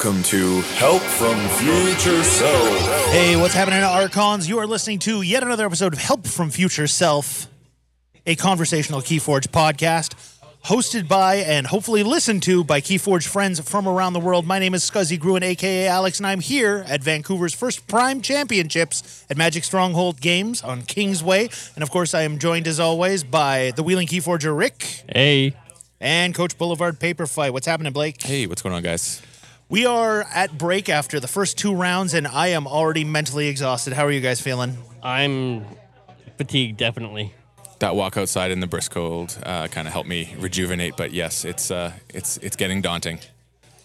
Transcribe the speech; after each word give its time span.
Welcome 0.00 0.22
to 0.22 0.60
Help 0.76 1.02
from 1.02 1.36
Future 1.58 2.22
Self. 2.22 2.78
Hey, 3.10 3.34
what's 3.34 3.52
happening, 3.52 3.82
Archons? 3.82 4.48
You 4.48 4.60
are 4.60 4.66
listening 4.66 5.00
to 5.00 5.22
yet 5.22 5.42
another 5.42 5.66
episode 5.66 5.92
of 5.92 5.98
Help 5.98 6.24
from 6.24 6.50
Future 6.50 6.86
Self, 6.86 7.48
a 8.24 8.36
conversational 8.36 9.00
Keyforge 9.00 9.48
podcast 9.48 10.14
hosted 10.66 11.08
by 11.08 11.36
and 11.38 11.66
hopefully 11.66 12.04
listened 12.04 12.44
to 12.44 12.62
by 12.62 12.80
Keyforge 12.80 13.26
friends 13.26 13.58
from 13.68 13.88
around 13.88 14.12
the 14.12 14.20
world. 14.20 14.46
My 14.46 14.60
name 14.60 14.72
is 14.72 14.88
Scuzzy 14.88 15.18
Gruen, 15.18 15.42
aka 15.42 15.88
Alex, 15.88 16.18
and 16.20 16.28
I'm 16.28 16.38
here 16.38 16.84
at 16.86 17.02
Vancouver's 17.02 17.52
first 17.52 17.88
Prime 17.88 18.20
Championships 18.20 19.26
at 19.28 19.36
Magic 19.36 19.64
Stronghold 19.64 20.20
Games 20.20 20.62
on 20.62 20.82
Kingsway. 20.82 21.48
And 21.74 21.82
of 21.82 21.90
course, 21.90 22.14
I 22.14 22.22
am 22.22 22.38
joined 22.38 22.68
as 22.68 22.78
always 22.78 23.24
by 23.24 23.72
the 23.74 23.82
Wheeling 23.82 24.06
Keyforger 24.06 24.56
Rick 24.56 25.02
Hey. 25.12 25.56
and 26.00 26.36
Coach 26.36 26.56
Boulevard 26.56 27.00
Paper 27.00 27.26
Fight. 27.26 27.52
What's 27.52 27.66
happening, 27.66 27.92
Blake? 27.92 28.22
Hey, 28.22 28.46
what's 28.46 28.62
going 28.62 28.76
on, 28.76 28.84
guys? 28.84 29.22
We 29.70 29.84
are 29.84 30.22
at 30.32 30.56
break 30.56 30.88
after 30.88 31.20
the 31.20 31.28
first 31.28 31.58
two 31.58 31.74
rounds, 31.74 32.14
and 32.14 32.26
I 32.26 32.48
am 32.48 32.66
already 32.66 33.04
mentally 33.04 33.48
exhausted. 33.48 33.92
How 33.92 34.06
are 34.06 34.10
you 34.10 34.22
guys 34.22 34.40
feeling? 34.40 34.78
I'm 35.02 35.66
fatigued, 36.38 36.78
definitely. 36.78 37.34
That 37.80 37.94
walk 37.94 38.16
outside 38.16 38.50
in 38.50 38.60
the 38.60 38.66
brisk 38.66 38.92
cold 38.92 39.38
uh, 39.42 39.68
kind 39.68 39.86
of 39.86 39.92
helped 39.92 40.08
me 40.08 40.34
rejuvenate, 40.38 40.96
but 40.96 41.12
yes, 41.12 41.44
it's 41.44 41.70
uh, 41.70 41.92
it's 42.14 42.38
it's 42.38 42.56
getting 42.56 42.80
daunting. 42.80 43.20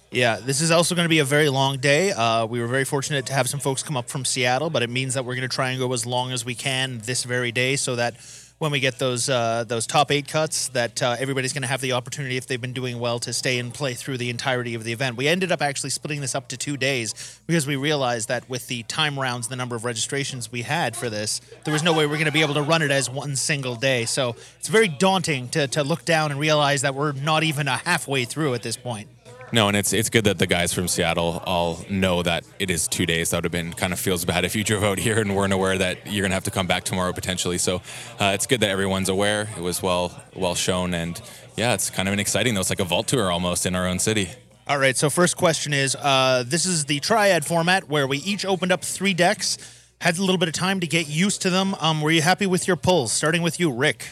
Yeah, 0.09 0.37
this 0.37 0.61
is 0.61 0.71
also 0.71 0.95
going 0.95 1.05
to 1.05 1.09
be 1.09 1.19
a 1.19 1.25
very 1.25 1.49
long 1.49 1.79
day. 1.79 2.11
Uh, 2.11 2.45
we 2.45 2.61
were 2.61 2.67
very 2.67 2.85
fortunate 2.85 3.25
to 3.25 3.33
have 3.33 3.49
some 3.49 3.59
folks 3.59 3.83
come 3.83 3.97
up 3.97 4.07
from 4.07 4.23
Seattle, 4.23 4.69
but 4.69 4.83
it 4.83 4.89
means 4.89 5.15
that 5.15 5.25
we're 5.25 5.35
going 5.35 5.49
to 5.49 5.53
try 5.53 5.71
and 5.71 5.79
go 5.79 5.91
as 5.91 6.05
long 6.05 6.31
as 6.31 6.45
we 6.45 6.55
can 6.55 6.99
this 6.99 7.25
very 7.25 7.51
day, 7.51 7.75
so 7.75 7.97
that 7.97 8.15
when 8.59 8.71
we 8.71 8.79
get 8.79 8.99
those 8.99 9.29
uh, 9.29 9.63
those 9.67 9.85
top 9.85 10.11
eight 10.11 10.27
cuts, 10.27 10.69
that 10.69 11.01
uh, 11.01 11.15
everybody's 11.19 11.53
going 11.53 11.63
to 11.63 11.67
have 11.67 11.81
the 11.81 11.91
opportunity, 11.91 12.37
if 12.37 12.47
they've 12.47 12.61
been 12.61 12.73
doing 12.73 12.99
well, 12.99 13.19
to 13.19 13.33
stay 13.33 13.59
and 13.59 13.73
play 13.73 13.93
through 13.93 14.17
the 14.17 14.29
entirety 14.29 14.75
of 14.75 14.83
the 14.83 14.93
event. 14.93 15.17
We 15.17 15.27
ended 15.27 15.51
up 15.51 15.61
actually 15.61 15.89
splitting 15.89 16.21
this 16.21 16.35
up 16.35 16.47
to 16.49 16.57
two 16.57 16.77
days 16.77 17.41
because 17.45 17.67
we 17.67 17.75
realized 17.75 18.29
that 18.29 18.49
with 18.49 18.67
the 18.67 18.83
time 18.83 19.19
rounds, 19.19 19.47
the 19.47 19.55
number 19.55 19.75
of 19.75 19.85
registrations 19.85 20.51
we 20.51 20.61
had 20.61 20.95
for 20.95 21.09
this, 21.09 21.41
there 21.63 21.73
was 21.73 21.83
no 21.83 21.93
way 21.93 22.05
we're 22.05 22.13
going 22.13 22.25
to 22.25 22.31
be 22.31 22.41
able 22.41 22.53
to 22.53 22.61
run 22.61 22.81
it 22.81 22.91
as 22.91 23.09
one 23.09 23.35
single 23.35 23.75
day. 23.75 24.05
So 24.05 24.35
it's 24.59 24.69
very 24.69 24.87
daunting 24.87 25.49
to 25.49 25.67
to 25.67 25.83
look 25.83 26.05
down 26.05 26.31
and 26.31 26.39
realize 26.39 26.83
that 26.83 26.95
we're 26.95 27.11
not 27.11 27.43
even 27.43 27.67
a 27.67 27.77
halfway 27.77 28.25
through 28.25 28.53
at 28.53 28.63
this 28.63 28.77
point. 28.77 29.09
No, 29.53 29.67
and 29.67 29.77
it's 29.77 29.93
it's 29.93 30.09
good 30.09 30.23
that 30.23 30.39
the 30.39 30.47
guys 30.47 30.73
from 30.73 30.87
Seattle 30.87 31.43
all 31.45 31.85
know 31.87 32.23
that 32.23 32.43
it 32.57 32.71
is 32.71 32.87
two 32.87 33.05
days. 33.05 33.29
That 33.29 33.37
would 33.37 33.43
have 33.43 33.51
been 33.51 33.71
kind 33.71 33.93
of 33.93 33.99
feels 33.99 34.25
bad 34.25 34.45
if 34.45 34.55
you 34.55 34.63
drove 34.69 34.83
out 34.83 34.97
here 34.97 35.19
and 35.19 35.35
weren't 35.35 35.53
aware 35.53 35.77
that 35.77 36.11
you're 36.11 36.23
gonna 36.23 36.33
have 36.33 36.45
to 36.45 36.51
come 36.51 36.65
back 36.65 36.85
tomorrow 36.85 37.13
potentially. 37.13 37.59
So 37.59 37.75
uh, 38.19 38.31
it's 38.33 38.47
good 38.47 38.61
that 38.61 38.71
everyone's 38.71 39.09
aware. 39.09 39.47
It 39.55 39.61
was 39.61 39.83
well 39.83 40.23
well 40.33 40.55
shown, 40.55 40.95
and 40.95 41.21
yeah, 41.55 41.75
it's 41.75 41.91
kind 41.91 42.07
of 42.07 42.13
an 42.13 42.19
exciting 42.19 42.55
though. 42.55 42.61
It's 42.61 42.71
like 42.71 42.79
a 42.79 42.83
vault 42.83 43.05
tour 43.05 43.31
almost 43.31 43.67
in 43.67 43.75
our 43.75 43.85
own 43.85 43.99
city. 43.99 44.31
All 44.67 44.79
right. 44.79 44.97
So 44.97 45.11
first 45.11 45.37
question 45.37 45.71
is: 45.71 45.95
uh, 45.97 46.43
This 46.47 46.65
is 46.65 46.85
the 46.85 46.99
triad 46.99 47.45
format 47.45 47.87
where 47.87 48.07
we 48.07 48.17
each 48.19 48.45
opened 48.45 48.71
up 48.71 48.83
three 48.83 49.13
decks, 49.13 49.59
had 50.01 50.17
a 50.17 50.21
little 50.21 50.39
bit 50.39 50.47
of 50.47 50.55
time 50.55 50.79
to 50.79 50.87
get 50.87 51.07
used 51.07 51.43
to 51.43 51.51
them. 51.51 51.75
Um, 51.79 52.01
were 52.01 52.09
you 52.09 52.23
happy 52.23 52.47
with 52.47 52.67
your 52.67 52.75
pulls? 52.75 53.11
Starting 53.11 53.43
with 53.43 53.59
you, 53.59 53.71
Rick. 53.71 54.07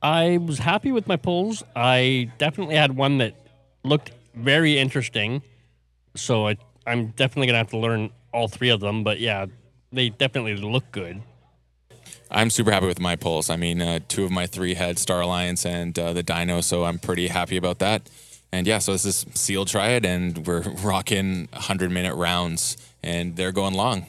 I 0.00 0.36
was 0.36 0.60
happy 0.60 0.92
with 0.92 1.08
my 1.08 1.16
pulls. 1.16 1.64
I 1.74 2.30
definitely 2.38 2.76
had 2.76 2.96
one 2.96 3.18
that 3.18 3.34
looked 3.82 4.12
very 4.36 4.78
interesting. 4.78 5.42
So 6.14 6.48
I, 6.48 6.56
I'm 6.86 7.08
definitely 7.08 7.46
going 7.48 7.54
to 7.54 7.58
have 7.58 7.70
to 7.70 7.78
learn 7.78 8.10
all 8.32 8.48
three 8.48 8.68
of 8.68 8.80
them. 8.80 9.02
But 9.02 9.18
yeah, 9.18 9.46
they 9.92 10.10
definitely 10.10 10.56
look 10.56 10.90
good. 10.92 11.22
I'm 12.30 12.50
super 12.50 12.70
happy 12.70 12.86
with 12.86 13.00
my 13.00 13.16
pulls. 13.16 13.50
I 13.50 13.56
mean, 13.56 13.80
uh, 13.80 14.00
two 14.08 14.24
of 14.24 14.30
my 14.30 14.46
three 14.46 14.74
had 14.74 14.98
Star 14.98 15.20
Alliance 15.20 15.64
and 15.64 15.96
uh, 15.98 16.12
the 16.12 16.22
Dino, 16.22 16.60
so 16.60 16.84
I'm 16.84 16.98
pretty 16.98 17.28
happy 17.28 17.56
about 17.56 17.78
that. 17.78 18.10
And 18.52 18.66
yeah, 18.66 18.78
so 18.78 18.92
this 18.92 19.04
is 19.04 19.26
Sealed 19.34 19.68
Triad, 19.68 20.04
and 20.04 20.46
we're 20.46 20.60
rocking 20.82 21.48
100 21.52 21.90
minute 21.90 22.14
rounds, 22.14 22.76
and 23.02 23.36
they're 23.36 23.52
going 23.52 23.74
long. 23.74 24.06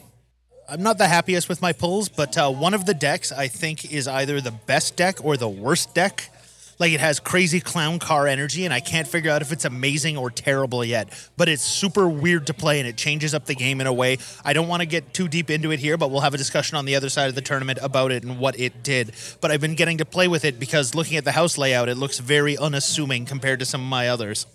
I'm 0.68 0.82
not 0.82 0.98
the 0.98 1.08
happiest 1.08 1.48
with 1.48 1.62
my 1.62 1.72
pulls, 1.72 2.08
but 2.08 2.36
uh, 2.36 2.50
one 2.50 2.74
of 2.74 2.84
the 2.86 2.92
decks 2.92 3.32
I 3.32 3.48
think 3.48 3.90
is 3.90 4.06
either 4.06 4.40
the 4.40 4.50
best 4.50 4.96
deck 4.96 5.24
or 5.24 5.36
the 5.36 5.48
worst 5.48 5.94
deck. 5.94 6.30
Like 6.78 6.92
it 6.92 7.00
has 7.00 7.18
crazy 7.18 7.60
clown 7.60 7.98
car 7.98 8.26
energy, 8.26 8.64
and 8.64 8.72
I 8.72 8.80
can't 8.80 9.08
figure 9.08 9.30
out 9.30 9.42
if 9.42 9.50
it's 9.50 9.64
amazing 9.64 10.16
or 10.16 10.30
terrible 10.30 10.84
yet. 10.84 11.08
But 11.36 11.48
it's 11.48 11.62
super 11.62 12.08
weird 12.08 12.46
to 12.46 12.54
play, 12.54 12.78
and 12.78 12.88
it 12.88 12.96
changes 12.96 13.34
up 13.34 13.46
the 13.46 13.54
game 13.54 13.80
in 13.80 13.86
a 13.86 13.92
way. 13.92 14.18
I 14.44 14.52
don't 14.52 14.68
want 14.68 14.80
to 14.80 14.86
get 14.86 15.12
too 15.12 15.28
deep 15.28 15.50
into 15.50 15.72
it 15.72 15.80
here, 15.80 15.96
but 15.96 16.10
we'll 16.10 16.20
have 16.20 16.34
a 16.34 16.38
discussion 16.38 16.76
on 16.76 16.84
the 16.84 16.94
other 16.94 17.08
side 17.08 17.28
of 17.28 17.34
the 17.34 17.40
tournament 17.40 17.78
about 17.82 18.12
it 18.12 18.22
and 18.22 18.38
what 18.38 18.58
it 18.58 18.82
did. 18.82 19.12
But 19.40 19.50
I've 19.50 19.60
been 19.60 19.74
getting 19.74 19.98
to 19.98 20.04
play 20.04 20.28
with 20.28 20.44
it 20.44 20.60
because 20.60 20.94
looking 20.94 21.16
at 21.16 21.24
the 21.24 21.32
house 21.32 21.58
layout, 21.58 21.88
it 21.88 21.96
looks 21.96 22.18
very 22.18 22.56
unassuming 22.56 23.24
compared 23.24 23.58
to 23.58 23.64
some 23.64 23.80
of 23.80 23.88
my 23.88 24.08
others. 24.08 24.46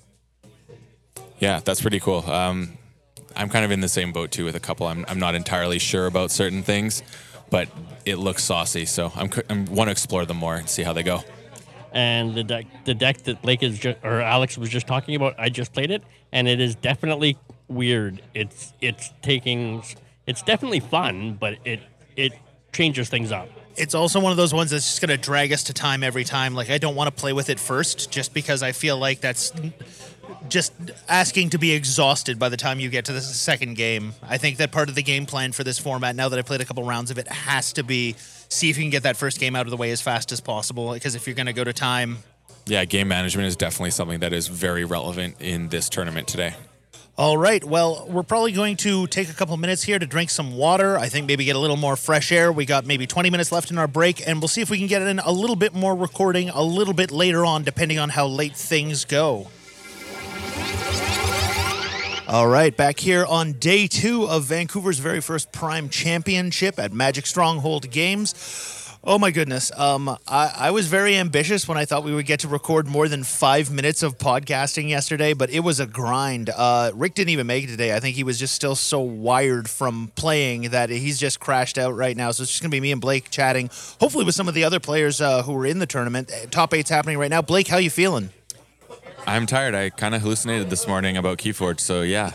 Yeah, 1.40 1.60
that's 1.60 1.82
pretty 1.82 2.00
cool. 2.00 2.30
Um, 2.30 2.78
I'm 3.36 3.50
kind 3.50 3.66
of 3.66 3.72
in 3.72 3.82
the 3.82 3.90
same 3.90 4.14
boat 4.14 4.32
too 4.32 4.46
with 4.46 4.56
a 4.56 4.62
couple. 4.62 4.88
I'm, 4.88 5.06
I'm 5.10 5.20
not 5.20 5.36
entirely 5.36 5.80
sure 5.80 6.06
about 6.06 6.32
certain 6.32 6.64
things, 6.64 7.04
but 7.50 7.68
it 8.06 8.16
looks 8.16 8.44
saucy. 8.44 8.86
So 8.86 9.12
I'm, 9.16 9.30
I 9.50 9.66
want 9.70 9.88
to 9.88 9.92
explore 9.92 10.26
them 10.26 10.38
more 10.38 10.56
and 10.56 10.70
see 10.70 10.84
how 10.84 10.94
they 10.94 11.04
go. 11.04 11.24
And 11.94 12.34
the 12.34 12.44
deck, 12.44 12.66
the 12.86 12.96
deck 12.96 13.20
that 13.24 13.42
Blake 13.44 13.62
is 13.62 13.78
just, 13.78 14.00
or 14.04 14.20
Alex 14.20 14.58
was 14.58 14.70
just 14.70 14.88
talking 14.88 15.16
about, 15.16 15.36
I 15.38 15.50
just 15.50 15.74
played 15.74 15.92
it, 15.92 16.02
and 16.32 16.48
it 16.48 16.60
is 16.60 16.74
definitely 16.76 17.38
weird. 17.68 18.22
It's 18.34 18.74
it's 18.82 19.12
taking, 19.22 19.84
it's 20.26 20.42
definitely 20.42 20.80
fun, 20.80 21.36
but 21.40 21.60
it 21.66 21.82
it 22.16 22.34
changes 22.72 23.10
things 23.10 23.32
up. 23.32 23.48
it's 23.78 23.96
also 23.96 24.20
one 24.20 24.32
of 24.32 24.38
those 24.38 24.54
ones 24.54 24.72
that's 24.72 24.86
just 24.86 25.02
going 25.02 25.10
to 25.10 25.18
drag 25.18 25.52
us 25.52 25.64
to 25.64 25.74
time 25.74 26.04
every 26.04 26.24
time. 26.24 26.54
Like 26.54 26.70
I 26.70 26.78
don't 26.78 26.96
want 26.96 27.08
to 27.16 27.20
play 27.20 27.34
with 27.34 27.50
it 27.50 27.60
first, 27.60 28.12
just 28.12 28.34
because 28.34 28.64
I 28.64 28.72
feel 28.72 28.98
like 28.98 29.22
that's 29.22 29.52
just 30.50 30.74
asking 31.08 31.50
to 31.52 31.58
be 31.58 31.72
exhausted 31.74 32.38
by 32.40 32.50
the 32.50 32.58
time 32.58 32.80
you 32.80 32.90
get 32.90 33.06
to 33.06 33.14
the 33.14 33.22
second 33.22 33.76
game. 33.76 34.14
I 34.22 34.38
think 34.38 34.58
that 34.58 34.72
part 34.72 34.90
of 34.90 34.96
the 34.96 35.04
game 35.04 35.26
plan 35.26 35.52
for 35.52 35.64
this 35.64 35.80
format, 35.80 36.16
now 36.16 36.30
that 36.30 36.40
I 36.40 36.42
played 36.42 36.62
a 36.62 36.66
couple 36.66 36.84
rounds 36.84 37.12
of 37.12 37.18
it, 37.18 37.28
has 37.28 37.74
to 37.74 37.84
be 37.84 38.16
see 38.54 38.70
if 38.70 38.78
you 38.78 38.84
can 38.84 38.90
get 38.92 39.04
that 39.04 39.18
first 39.18 39.40
game 39.40 39.56
out 39.56 39.66
of 39.66 39.72
the 39.72 39.78
way 39.78 39.92
as 39.92 40.02
fast 40.02 40.32
as 40.32 40.42
possible. 40.42 40.94
Because 40.94 41.16
if 41.16 41.28
you're 41.28 41.36
going 41.36 41.48
to 41.48 41.54
go 41.54 41.64
to 41.64 41.74
time, 41.74 42.20
Yeah, 42.66 42.86
game 42.86 43.08
management 43.08 43.48
is 43.48 43.56
definitely 43.56 43.92
something 43.92 44.20
that 44.20 44.32
is 44.34 44.48
very 44.48 44.86
relevant 44.86 45.36
in 45.42 45.70
this 45.70 45.90
tournament 45.90 46.28
today. 46.28 46.54
All 47.16 47.38
right. 47.38 47.64
Well, 47.64 48.08
we're 48.10 48.24
probably 48.24 48.54
going 48.54 48.76
to 48.78 49.06
take 49.06 49.30
a 49.30 49.34
couple 49.34 49.56
minutes 49.58 49.84
here 49.84 50.00
to 50.00 50.06
drink 50.08 50.32
some 50.32 50.56
water. 50.58 50.98
I 50.98 51.10
think 51.10 51.28
maybe 51.28 51.46
get 51.46 51.56
a 51.56 51.60
little 51.60 51.78
more 51.78 51.96
fresh 51.96 52.32
air. 52.32 52.52
We 52.52 52.66
got 52.66 52.88
maybe 52.88 53.06
20 53.06 53.30
minutes 53.30 53.52
left 53.52 53.70
in 53.70 53.78
our 53.78 53.88
break, 53.88 54.28
and 54.28 54.40
we'll 54.40 54.48
see 54.48 54.62
if 54.62 54.72
we 54.72 54.80
can 54.80 54.88
get 54.88 55.04
in 55.04 55.20
a 55.20 55.32
little 55.32 55.56
bit 55.56 55.76
more 55.76 55.96
recording 55.96 56.50
a 56.50 56.64
little 56.64 56.94
bit 56.96 57.12
later 57.12 57.46
on, 57.46 57.64
depending 57.64 58.00
on 58.00 58.10
how 58.10 58.26
late 58.26 58.56
things 58.56 59.06
go. 59.06 59.48
All 62.26 62.48
right, 62.48 62.76
back 62.76 63.00
here 63.00 63.26
on 63.26 63.52
day 63.54 63.86
two 63.86 64.24
of 64.24 64.46
Vancouver's 64.46 64.98
very 64.98 65.20
first 65.20 65.52
Prime 65.52 65.90
Championship 65.90 66.80
at 66.80 66.94
Magic 66.94 67.26
Stronghold 67.26 67.92
Games. 67.92 68.80
Oh 69.04 69.20
my 69.20 69.30
goodness. 69.30 69.78
Um, 69.78 70.08
I, 70.26 70.54
I 70.58 70.72
was 70.72 70.88
very 70.88 71.18
ambitious 71.18 71.68
when 71.68 71.78
I 71.78 71.84
thought 71.84 72.06
we 72.06 72.16
would 72.16 72.26
get 72.26 72.40
to 72.40 72.48
record 72.48 72.88
more 72.88 73.10
than 73.10 73.26
five 73.26 73.70
minutes 73.70 74.02
of 74.04 74.18
podcasting 74.18 74.88
yesterday, 74.88 75.34
but 75.34 75.50
it 75.50 75.60
was 75.60 75.82
a 75.82 75.86
grind. 75.86 76.50
Uh, 76.50 76.92
Rick 76.96 77.16
didn't 77.16 77.32
even 77.32 77.46
make 77.46 77.66
it 77.66 77.68
today. 77.68 77.94
I 77.94 78.00
think 78.00 78.16
he 78.16 78.24
was 78.24 78.40
just 78.40 78.56
still 78.56 78.76
so 78.76 79.02
wired 79.02 79.70
from 79.70 80.10
playing 80.16 80.70
that 80.70 80.90
he's 80.90 81.20
just 81.20 81.42
crashed 81.42 81.78
out 81.78 81.94
right 81.94 82.16
now. 82.16 82.32
So 82.32 82.44
it's 82.44 82.52
just 82.52 82.62
going 82.62 82.72
to 82.72 82.76
be 82.76 82.80
me 82.80 82.94
and 82.94 83.02
Blake 83.02 83.30
chatting, 83.32 83.70
hopefully 84.00 84.24
with 84.24 84.36
some 84.36 84.48
of 84.48 84.54
the 84.54 84.64
other 84.64 84.80
players 84.80 85.20
uh, 85.20 85.44
who 85.44 85.52
were 85.52 85.66
in 85.66 85.80
the 85.80 85.88
tournament. 85.88 86.32
Top 86.52 86.74
eight's 86.74 86.90
happening 86.90 87.18
right 87.18 87.30
now. 87.30 87.42
Blake, 87.42 87.68
how 87.68 87.78
you 87.78 87.90
feeling? 87.90 88.30
I'm 89.26 89.46
tired. 89.46 89.74
I 89.74 89.90
kind 89.90 90.14
of 90.14 90.22
hallucinated 90.22 90.70
this 90.70 90.88
morning 90.88 91.18
about 91.18 91.38
Keyforge, 91.38 91.80
so 91.80 92.02
yeah. 92.02 92.32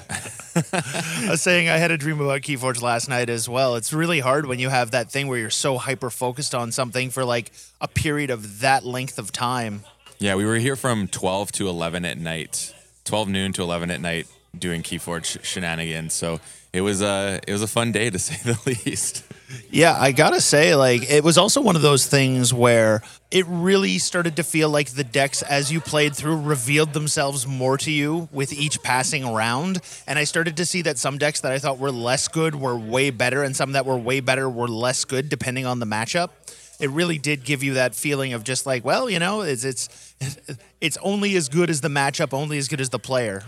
I 0.72 1.28
was 1.31 1.43
saying 1.43 1.69
I 1.69 1.76
had 1.76 1.91
a 1.91 1.99
dream 1.99 2.21
about 2.21 2.41
Keyforge 2.41 2.81
last 2.81 3.09
night 3.09 3.28
as 3.28 3.49
well. 3.49 3.76
It's 3.76 3.93
really 3.93 4.21
hard 4.21 4.47
when 4.47 4.59
you 4.59 4.71
have 4.71 4.91
that 4.93 5.10
thing 5.10 5.28
where 5.28 5.38
you're 5.38 5.50
so 5.50 5.76
hyper 5.76 6.10
focused 6.10 6.54
on 6.54 6.72
something 6.72 7.10
for 7.10 7.25
like 7.25 7.53
a 7.81 7.88
period 7.88 8.31
of 8.31 8.60
that 8.60 8.84
length 8.84 9.19
of 9.19 9.32
time. 9.32 9.82
Yeah, 10.19 10.34
we 10.34 10.44
were 10.44 10.56
here 10.56 10.76
from 10.76 11.09
12 11.09 11.53
to 11.53 11.69
11 11.69 12.04
at 12.04 12.19
night, 12.19 12.75
12 13.05 13.28
noon 13.28 13.53
to 13.53 13.62
11 13.62 13.91
at 13.91 14.00
night 14.00 14.26
doing 14.59 14.82
Keyforge 14.82 15.44
shenanigans. 15.44 16.15
So 16.15 16.40
it 16.78 16.82
was 16.82 17.02
a 17.02 17.40
it 17.46 17.52
was 17.52 17.62
a 17.62 17.66
fun 17.66 17.90
day 17.90 18.08
to 18.08 18.19
say 18.26 18.36
the 18.44 18.58
least. 18.64 19.25
Yeah, 19.70 19.96
I 19.98 20.12
gotta 20.12 20.40
say, 20.40 20.75
like, 20.75 21.10
it 21.10 21.25
was 21.25 21.38
also 21.38 21.60
one 21.60 21.75
of 21.75 21.82
those 21.82 22.06
things 22.06 22.52
where 22.52 23.02
it 23.30 23.46
really 23.48 23.98
started 23.98 24.36
to 24.36 24.44
feel 24.44 24.69
like 24.69 24.90
the 24.90 25.04
decks, 25.04 25.42
as 25.42 25.72
you 25.72 25.80
played 25.80 26.14
through, 26.14 26.40
revealed 26.40 26.92
themselves 26.92 27.46
more 27.46 27.78
to 27.78 27.90
you 27.90 28.28
with 28.30 28.52
each 28.52 28.82
passing 28.82 29.26
round. 29.26 29.80
And 30.06 30.19
I 30.19 30.25
started 30.25 30.56
to 30.58 30.66
see 30.66 30.82
that 30.82 30.98
some 30.98 31.16
decks 31.19 31.40
that 31.40 31.50
I 31.50 31.58
thought 31.58 31.78
were 31.78 31.90
less 31.90 32.28
good 32.28 32.54
were 32.54 32.78
way 32.78 33.10
better, 33.10 33.42
and 33.42 33.56
some 33.56 33.72
that 33.72 33.86
were 33.86 33.96
way 33.96 34.20
better 34.20 34.48
were 34.48 34.69
less 34.69 35.04
good, 35.04 35.28
depending 35.30 35.66
on 35.66 35.80
the 35.80 35.86
matchup. 35.86 36.30
It 36.78 36.90
really 36.90 37.19
did 37.19 37.42
give 37.42 37.62
you 37.62 37.75
that 37.75 37.94
feeling 37.94 38.34
of 38.34 38.44
just 38.44 38.66
like, 38.66 38.84
well, 38.84 39.10
you 39.10 39.19
know, 39.19 39.40
it's 39.40 39.64
it's 39.64 40.14
it's 40.80 40.98
only 40.98 41.36
as 41.36 41.48
good 41.48 41.70
as 41.70 41.80
the 41.80 41.88
matchup, 41.88 42.32
only 42.32 42.58
as 42.58 42.69
good 42.69 42.80
as 42.80 42.90
the 42.90 43.00
player. 43.00 43.42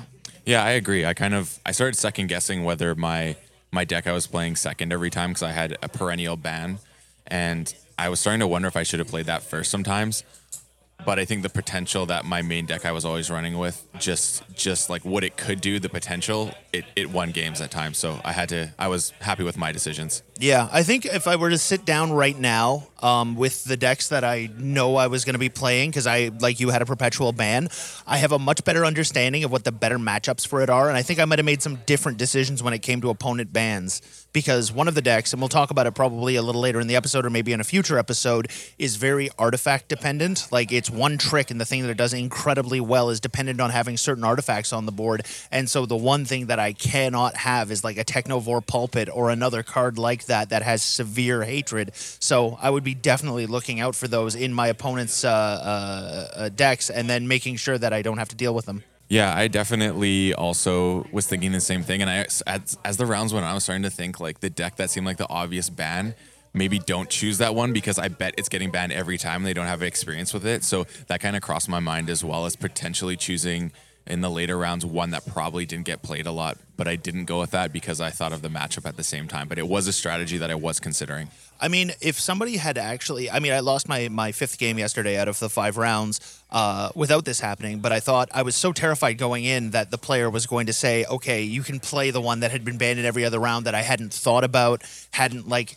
Yeah, 0.50 0.64
I 0.64 0.70
agree. 0.70 1.06
I 1.06 1.14
kind 1.14 1.32
of 1.32 1.60
I 1.64 1.70
started 1.70 1.94
second 1.96 2.26
guessing 2.26 2.64
whether 2.64 2.96
my 2.96 3.36
my 3.70 3.84
deck 3.84 4.08
I 4.08 4.12
was 4.12 4.26
playing 4.26 4.56
second 4.56 4.92
every 4.92 5.08
time 5.08 5.30
because 5.30 5.44
I 5.44 5.52
had 5.52 5.78
a 5.80 5.88
perennial 5.88 6.36
ban, 6.36 6.80
and 7.28 7.72
I 7.96 8.08
was 8.08 8.18
starting 8.18 8.40
to 8.40 8.48
wonder 8.48 8.66
if 8.66 8.76
I 8.76 8.82
should 8.82 8.98
have 8.98 9.06
played 9.06 9.26
that 9.26 9.44
first 9.44 9.70
sometimes. 9.70 10.24
But 11.04 11.18
I 11.18 11.24
think 11.24 11.42
the 11.42 11.48
potential 11.48 12.06
that 12.06 12.24
my 12.24 12.42
main 12.42 12.66
deck 12.66 12.84
I 12.84 12.92
was 12.92 13.04
always 13.04 13.30
running 13.30 13.58
with, 13.58 13.86
just 13.98 14.42
just 14.54 14.90
like 14.90 15.04
what 15.04 15.24
it 15.24 15.36
could 15.36 15.60
do, 15.60 15.78
the 15.78 15.88
potential, 15.88 16.52
it, 16.72 16.84
it 16.96 17.10
won 17.10 17.30
games 17.30 17.60
at 17.60 17.70
times. 17.70 17.98
So 17.98 18.20
I 18.24 18.32
had 18.32 18.48
to. 18.50 18.72
I 18.78 18.88
was 18.88 19.12
happy 19.20 19.42
with 19.42 19.56
my 19.56 19.72
decisions. 19.72 20.22
Yeah, 20.38 20.68
I 20.72 20.82
think 20.82 21.04
if 21.04 21.28
I 21.28 21.36
were 21.36 21.50
to 21.50 21.58
sit 21.58 21.84
down 21.84 22.12
right 22.12 22.38
now 22.38 22.88
um, 23.02 23.36
with 23.36 23.64
the 23.64 23.76
decks 23.76 24.08
that 24.08 24.24
I 24.24 24.48
know 24.56 24.96
I 24.96 25.08
was 25.08 25.26
going 25.26 25.34
to 25.34 25.38
be 25.38 25.50
playing, 25.50 25.90
because 25.90 26.06
I, 26.06 26.30
like 26.40 26.60
you, 26.60 26.70
had 26.70 26.80
a 26.80 26.86
perpetual 26.86 27.32
ban, 27.32 27.68
I 28.06 28.16
have 28.16 28.32
a 28.32 28.38
much 28.38 28.64
better 28.64 28.86
understanding 28.86 29.44
of 29.44 29.52
what 29.52 29.64
the 29.64 29.72
better 29.72 29.98
matchups 29.98 30.46
for 30.46 30.62
it 30.62 30.70
are. 30.70 30.88
And 30.88 30.96
I 30.96 31.02
think 31.02 31.20
I 31.20 31.26
might 31.26 31.38
have 31.38 31.44
made 31.44 31.60
some 31.60 31.76
different 31.84 32.16
decisions 32.16 32.62
when 32.62 32.72
it 32.72 32.78
came 32.78 33.02
to 33.02 33.10
opponent 33.10 33.52
bans, 33.52 34.00
because 34.32 34.72
one 34.72 34.88
of 34.88 34.94
the 34.94 35.02
decks, 35.02 35.34
and 35.34 35.42
we'll 35.42 35.50
talk 35.50 35.70
about 35.70 35.86
it 35.86 35.94
probably 35.94 36.36
a 36.36 36.42
little 36.42 36.62
later 36.62 36.80
in 36.80 36.86
the 36.86 36.96
episode 36.96 37.26
or 37.26 37.30
maybe 37.30 37.52
in 37.52 37.60
a 37.60 37.64
future 37.64 37.98
episode, 37.98 38.50
is 38.78 38.96
very 38.96 39.28
artifact 39.38 39.88
dependent. 39.88 40.48
Like 40.50 40.72
it's 40.72 40.89
one 40.90 41.18
trick, 41.18 41.50
and 41.50 41.60
the 41.60 41.64
thing 41.64 41.82
that 41.82 41.90
it 41.90 41.96
does 41.96 42.12
incredibly 42.12 42.80
well 42.80 43.10
is 43.10 43.20
dependent 43.20 43.60
on 43.60 43.70
having 43.70 43.96
certain 43.96 44.24
artifacts 44.24 44.72
on 44.72 44.86
the 44.86 44.92
board. 44.92 45.26
And 45.50 45.68
so 45.68 45.86
the 45.86 45.96
one 45.96 46.24
thing 46.24 46.46
that 46.46 46.58
I 46.58 46.72
cannot 46.72 47.36
have 47.36 47.70
is 47.70 47.84
like 47.84 47.98
a 47.98 48.04
Techivore 48.04 48.66
Pulpit 48.66 49.08
or 49.12 49.30
another 49.30 49.62
card 49.62 49.98
like 49.98 50.26
that 50.26 50.50
that 50.50 50.62
has 50.62 50.82
severe 50.82 51.42
hatred. 51.42 51.92
So 51.94 52.58
I 52.60 52.70
would 52.70 52.84
be 52.84 52.94
definitely 52.94 53.46
looking 53.46 53.80
out 53.80 53.94
for 53.94 54.08
those 54.08 54.34
in 54.34 54.52
my 54.52 54.68
opponent's 54.68 55.24
uh, 55.24 55.28
uh, 55.30 56.38
uh, 56.38 56.48
decks, 56.50 56.90
and 56.90 57.08
then 57.08 57.28
making 57.28 57.56
sure 57.56 57.78
that 57.78 57.92
I 57.92 58.02
don't 58.02 58.18
have 58.18 58.28
to 58.28 58.36
deal 58.36 58.54
with 58.54 58.66
them. 58.66 58.82
Yeah, 59.08 59.36
I 59.36 59.48
definitely 59.48 60.34
also 60.34 61.04
was 61.10 61.26
thinking 61.26 61.50
the 61.50 61.60
same 61.60 61.82
thing. 61.82 62.00
And 62.00 62.08
I, 62.08 62.26
as, 62.46 62.78
as 62.84 62.96
the 62.96 63.06
rounds 63.06 63.34
went 63.34 63.44
on, 63.44 63.50
I 63.50 63.54
was 63.54 63.64
starting 63.64 63.82
to 63.82 63.90
think 63.90 64.20
like 64.20 64.38
the 64.38 64.50
deck 64.50 64.76
that 64.76 64.88
seemed 64.88 65.04
like 65.04 65.16
the 65.16 65.28
obvious 65.28 65.68
ban, 65.68 66.14
maybe 66.52 66.78
don't 66.78 67.08
choose 67.08 67.38
that 67.38 67.54
one 67.54 67.72
because 67.72 67.98
I 67.98 68.08
bet 68.08 68.34
it's 68.38 68.48
getting 68.48 68.70
banned 68.70 68.92
every 68.92 69.18
time. 69.18 69.42
They 69.42 69.54
don't 69.54 69.66
have 69.66 69.82
experience 69.82 70.32
with 70.34 70.46
it. 70.46 70.64
So 70.64 70.86
that 71.08 71.20
kind 71.20 71.36
of 71.36 71.42
crossed 71.42 71.68
my 71.68 71.80
mind 71.80 72.10
as 72.10 72.24
well 72.24 72.46
as 72.46 72.56
potentially 72.56 73.16
choosing 73.16 73.72
in 74.06 74.20
the 74.22 74.30
later 74.30 74.58
rounds 74.58 74.84
one 74.84 75.10
that 75.10 75.24
probably 75.26 75.66
didn't 75.66 75.84
get 75.84 76.02
played 76.02 76.26
a 76.26 76.32
lot. 76.32 76.58
But 76.76 76.88
I 76.88 76.96
didn't 76.96 77.26
go 77.26 77.40
with 77.40 77.50
that 77.50 77.72
because 77.72 78.00
I 78.00 78.10
thought 78.10 78.32
of 78.32 78.42
the 78.42 78.48
matchup 78.48 78.86
at 78.86 78.96
the 78.96 79.04
same 79.04 79.28
time. 79.28 79.48
But 79.48 79.58
it 79.58 79.68
was 79.68 79.86
a 79.86 79.92
strategy 79.92 80.38
that 80.38 80.50
I 80.50 80.54
was 80.54 80.80
considering. 80.80 81.28
I 81.60 81.68
mean, 81.68 81.92
if 82.00 82.18
somebody 82.18 82.56
had 82.56 82.78
actually, 82.78 83.30
I 83.30 83.38
mean, 83.38 83.52
I 83.52 83.60
lost 83.60 83.86
my 83.86 84.08
my 84.08 84.32
fifth 84.32 84.58
game 84.58 84.78
yesterday 84.78 85.18
out 85.18 85.28
of 85.28 85.38
the 85.38 85.50
five 85.50 85.76
rounds 85.76 86.42
uh, 86.50 86.88
without 86.94 87.26
this 87.26 87.38
happening. 87.38 87.80
But 87.80 87.92
I 87.92 88.00
thought 88.00 88.30
I 88.32 88.42
was 88.42 88.56
so 88.56 88.72
terrified 88.72 89.18
going 89.18 89.44
in 89.44 89.70
that 89.70 89.90
the 89.90 89.98
player 89.98 90.30
was 90.30 90.46
going 90.46 90.66
to 90.66 90.72
say, 90.72 91.04
"Okay, 91.04 91.42
you 91.42 91.62
can 91.62 91.80
play 91.80 92.10
the 92.10 92.20
one 92.20 92.40
that 92.40 92.50
had 92.50 92.64
been 92.64 92.78
banned 92.78 92.98
in 92.98 93.04
every 93.04 93.26
other 93.26 93.38
round 93.38 93.66
that 93.66 93.74
I 93.74 93.82
hadn't 93.82 94.12
thought 94.12 94.44
about, 94.44 94.82
hadn't 95.12 95.48
like." 95.48 95.76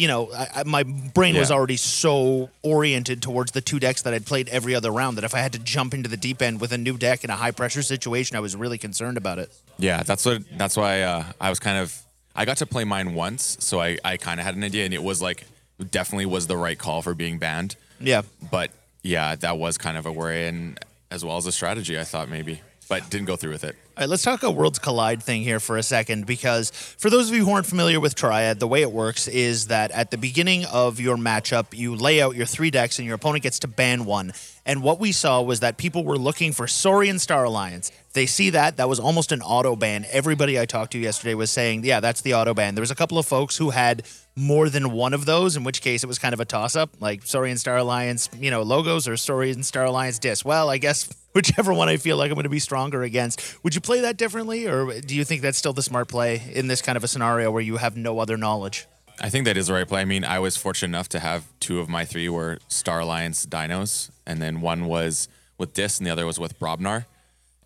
You 0.00 0.08
know, 0.08 0.32
I, 0.32 0.48
I, 0.54 0.62
my 0.64 0.82
brain 0.82 1.36
was 1.36 1.50
already 1.50 1.76
so 1.76 2.48
oriented 2.62 3.20
towards 3.20 3.52
the 3.52 3.60
two 3.60 3.78
decks 3.78 4.00
that 4.02 4.14
I'd 4.14 4.24
played 4.24 4.48
every 4.48 4.74
other 4.74 4.90
round 4.90 5.18
that 5.18 5.24
if 5.24 5.34
I 5.34 5.40
had 5.40 5.52
to 5.52 5.58
jump 5.58 5.92
into 5.92 6.08
the 6.08 6.16
deep 6.16 6.40
end 6.40 6.58
with 6.58 6.72
a 6.72 6.78
new 6.78 6.96
deck 6.96 7.22
in 7.22 7.28
a 7.28 7.36
high 7.36 7.50
pressure 7.50 7.82
situation, 7.82 8.34
I 8.34 8.40
was 8.40 8.56
really 8.56 8.78
concerned 8.78 9.18
about 9.18 9.38
it. 9.38 9.52
Yeah, 9.78 10.02
that's 10.02 10.24
what. 10.24 10.42
That's 10.56 10.74
why 10.76 11.02
uh, 11.02 11.24
I 11.38 11.50
was 11.50 11.58
kind 11.58 11.76
of. 11.76 11.94
I 12.34 12.46
got 12.46 12.56
to 12.56 12.66
play 12.66 12.84
mine 12.84 13.12
once, 13.12 13.58
so 13.60 13.78
I, 13.80 13.98
I 14.02 14.16
kind 14.16 14.40
of 14.40 14.46
had 14.46 14.56
an 14.56 14.64
idea, 14.64 14.86
and 14.86 14.94
it 14.94 15.02
was 15.02 15.20
like 15.20 15.44
definitely 15.90 16.26
was 16.26 16.46
the 16.46 16.56
right 16.56 16.78
call 16.78 17.02
for 17.02 17.14
being 17.14 17.38
banned. 17.38 17.76
Yeah, 18.00 18.22
But 18.50 18.70
yeah, 19.02 19.34
that 19.36 19.58
was 19.58 19.76
kind 19.76 19.98
of 19.98 20.06
a 20.06 20.12
worry, 20.12 20.46
and 20.46 20.78
as 21.10 21.24
well 21.26 21.36
as 21.36 21.44
a 21.44 21.52
strategy, 21.52 21.98
I 21.98 22.04
thought 22.04 22.30
maybe, 22.30 22.62
but 22.90 23.08
didn't 23.08 23.26
go 23.26 23.36
through 23.36 23.52
with 23.52 23.62
it. 23.62 23.76
All 23.96 24.02
right, 24.02 24.10
let's 24.10 24.24
talk 24.24 24.42
a 24.42 24.50
Worlds 24.50 24.80
Collide 24.80 25.22
thing 25.22 25.42
here 25.42 25.60
for 25.60 25.76
a 25.76 25.82
second 25.82 26.26
because 26.26 26.70
for 26.70 27.08
those 27.08 27.28
of 27.28 27.36
you 27.36 27.44
who 27.44 27.52
aren't 27.52 27.66
familiar 27.66 28.00
with 28.00 28.16
Triad, 28.16 28.58
the 28.58 28.66
way 28.66 28.82
it 28.82 28.90
works 28.90 29.28
is 29.28 29.68
that 29.68 29.92
at 29.92 30.10
the 30.10 30.18
beginning 30.18 30.64
of 30.64 30.98
your 30.98 31.16
matchup, 31.16 31.66
you 31.72 31.94
lay 31.94 32.20
out 32.20 32.34
your 32.34 32.46
three 32.46 32.70
decks 32.70 32.98
and 32.98 33.06
your 33.06 33.14
opponent 33.14 33.44
gets 33.44 33.60
to 33.60 33.68
ban 33.68 34.06
one. 34.06 34.32
And 34.66 34.82
what 34.82 34.98
we 34.98 35.12
saw 35.12 35.40
was 35.40 35.60
that 35.60 35.76
people 35.76 36.02
were 36.04 36.18
looking 36.18 36.52
for 36.52 36.66
Saurian 36.66 37.20
Star 37.20 37.44
Alliance. 37.44 37.92
They 38.12 38.26
see 38.26 38.50
that, 38.50 38.76
that 38.78 38.88
was 38.88 38.98
almost 38.98 39.30
an 39.30 39.40
auto 39.40 39.76
ban. 39.76 40.04
Everybody 40.10 40.58
I 40.58 40.66
talked 40.66 40.90
to 40.92 40.98
yesterday 40.98 41.34
was 41.34 41.50
saying, 41.52 41.84
yeah, 41.84 42.00
that's 42.00 42.22
the 42.22 42.34
auto 42.34 42.54
ban. 42.54 42.74
There 42.74 42.82
was 42.82 42.90
a 42.90 42.96
couple 42.96 43.18
of 43.18 43.26
folks 43.26 43.56
who 43.56 43.70
had 43.70 44.02
more 44.34 44.68
than 44.68 44.90
one 44.90 45.14
of 45.14 45.26
those, 45.26 45.56
in 45.56 45.62
which 45.62 45.80
case 45.80 46.02
it 46.02 46.06
was 46.06 46.18
kind 46.18 46.34
of 46.34 46.40
a 46.40 46.44
toss 46.44 46.74
up, 46.74 46.90
like 47.00 47.22
Saurian 47.24 47.58
Star 47.58 47.76
Alliance, 47.76 48.28
you 48.36 48.50
know, 48.50 48.62
logos 48.62 49.06
or 49.06 49.16
Saurian 49.16 49.62
Star 49.62 49.84
Alliance 49.84 50.18
Dis. 50.18 50.44
Well, 50.44 50.70
I 50.70 50.78
guess 50.78 51.08
whichever 51.32 51.72
one 51.72 51.88
I 51.88 51.96
feel 51.96 52.16
like 52.16 52.30
I'm 52.30 52.34
going 52.34 52.44
to 52.44 52.50
be 52.50 52.58
stronger 52.58 53.02
against. 53.02 53.62
Would 53.64 53.74
you 53.74 53.80
play 53.80 54.00
that 54.00 54.16
differently, 54.16 54.66
or 54.66 55.00
do 55.00 55.14
you 55.14 55.24
think 55.24 55.42
that's 55.42 55.58
still 55.58 55.72
the 55.72 55.82
smart 55.82 56.08
play 56.08 56.42
in 56.52 56.66
this 56.66 56.82
kind 56.82 56.96
of 56.96 57.04
a 57.04 57.08
scenario 57.08 57.50
where 57.50 57.62
you 57.62 57.76
have 57.76 57.96
no 57.96 58.18
other 58.18 58.36
knowledge? 58.36 58.86
I 59.20 59.28
think 59.28 59.44
that 59.44 59.56
is 59.56 59.66
the 59.66 59.74
right 59.74 59.86
play. 59.86 60.00
I 60.00 60.06
mean, 60.06 60.24
I 60.24 60.38
was 60.38 60.56
fortunate 60.56 60.96
enough 60.96 61.08
to 61.10 61.20
have 61.20 61.44
two 61.60 61.78
of 61.80 61.88
my 61.88 62.04
three 62.06 62.28
were 62.28 62.58
Star 62.68 63.00
Alliance 63.00 63.44
dinos, 63.44 64.10
and 64.26 64.40
then 64.40 64.60
one 64.62 64.86
was 64.86 65.28
with 65.58 65.74
Dis, 65.74 65.98
and 65.98 66.06
the 66.06 66.10
other 66.10 66.24
was 66.24 66.38
with 66.38 66.58
Brobnar. 66.58 67.04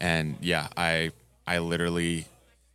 And 0.00 0.36
yeah, 0.40 0.68
I 0.76 1.12
I 1.46 1.58
literally 1.58 2.26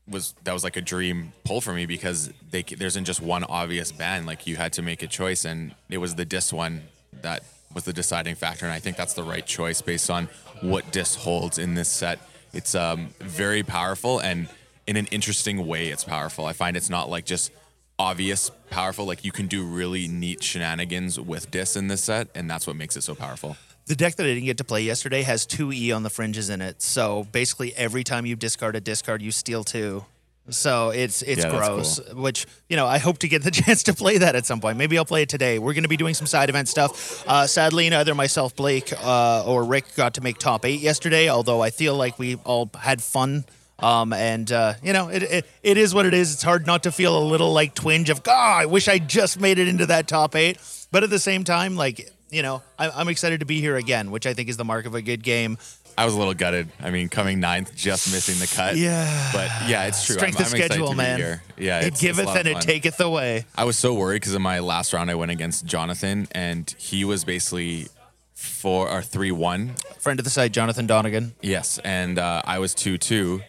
was 0.08 0.34
that 0.46 0.54
was 0.54 0.64
like 0.64 0.78
a 0.78 0.82
dream 0.82 1.34
pull 1.44 1.60
for 1.60 1.74
me 1.74 1.86
because 1.86 2.32
they 2.52 2.64
there 2.64 2.88
isn't 2.88 3.04
just 3.04 3.22
one 3.22 3.44
obvious 3.44 3.92
ban. 3.92 4.26
Like 4.26 4.48
you 4.48 4.56
had 4.56 4.72
to 4.74 4.82
make 4.82 5.04
a 5.04 5.08
choice, 5.08 5.44
and 5.44 5.76
it 5.90 5.98
was 5.98 6.16
the 6.16 6.26
Dis 6.26 6.54
one 6.54 6.84
that 7.22 7.44
was 7.74 7.84
the 7.84 7.94
deciding 7.94 8.36
factor. 8.36 8.66
And 8.66 8.74
I 8.74 8.80
think 8.80 8.98
that's 8.98 9.14
the 9.14 9.24
right 9.24 9.46
choice 9.46 9.82
based 9.82 10.10
on 10.10 10.30
what 10.62 10.92
Dis 10.92 11.16
holds 11.16 11.58
in 11.58 11.76
this 11.76 11.90
set. 11.90 12.20
It's 12.54 12.76
um, 12.76 13.10
very 13.20 13.64
powerful 13.64 14.20
and 14.20 14.48
in 14.88 14.96
an 14.96 15.06
interesting 15.08 15.68
way. 15.68 15.90
It's 15.90 16.04
powerful. 16.04 16.46
I 16.46 16.54
find 16.54 16.76
it's 16.76 16.90
not 16.90 17.10
like 17.10 17.26
just 17.26 17.52
obvious 18.00 18.50
powerful. 18.70 19.06
Like 19.06 19.24
you 19.24 19.32
can 19.32 19.48
do 19.48 19.64
really 19.64 20.08
neat 20.08 20.44
shenanigans 20.44 21.20
with 21.20 21.52
Dis 21.52 21.76
in 21.76 21.88
this 21.88 22.04
set, 22.04 22.30
and 22.34 22.50
that's 22.50 22.66
what 22.66 22.76
makes 22.76 22.98
it 22.98 23.04
so 23.04 23.14
powerful. 23.14 23.56
The 23.86 23.96
deck 23.96 24.16
that 24.16 24.24
I 24.24 24.30
didn't 24.30 24.46
get 24.46 24.58
to 24.58 24.64
play 24.64 24.82
yesterday 24.82 25.24
has 25.24 25.46
two 25.46 25.72
E 25.72 25.92
on 25.92 26.04
the 26.04 26.10
fringes 26.10 26.50
in 26.50 26.62
it. 26.62 26.82
So 26.82 27.28
basically, 27.32 27.76
every 27.76 28.04
time 28.04 28.26
you 28.26 28.36
discard 28.36 28.76
a 28.76 28.82
discard, 28.82 29.22
you 29.22 29.32
steal 29.32 29.64
two. 29.64 30.06
So 30.50 30.90
it's 30.90 31.22
it's 31.22 31.44
Yeah, 31.44 31.52
gross. 31.52 32.00
Which 32.14 32.48
you 32.70 32.76
know, 32.76 32.88
I 32.88 32.98
hope 32.98 33.20
to 33.20 33.28
get 33.28 33.44
the 33.44 33.52
chance 33.62 33.84
to 33.84 33.94
play 33.94 34.18
that 34.18 34.36
at 34.36 34.46
some 34.46 34.60
point. 34.60 34.78
Maybe 34.78 34.98
I'll 34.98 35.06
play 35.06 35.22
it 35.24 35.30
today. 35.30 35.60
We're 35.60 35.74
going 35.74 35.84
to 35.84 35.90
be 35.90 35.98
doing 35.98 36.14
some 36.14 36.28
side 36.28 36.50
event 36.50 36.68
stuff. 36.68 37.24
Uh, 37.28 37.46
sadly, 37.48 37.90
neither 37.90 38.16
myself, 38.16 38.56
Blake, 38.56 38.92
uh, 39.04 39.44
or 39.46 39.64
Rick 39.64 39.96
got 39.96 40.16
to 40.16 40.22
make 40.22 40.38
top 40.38 40.66
eight 40.66 40.80
yesterday. 40.80 41.30
Although 41.30 41.62
I 41.62 41.70
feel 41.70 41.96
like 41.96 42.18
we 42.20 42.36
all 42.46 42.70
had 42.80 43.02
fun. 43.02 43.46
Um, 43.78 44.12
and 44.12 44.52
uh, 44.52 44.74
you 44.84 44.92
know, 44.92 45.08
it, 45.08 45.24
it 45.24 45.46
it 45.64 45.78
is 45.78 45.94
what 45.94 46.06
it 46.06 46.14
is. 46.14 46.34
It's 46.34 46.44
hard 46.44 46.66
not 46.66 46.84
to 46.84 46.92
feel 46.92 47.18
a 47.18 47.24
little 47.24 47.54
like 47.54 47.76
twinge 47.76 48.10
of, 48.10 48.24
God, 48.24 48.64
I 48.64 48.66
wish 48.66 48.88
I 48.88 49.00
just 49.00 49.40
made 49.40 49.58
it 49.58 49.68
into 49.68 49.86
that 49.86 50.08
top 50.08 50.36
eight. 50.36 50.58
But 50.92 51.04
at 51.04 51.10
the 51.10 51.20
same 51.20 51.44
time, 51.44 51.76
like 51.76 52.12
you 52.30 52.42
know, 52.42 52.62
I, 52.78 52.90
I'm 52.90 53.08
excited 53.08 53.40
to 53.40 53.46
be 53.46 53.60
here 53.60 53.76
again, 53.76 54.12
which 54.12 54.26
I 54.26 54.34
think 54.34 54.50
is 54.50 54.58
the 54.58 54.66
mark 54.66 54.86
of 54.86 54.96
a 54.96 55.02
good 55.02 55.24
game. 55.24 55.58
I 56.00 56.06
was 56.06 56.14
a 56.14 56.18
little 56.18 56.34
gutted. 56.34 56.70
I 56.80 56.92
mean, 56.92 57.10
coming 57.10 57.42
ninth, 57.42 57.76
just 57.76 58.10
missing 58.14 58.40
the 58.40 58.48
cut. 58.48 58.78
Yeah. 58.78 59.32
but 59.34 59.50
yeah, 59.68 59.86
it's 59.88 60.06
true. 60.06 60.16
Strength 60.16 60.38
I'm, 60.38 60.46
of 60.46 60.54
I'm 60.54 60.58
schedule, 60.58 60.94
man. 60.94 61.42
Yeah, 61.58 61.82
it 61.82 61.88
it's, 61.88 61.88
it's 61.88 62.02
a 62.02 62.06
giveth 62.06 62.36
and 62.38 62.48
it 62.48 62.62
taketh 62.62 63.02
away. 63.02 63.44
I 63.54 63.66
was 63.66 63.78
so 63.78 63.94
worried 63.94 64.22
because 64.22 64.34
in 64.34 64.42
my 64.42 64.60
last 64.60 64.94
round 64.94 65.12
I 65.12 65.16
went 65.16 65.32
against 65.32 65.66
Jonathan, 65.66 66.30
and 66.32 66.74
he 66.78 67.04
was 67.04 67.26
basically 67.26 67.90
four 68.34 68.90
or 68.90 69.02
three 69.02 69.34
one. 69.34 69.76
Friend 70.00 70.18
of 70.18 70.24
the 70.24 70.30
site, 70.30 70.54
Jonathan 70.54 70.88
Donegan. 70.88 71.36
Yes, 71.42 71.80
and 71.84 72.18
uh, 72.18 72.44
I 72.46 72.60
was 72.60 72.74
two 72.74 72.98
two, 72.98 73.42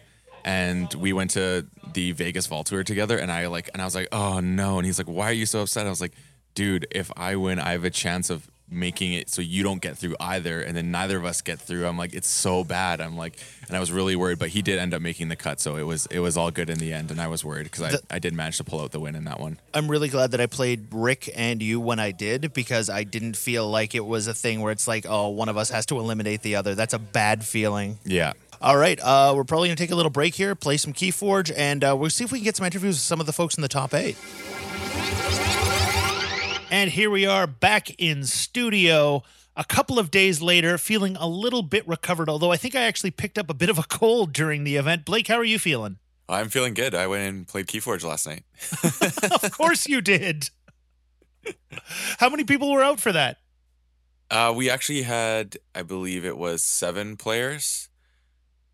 and 0.43 0.93
we 0.95 1.13
went 1.13 1.31
to 1.31 1.65
the 1.93 2.11
Vegas 2.11 2.47
Vault 2.47 2.67
tour 2.67 2.83
together, 2.83 3.17
and 3.17 3.31
I 3.31 3.47
like, 3.47 3.69
and 3.71 3.81
I 3.81 3.85
was 3.85 3.95
like, 3.95 4.09
oh 4.11 4.41
no, 4.41 4.77
and 4.77 4.85
he's 4.85 4.97
like, 4.97 5.07
why 5.07 5.29
are 5.29 5.33
you 5.33 5.45
so 5.45 5.61
upset? 5.61 5.87
I 5.87 5.89
was 5.89 6.01
like, 6.01 6.15
dude, 6.53 6.85
if 6.91 7.13
I 7.15 7.37
win, 7.37 7.59
I 7.59 7.71
have 7.71 7.85
a 7.85 7.89
chance 7.89 8.29
of 8.29 8.50
making 8.71 9.13
it 9.13 9.29
so 9.29 9.41
you 9.41 9.63
don't 9.63 9.81
get 9.81 9.97
through 9.97 10.15
either, 10.19 10.61
and 10.61 10.75
then 10.75 10.91
neither 10.91 11.17
of 11.17 11.25
us 11.25 11.41
get 11.41 11.59
through. 11.59 11.85
I'm 11.85 11.97
like, 11.97 12.13
it's 12.13 12.27
so 12.27 12.63
bad. 12.63 13.01
I'm 13.01 13.17
like, 13.17 13.37
and 13.67 13.75
I 13.75 13.79
was 13.79 13.91
really 13.91 14.15
worried, 14.15 14.39
but 14.39 14.49
he 14.49 14.61
did 14.61 14.79
end 14.79 14.93
up 14.93 15.01
making 15.01 15.27
the 15.27 15.35
cut, 15.35 15.59
so 15.59 15.75
it 15.75 15.83
was 15.83 16.05
it 16.07 16.19
was 16.19 16.37
all 16.37 16.51
good 16.51 16.69
in 16.69 16.79
the 16.79 16.93
end, 16.93 17.11
and 17.11 17.21
I 17.21 17.27
was 17.27 17.43
worried 17.43 17.65
because 17.65 17.95
I, 17.95 18.15
I 18.15 18.19
did 18.19 18.33
manage 18.33 18.57
to 18.57 18.63
pull 18.63 18.81
out 18.81 18.91
the 18.91 18.99
win 18.99 19.15
in 19.15 19.25
that 19.25 19.39
one. 19.39 19.59
I'm 19.73 19.89
really 19.89 20.09
glad 20.09 20.31
that 20.31 20.41
I 20.41 20.47
played 20.47 20.87
Rick 20.91 21.29
and 21.35 21.61
you 21.61 21.79
when 21.79 21.99
I 21.99 22.11
did 22.11 22.53
because 22.53 22.89
I 22.89 23.03
didn't 23.03 23.35
feel 23.35 23.69
like 23.69 23.93
it 23.93 24.05
was 24.05 24.27
a 24.27 24.33
thing 24.33 24.61
where 24.61 24.71
it's 24.71 24.87
like, 24.87 25.05
oh, 25.07 25.29
one 25.29 25.49
of 25.49 25.57
us 25.57 25.69
has 25.69 25.85
to 25.87 25.99
eliminate 25.99 26.41
the 26.41 26.55
other. 26.55 26.73
That's 26.75 26.93
a 26.93 26.99
bad 26.99 27.43
feeling. 27.43 27.99
Yeah. 28.05 28.33
All 28.61 28.77
right, 28.77 28.99
uh, 29.01 29.33
we're 29.35 29.43
probably 29.43 29.69
going 29.69 29.75
to 29.75 29.83
take 29.83 29.89
a 29.89 29.95
little 29.95 30.11
break 30.11 30.35
here, 30.35 30.53
play 30.53 30.77
some 30.77 30.93
Keyforge, 30.93 31.51
and 31.57 31.83
uh, 31.83 31.95
we'll 31.97 32.11
see 32.11 32.23
if 32.23 32.31
we 32.31 32.37
can 32.37 32.43
get 32.43 32.55
some 32.55 32.65
interviews 32.67 32.93
with 32.95 33.01
some 33.01 33.19
of 33.19 33.25
the 33.25 33.33
folks 33.33 33.55
in 33.55 33.63
the 33.63 33.67
top 33.67 33.91
eight. 33.95 34.15
And 36.71 36.89
here 36.89 37.09
we 37.09 37.25
are 37.25 37.47
back 37.47 37.89
in 37.99 38.23
studio 38.23 39.23
a 39.57 39.65
couple 39.65 39.99
of 39.99 40.09
days 40.09 40.41
later, 40.41 40.77
feeling 40.77 41.17
a 41.17 41.27
little 41.27 41.63
bit 41.63 41.85
recovered, 41.85 42.29
although 42.29 42.53
I 42.53 42.55
think 42.55 42.75
I 42.77 42.83
actually 42.83 43.11
picked 43.11 43.37
up 43.37 43.49
a 43.49 43.53
bit 43.53 43.69
of 43.69 43.77
a 43.77 43.83
cold 43.83 44.31
during 44.31 44.63
the 44.63 44.77
event. 44.77 45.03
Blake, 45.03 45.27
how 45.27 45.35
are 45.35 45.43
you 45.43 45.59
feeling? 45.59 45.97
I'm 46.29 46.47
feeling 46.47 46.73
good. 46.73 46.95
I 46.95 47.07
went 47.07 47.27
and 47.27 47.45
played 47.45 47.67
Keyforge 47.67 48.05
last 48.05 48.25
night. 48.25 48.45
of 49.43 49.51
course 49.51 49.85
you 49.85 49.99
did. 49.99 50.49
How 52.19 52.29
many 52.29 52.45
people 52.45 52.71
were 52.71 52.81
out 52.81 53.01
for 53.01 53.11
that? 53.11 53.39
Uh, 54.29 54.53
we 54.55 54.69
actually 54.69 55.01
had, 55.01 55.57
I 55.75 55.81
believe 55.81 56.23
it 56.23 56.37
was 56.37 56.63
seven 56.63 57.17
players. 57.17 57.89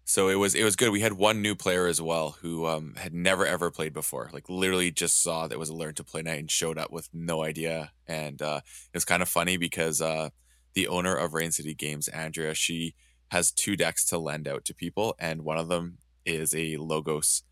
So 0.09 0.29
it 0.29 0.35
was 0.35 0.55
it 0.55 0.63
was 0.63 0.77
good. 0.77 0.91
We 0.91 1.01
had 1.01 1.13
one 1.13 1.41
new 1.41 1.53
player 1.53 1.85
as 1.85 2.01
well 2.01 2.37
who 2.41 2.65
um, 2.65 2.95
had 2.95 3.13
never 3.13 3.45
ever 3.45 3.69
played 3.69 3.91
before. 3.93 4.29
Like 4.31 4.47
literally 4.47 4.89
just 4.89 5.21
saw 5.21 5.47
that 5.47 5.55
it 5.55 5.59
was 5.59 5.67
a 5.67 5.75
learn 5.75 5.95
to 5.95 6.03
play 6.05 6.21
night 6.21 6.39
and 6.39 6.49
showed 6.49 6.77
up 6.77 6.91
with 6.91 7.09
no 7.13 7.43
idea. 7.43 7.91
And 8.07 8.41
uh, 8.41 8.61
it 8.63 8.95
was 8.95 9.03
kind 9.03 9.21
of 9.21 9.27
funny 9.27 9.57
because 9.57 10.01
uh, 10.01 10.29
the 10.75 10.87
owner 10.87 11.13
of 11.13 11.33
Rain 11.33 11.51
City 11.51 11.73
Games, 11.75 12.07
Andrea, 12.07 12.53
she 12.53 12.95
has 13.31 13.51
two 13.51 13.75
decks 13.75 14.05
to 14.05 14.17
lend 14.17 14.47
out 14.47 14.63
to 14.65 14.73
people, 14.73 15.13
and 15.19 15.41
one 15.43 15.57
of 15.57 15.67
them 15.67 15.97
is 16.25 16.55
a 16.55 16.77
Logos 16.77 17.43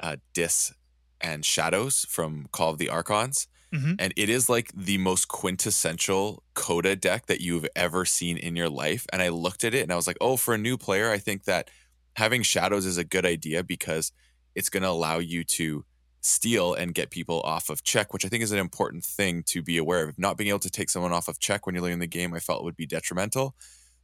uh, 0.00 0.16
Dis 0.34 0.72
and 1.20 1.44
Shadows 1.44 2.04
from 2.08 2.46
Call 2.52 2.70
of 2.70 2.78
the 2.78 2.88
Archons. 2.88 3.46
Mhm. 3.72 3.96
And 3.98 4.12
it 4.16 4.28
is 4.28 4.48
like 4.50 4.70
the 4.74 4.98
most 4.98 5.28
quintessential 5.28 6.42
CotA 6.54 7.00
deck 7.00 7.26
that 7.26 7.40
you've 7.40 7.66
ever 7.74 8.04
seen 8.04 8.36
in 8.36 8.54
your 8.54 8.68
life. 8.68 9.06
And 9.12 9.22
I 9.22 9.28
looked 9.28 9.64
at 9.64 9.72
it 9.74 9.82
and 9.82 9.92
I 9.92 9.96
was 9.96 10.06
like, 10.06 10.18
oh, 10.20 10.36
for 10.36 10.52
a 10.54 10.58
new 10.58 10.76
player, 10.76 11.10
I 11.10 11.16
think 11.18 11.44
that 11.44 11.70
having 12.16 12.42
Shadows 12.42 12.86
is 12.86 12.98
a 12.98 13.04
good 13.04 13.26
idea 13.26 13.62
because 13.62 14.12
it's 14.54 14.68
going 14.68 14.82
to 14.82 14.88
allow 14.88 15.18
you 15.18 15.44
to 15.44 15.84
steal 16.20 16.72
and 16.74 16.94
get 16.94 17.10
people 17.10 17.40
off 17.40 17.68
of 17.68 17.82
check, 17.82 18.12
which 18.12 18.24
I 18.24 18.28
think 18.28 18.42
is 18.42 18.52
an 18.52 18.58
important 18.58 19.04
thing 19.04 19.42
to 19.44 19.62
be 19.62 19.76
aware 19.76 20.08
of. 20.08 20.18
Not 20.18 20.36
being 20.36 20.50
able 20.50 20.60
to 20.60 20.70
take 20.70 20.88
someone 20.88 21.12
off 21.12 21.28
of 21.28 21.38
check 21.38 21.66
when 21.66 21.74
you're 21.74 21.82
learning 21.82 21.98
the 21.98 22.06
game, 22.06 22.32
I 22.32 22.38
felt 22.38 22.64
would 22.64 22.76
be 22.76 22.86
detrimental. 22.86 23.54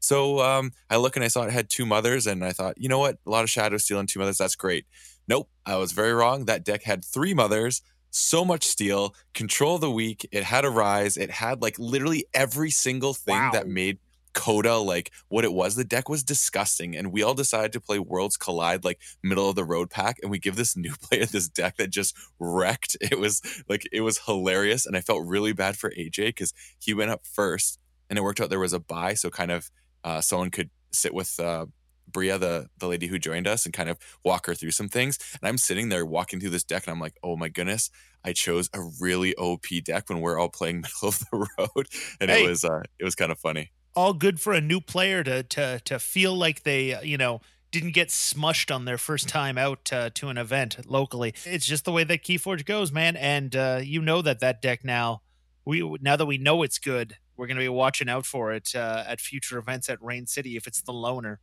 So 0.00 0.40
um, 0.40 0.72
I 0.90 0.96
look 0.96 1.16
and 1.16 1.24
I 1.24 1.28
saw 1.28 1.42
it 1.42 1.52
had 1.52 1.70
two 1.70 1.86
mothers, 1.86 2.26
and 2.26 2.44
I 2.44 2.52
thought, 2.52 2.78
you 2.78 2.88
know 2.88 2.98
what? 2.98 3.18
A 3.26 3.30
lot 3.30 3.44
of 3.44 3.50
shadow 3.50 3.78
stealing 3.78 4.06
two 4.06 4.20
mothers. 4.20 4.38
That's 4.38 4.56
great. 4.56 4.86
Nope, 5.26 5.48
I 5.66 5.76
was 5.76 5.92
very 5.92 6.12
wrong. 6.12 6.46
That 6.46 6.64
deck 6.64 6.84
had 6.84 7.04
three 7.04 7.34
mothers, 7.34 7.82
so 8.10 8.44
much 8.44 8.64
steal, 8.64 9.14
control 9.34 9.74
of 9.74 9.80
the 9.80 9.90
weak. 9.90 10.26
It 10.32 10.44
had 10.44 10.64
a 10.64 10.70
rise. 10.70 11.16
It 11.16 11.30
had 11.30 11.62
like 11.62 11.78
literally 11.78 12.26
every 12.32 12.70
single 12.70 13.12
thing 13.12 13.50
that 13.52 13.68
made 13.68 13.98
CotA 14.38 14.85
like 14.85 15.11
what 15.28 15.45
it 15.45 15.52
was. 15.52 15.75
The 15.75 15.85
deck 15.85 16.09
was 16.09 16.23
disgusting, 16.23 16.97
and 16.97 17.12
we 17.12 17.23
all 17.23 17.35
decided 17.35 17.73
to 17.73 17.80
play 17.80 17.99
Worlds 17.99 18.37
Collide 18.37 18.85
like 18.85 19.00
middle 19.23 19.49
of 19.49 19.57
the 19.57 19.64
road 19.64 19.90
pack, 19.90 20.18
and 20.23 20.30
we 20.30 20.38
give 20.38 20.57
this 20.57 20.76
new 20.85 20.95
player 21.02 21.26
this 21.26 21.49
deck 21.49 21.76
that 21.76 21.90
just 21.90 22.16
wrecked. 22.38 22.97
It 23.00 23.18
was 23.18 23.42
like 23.68 23.83
it 23.92 24.02
was 24.02 24.18
hilarious, 24.26 24.87
and 24.87 24.97
I 24.97 25.00
felt 25.00 25.26
really 25.26 25.52
bad 25.52 25.76
for 25.76 25.90
AJ 25.90 26.28
because 26.28 26.52
he 26.78 26.95
went 26.95 27.11
up 27.11 27.23
first, 27.26 27.78
and 28.09 28.18
it 28.18 28.23
worked 28.23 28.40
out 28.40 28.50
there 28.50 28.61
was 28.61 28.73
a 28.73 28.80
buy, 28.80 29.14
so 29.14 29.30
kind 29.30 29.50
of 29.50 29.71
uh, 30.04 30.21
someone 30.21 30.50
could 30.50 30.71
sit 30.92 31.12
with 31.12 31.38
uh, 31.40 31.66
Bria, 32.11 32.38
the 32.38 32.68
the 32.78 32.87
lady 32.88 33.07
who 33.09 33.18
joined 33.18 33.47
us, 33.49 33.64
and 33.64 33.75
kind 33.75 33.90
of 33.90 33.99
walk 34.25 34.47
her 34.47 34.54
through 34.54 34.71
some 34.71 34.88
things. 34.88 35.18
And 35.40 35.49
I'm 35.49 35.59
sitting 35.59 35.88
there 35.88 36.07
walking 36.07 36.40
through 36.40 36.50
this 36.50 36.64
deck, 36.64 36.87
and 36.87 36.92
I'm 36.95 37.00
like, 37.00 37.16
oh 37.23 37.37
my 37.37 37.49
goodness, 37.49 37.90
I 38.25 38.33
chose 38.33 38.71
a 38.73 38.80
really 39.00 39.35
OP 39.37 39.66
deck 39.85 40.09
when 40.09 40.21
we're 40.21 40.38
all 40.38 40.49
playing 40.49 40.76
middle 40.83 41.09
of 41.09 41.18
the 41.18 41.47
road, 41.59 41.87
and 42.21 42.30
Hey. 42.30 42.45
it 42.45 42.49
was 42.49 42.64
uh, 42.64 42.83
it 42.99 43.04
was 43.04 43.14
kind 43.14 43.33
of 43.33 43.38
funny. 43.38 43.73
All 43.98 44.14
good 44.14 44.38
for 44.38 44.52
a 44.52 44.60
new 44.60 44.80
player 44.80 45.24
to 45.24 45.42
to 45.42 45.80
to 45.80 45.98
feel 45.98 46.32
like 46.32 46.62
they 46.62 46.94
uh, 46.94 47.00
you 47.00 47.18
know 47.18 47.40
didn't 47.72 47.90
get 47.90 48.08
smushed 48.08 48.72
on 48.74 48.84
their 48.84 48.96
first 48.96 49.28
time 49.28 49.58
out 49.58 49.92
uh, 49.92 50.08
to 50.14 50.28
an 50.28 50.38
event 50.38 50.78
locally. 50.88 51.34
It's 51.44 51.66
just 51.66 51.84
the 51.84 51.92
way 51.92 52.04
that 52.04 52.22
Keyforge 52.22 52.64
goes, 52.64 52.92
man. 52.92 53.16
And 53.16 53.54
uh, 53.54 53.80
you 53.82 54.00
know 54.00 54.22
that 54.22 54.38
that 54.40 54.62
deck 54.62 54.84
now, 54.84 55.22
we 55.64 55.82
now 56.00 56.14
that 56.14 56.26
we 56.26 56.38
know 56.38 56.62
it's 56.62 56.78
good, 56.78 57.16
we're 57.36 57.48
going 57.48 57.56
to 57.56 57.62
be 57.62 57.68
watching 57.68 58.08
out 58.08 58.24
for 58.24 58.52
it 58.52 58.72
uh, 58.74 59.02
at 59.06 59.20
future 59.20 59.58
events 59.58 59.88
at 59.88 60.00
Rain 60.00 60.26
City 60.26 60.56
if 60.56 60.68
it's 60.68 60.80
the 60.80 60.92
loner. 60.92 61.40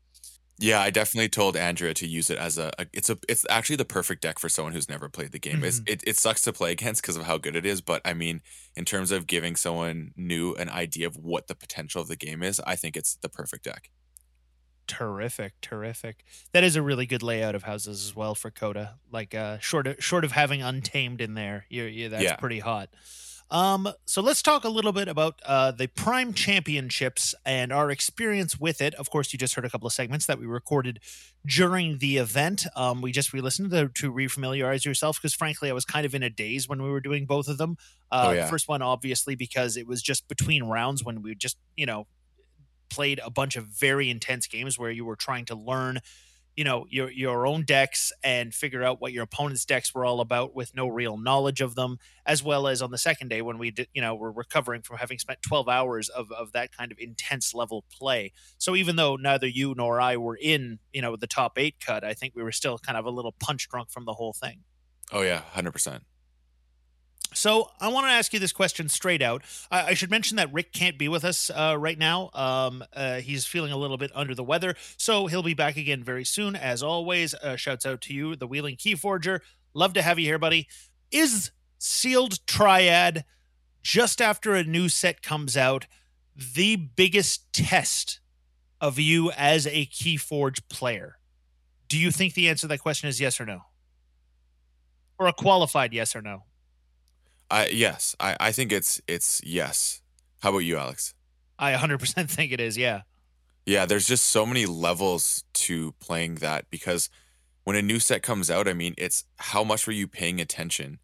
Yeah, 0.57 0.79
I 0.79 0.89
definitely 0.89 1.27
told 1.27 1.57
Andrea 1.57 1.93
to 1.95 2.07
use 2.07 2.29
it 2.29 2.37
as 2.37 2.57
a, 2.57 2.71
a- 2.79 2.85
it's 2.93 3.09
a 3.09 3.17
it's 3.27 3.45
actually 3.49 3.75
the 3.75 3.83
perfect 3.85 4.21
deck 4.21 4.39
for 4.39 4.47
someone 4.47 4.71
who's 4.73 4.87
never 4.87 5.09
played 5.09 5.33
the 5.33 5.39
game. 5.39 5.63
It's, 5.65 5.81
it 5.85 6.01
it 6.07 6.15
sucks 6.17 6.43
to 6.43 6.53
play 6.53 6.71
against 6.71 7.01
because 7.01 7.17
of 7.17 7.25
how 7.25 7.37
good 7.37 7.55
it 7.57 7.65
is, 7.65 7.81
but 7.81 8.01
I 8.05 8.13
mean, 8.13 8.41
in 8.75 8.85
terms 8.85 9.11
of 9.11 9.27
giving 9.27 9.57
someone 9.57 10.13
new 10.15 10.53
an 10.55 10.69
idea 10.69 11.07
of 11.07 11.17
what 11.17 11.47
the 11.47 11.55
potential 11.55 12.01
of 12.01 12.07
the 12.07 12.15
game 12.15 12.41
is, 12.41 12.61
I 12.65 12.77
think 12.77 12.95
it's 12.95 13.15
the 13.17 13.27
perfect 13.27 13.65
deck. 13.65 13.89
Terrific, 14.87 15.53
terrific. 15.61 16.23
That 16.51 16.63
is 16.63 16.75
a 16.75 16.81
really 16.81 17.07
good 17.07 17.23
layout 17.23 17.55
of 17.55 17.63
houses 17.63 18.05
as 18.05 18.15
well 18.15 18.35
for 18.35 18.51
CotA. 18.51 18.93
Like 19.11 19.33
uh 19.33 19.57
short 19.59 19.87
of 19.87 20.01
short 20.03 20.23
of 20.23 20.31
having 20.31 20.61
Untamed 20.61 21.21
in 21.21 21.33
there, 21.33 21.65
you 21.69 22.07
that's 22.09 22.23
Yeah. 22.23 22.35
pretty 22.35 22.59
hot. 22.59 22.89
Um 23.51 23.87
so 24.05 24.21
let's 24.23 24.41
talk 24.41 24.63
a 24.63 24.69
little 24.69 24.91
bit 24.91 25.07
about 25.07 25.39
uh 25.45 25.71
the 25.71 25.87
Prime 25.87 26.33
Championships 26.33 27.35
and 27.45 27.71
our 27.71 27.91
experience 27.91 28.59
with 28.59 28.81
it. 28.81 28.95
Of 28.95 29.11
course, 29.11 29.31
you 29.31 29.37
just 29.37 29.53
heard 29.53 29.65
a 29.65 29.69
couple 29.69 29.85
of 29.85 29.93
segments 29.93 30.25
that 30.25 30.39
we 30.39 30.47
recorded 30.47 30.99
during 31.45 31.99
the 31.99 32.17
event. 32.17 32.65
Um 32.75 33.01
we 33.01 33.11
just 33.11 33.33
re-listened 33.33 33.69
to, 33.71 33.87
to 33.89 34.11
refamiliarize 34.11 34.83
yourself 34.83 35.17
because 35.21 35.35
frankly 35.35 35.69
I 35.69 35.73
was 35.73 35.85
kind 35.85 36.05
of 36.07 36.15
in 36.15 36.23
a 36.23 36.29
daze 36.29 36.67
when 36.67 36.81
we 36.81 36.89
were 36.89 37.01
doing 37.01 37.27
both 37.27 37.47
of 37.47 37.57
them. 37.59 37.77
Uh 38.11 38.29
Oh, 38.29 38.31
yeah. 38.31 38.41
the 38.45 38.49
first 38.49 38.67
one 38.67 38.81
obviously 38.81 39.35
because 39.35 39.77
it 39.77 39.85
was 39.85 40.01
just 40.01 40.27
between 40.27 40.63
rounds 40.63 41.03
when 41.03 41.21
we 41.21 41.35
just, 41.35 41.57
you 41.77 41.85
know, 41.85 42.07
played 42.89 43.19
a 43.23 43.29
bunch 43.29 43.55
of 43.55 43.65
very 43.65 44.09
intense 44.09 44.47
games 44.47 44.77
where 44.77 44.91
you 44.91 45.05
were 45.05 45.15
trying 45.15 45.45
to 45.45 45.55
learn 45.55 45.99
you 46.55 46.63
know 46.63 46.85
your 46.89 47.09
your 47.11 47.45
own 47.45 47.63
decks 47.63 48.11
and 48.23 48.53
figure 48.53 48.83
out 48.83 49.01
what 49.01 49.11
your 49.11 49.23
opponent's 49.23 49.65
decks 49.65 49.93
were 49.93 50.05
all 50.05 50.21
about 50.21 50.55
with 50.55 50.75
no 50.75 50.87
real 50.87 51.17
knowledge 51.17 51.61
of 51.61 51.75
them 51.75 51.97
as 52.25 52.41
well 52.43 52.67
as 52.67 52.81
on 52.81 52.91
the 52.91 52.97
second 52.97 53.27
day 53.27 53.41
when 53.41 53.57
we 53.57 53.71
did 53.71 53.87
you 53.93 54.01
know 54.01 54.15
we're 54.15 54.31
recovering 54.31 54.81
from 54.81 54.97
having 54.97 55.17
spent 55.19 55.41
12 55.41 55.67
hours 55.67 56.09
of 56.09 56.31
of 56.31 56.51
that 56.53 56.75
kind 56.75 56.91
of 56.91 56.97
intense 56.99 57.53
level 57.53 57.83
play 57.91 58.31
so 58.57 58.75
even 58.75 58.95
though 58.95 59.15
neither 59.15 59.47
you 59.47 59.73
nor 59.75 59.99
I 59.99 60.17
were 60.17 60.37
in 60.41 60.79
you 60.93 61.01
know 61.01 61.15
the 61.15 61.27
top 61.27 61.57
8 61.57 61.75
cut 61.85 62.03
I 62.03 62.13
think 62.13 62.35
we 62.35 62.43
were 62.43 62.51
still 62.51 62.77
kind 62.77 62.97
of 62.97 63.05
a 63.05 63.11
little 63.11 63.33
punch 63.39 63.67
drunk 63.69 63.89
from 63.89 64.05
the 64.05 64.13
whole 64.13 64.33
thing 64.33 64.63
Oh 65.11 65.21
yeah, 65.21 65.41
hundred 65.51 65.71
percent. 65.71 66.03
So 67.35 67.69
I 67.79 67.89
want 67.89 68.07
to 68.07 68.11
ask 68.11 68.33
you 68.33 68.39
this 68.39 68.51
question 68.51 68.89
straight 68.89 69.21
out. 69.21 69.43
I, 69.69 69.87
I 69.87 69.93
should 69.93 70.09
mention 70.09 70.37
that 70.37 70.51
Rick 70.53 70.71
can't 70.73 70.97
be 70.97 71.07
with 71.07 71.23
us 71.23 71.49
uh, 71.49 71.75
right 71.77 71.97
now. 71.97 72.29
Um, 72.33 72.83
uh, 72.93 73.15
he's 73.17 73.45
feeling 73.45 73.71
a 73.71 73.77
little 73.77 73.97
bit 73.97 74.11
under 74.15 74.33
the 74.33 74.43
weather, 74.43 74.75
so 74.97 75.27
he'll 75.27 75.43
be 75.43 75.53
back 75.53 75.77
again 75.77 76.03
very 76.03 76.25
soon. 76.25 76.55
As 76.55 76.81
always, 76.81 77.33
uh, 77.35 77.55
shouts 77.55 77.85
out 77.85 78.01
to 78.01 78.13
you, 78.13 78.35
the 78.35 78.47
Wheeling 78.47 78.77
Key 78.77 78.95
Forger. 78.95 79.41
Love 79.73 79.93
to 79.93 80.01
have 80.01 80.17
you 80.17 80.25
here, 80.25 80.39
buddy. 80.39 80.67
Is 81.11 81.51
Sealed 81.77 82.45
Triad 82.47 83.25
just 83.83 84.21
after 84.21 84.55
a 84.55 84.63
new 84.63 84.89
set 84.89 85.21
comes 85.21 85.55
out 85.55 85.85
the 86.35 86.75
biggest 86.75 87.51
test 87.53 88.19
of 88.81 88.99
you 88.99 89.31
as 89.31 89.67
a 89.67 89.85
Keyforge 89.85 90.67
player? 90.69 91.17
Do 91.87 91.97
you 91.97 92.11
think 92.11 92.33
the 92.33 92.49
answer 92.49 92.61
to 92.61 92.67
that 92.69 92.79
question 92.79 93.09
is 93.09 93.21
yes 93.21 93.39
or 93.39 93.45
no? 93.45 93.61
Or 95.17 95.27
a 95.27 95.33
qualified 95.33 95.93
yes 95.93 96.15
or 96.15 96.21
no? 96.21 96.43
I 97.49 97.67
yes, 97.67 98.15
I 98.19 98.35
I 98.39 98.51
think 98.51 98.71
it's 98.71 99.01
it's 99.07 99.41
yes. 99.43 100.01
How 100.41 100.49
about 100.49 100.59
you, 100.59 100.77
Alex? 100.77 101.13
I 101.57 101.73
100% 101.73 102.29
think 102.29 102.51
it 102.51 102.59
is. 102.59 102.77
Yeah. 102.77 103.01
Yeah, 103.65 103.85
there's 103.85 104.05
just 104.05 104.27
so 104.27 104.45
many 104.45 104.65
levels 104.65 105.43
to 105.53 105.93
playing 105.93 106.35
that 106.35 106.69
because 106.69 107.09
when 107.63 107.75
a 107.75 107.81
new 107.81 107.99
set 107.99 108.21
comes 108.21 108.51
out, 108.51 108.67
I 108.67 108.73
mean, 108.73 108.93
it's 108.97 109.23
how 109.37 109.63
much 109.63 109.87
were 109.87 109.93
you 109.93 110.07
paying 110.07 110.39
attention 110.39 110.99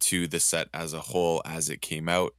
to 0.00 0.26
the 0.26 0.40
set 0.40 0.68
as 0.72 0.94
a 0.94 1.00
whole 1.00 1.42
as 1.44 1.68
it 1.68 1.82
came 1.82 2.08
out? 2.08 2.34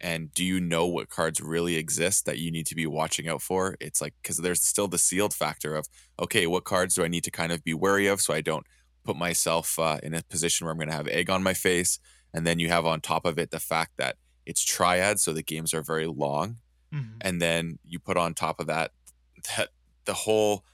And 0.00 0.32
do 0.32 0.42
you 0.42 0.58
know 0.58 0.86
what 0.86 1.10
cards 1.10 1.42
really 1.42 1.76
exist 1.76 2.24
that 2.24 2.38
you 2.38 2.50
need 2.50 2.64
to 2.66 2.74
be 2.74 2.86
watching 2.86 3.28
out 3.28 3.42
for? 3.42 3.76
It's 3.78 4.00
like, 4.00 4.14
because 4.22 4.38
there's 4.38 4.62
still 4.62 4.88
the 4.88 4.96
sealed 4.96 5.34
factor 5.34 5.76
of, 5.76 5.86
okay, 6.18 6.46
what 6.46 6.64
cards 6.64 6.94
do 6.94 7.04
I 7.04 7.08
need 7.08 7.24
to 7.24 7.30
kind 7.30 7.52
of 7.52 7.62
be 7.62 7.74
wary 7.74 8.06
of 8.06 8.22
so 8.22 8.32
I 8.32 8.40
don't 8.40 8.66
put 9.04 9.16
myself 9.16 9.78
uh, 9.78 9.98
in 10.02 10.14
a 10.14 10.22
position 10.22 10.64
where 10.64 10.72
I'm 10.72 10.78
going 10.78 10.88
to 10.88 10.96
have 10.96 11.08
egg 11.08 11.28
on 11.28 11.42
my 11.42 11.52
face? 11.52 11.98
And 12.32 12.46
then 12.46 12.58
you 12.58 12.68
have 12.68 12.86
on 12.86 13.00
top 13.00 13.24
of 13.26 13.38
it 13.38 13.50
the 13.50 13.60
fact 13.60 13.92
that 13.96 14.16
it's 14.46 14.62
triad, 14.62 15.20
so 15.20 15.32
the 15.32 15.42
games 15.42 15.74
are 15.74 15.82
very 15.82 16.06
long 16.06 16.58
Mhm. 16.92 17.18
and 17.20 17.40
then 17.40 17.78
you 17.84 18.00
put 18.00 18.16
on 18.16 18.34
top 18.34 18.58
of 18.58 18.66
that 18.66 18.92
that 19.56 19.68
the 20.06 20.14
whole 20.14 20.64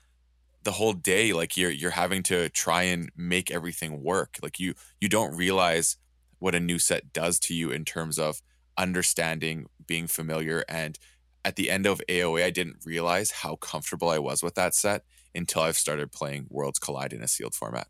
the 0.63 0.73
whole 0.73 0.95
day 0.95 1.33
like 1.35 1.57
you're 1.59 1.71
you're 1.71 1.91
having 1.91 2.23
to 2.25 2.49
try 2.49 2.85
and 2.85 3.11
make 3.17 3.51
everything 3.51 4.03
work 4.03 4.39
like 4.43 4.59
you 4.59 4.75
you 5.01 5.09
don't 5.11 5.37
realize 5.37 5.97
what 6.39 6.55
a 6.55 6.61
new 6.61 6.79
set 6.79 7.13
does 7.13 7.39
to 7.39 7.55
you 7.55 7.71
in 7.71 7.85
terms 7.85 8.19
of 8.19 8.41
understanding 8.79 9.67
being 9.87 10.07
familiar 10.07 10.65
and 10.69 10.99
at 11.45 11.57
the 11.57 11.71
end 11.71 11.85
of 11.87 12.01
AOA 12.09 12.45
I 12.45 12.51
didn't 12.51 12.79
realize 12.87 13.31
how 13.43 13.57
comfortable 13.57 14.09
I 14.09 14.19
was 14.19 14.43
with 14.43 14.55
that 14.55 14.75
set 14.75 15.05
until 15.35 15.63
I've 15.63 15.77
started 15.77 16.13
playing 16.13 16.47
Worlds 16.49 16.79
Collide 16.79 17.13
in 17.13 17.23
a 17.23 17.29
sealed 17.29 17.55
format. 17.55 17.89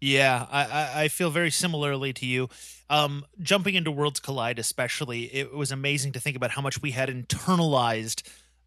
Yeah, 0.00 0.46
I, 0.50 1.04
I, 1.04 1.08
feel 1.08 1.30
very 1.30 1.50
similarly 1.50 2.12
to 2.14 2.26
you. 2.26 2.50
Um, 2.90 3.24
jumping 3.40 3.74
into 3.74 3.90
Worlds 3.90 4.20
Collide, 4.20 4.58
especially, 4.58 5.24
it 5.34 5.54
was 5.54 5.72
amazing 5.72 6.12
to 6.12 6.20
think 6.20 6.36
about 6.36 6.50
how 6.50 6.60
much 6.60 6.82
we 6.82 6.90
had 6.90 7.08
internalized 7.08 8.22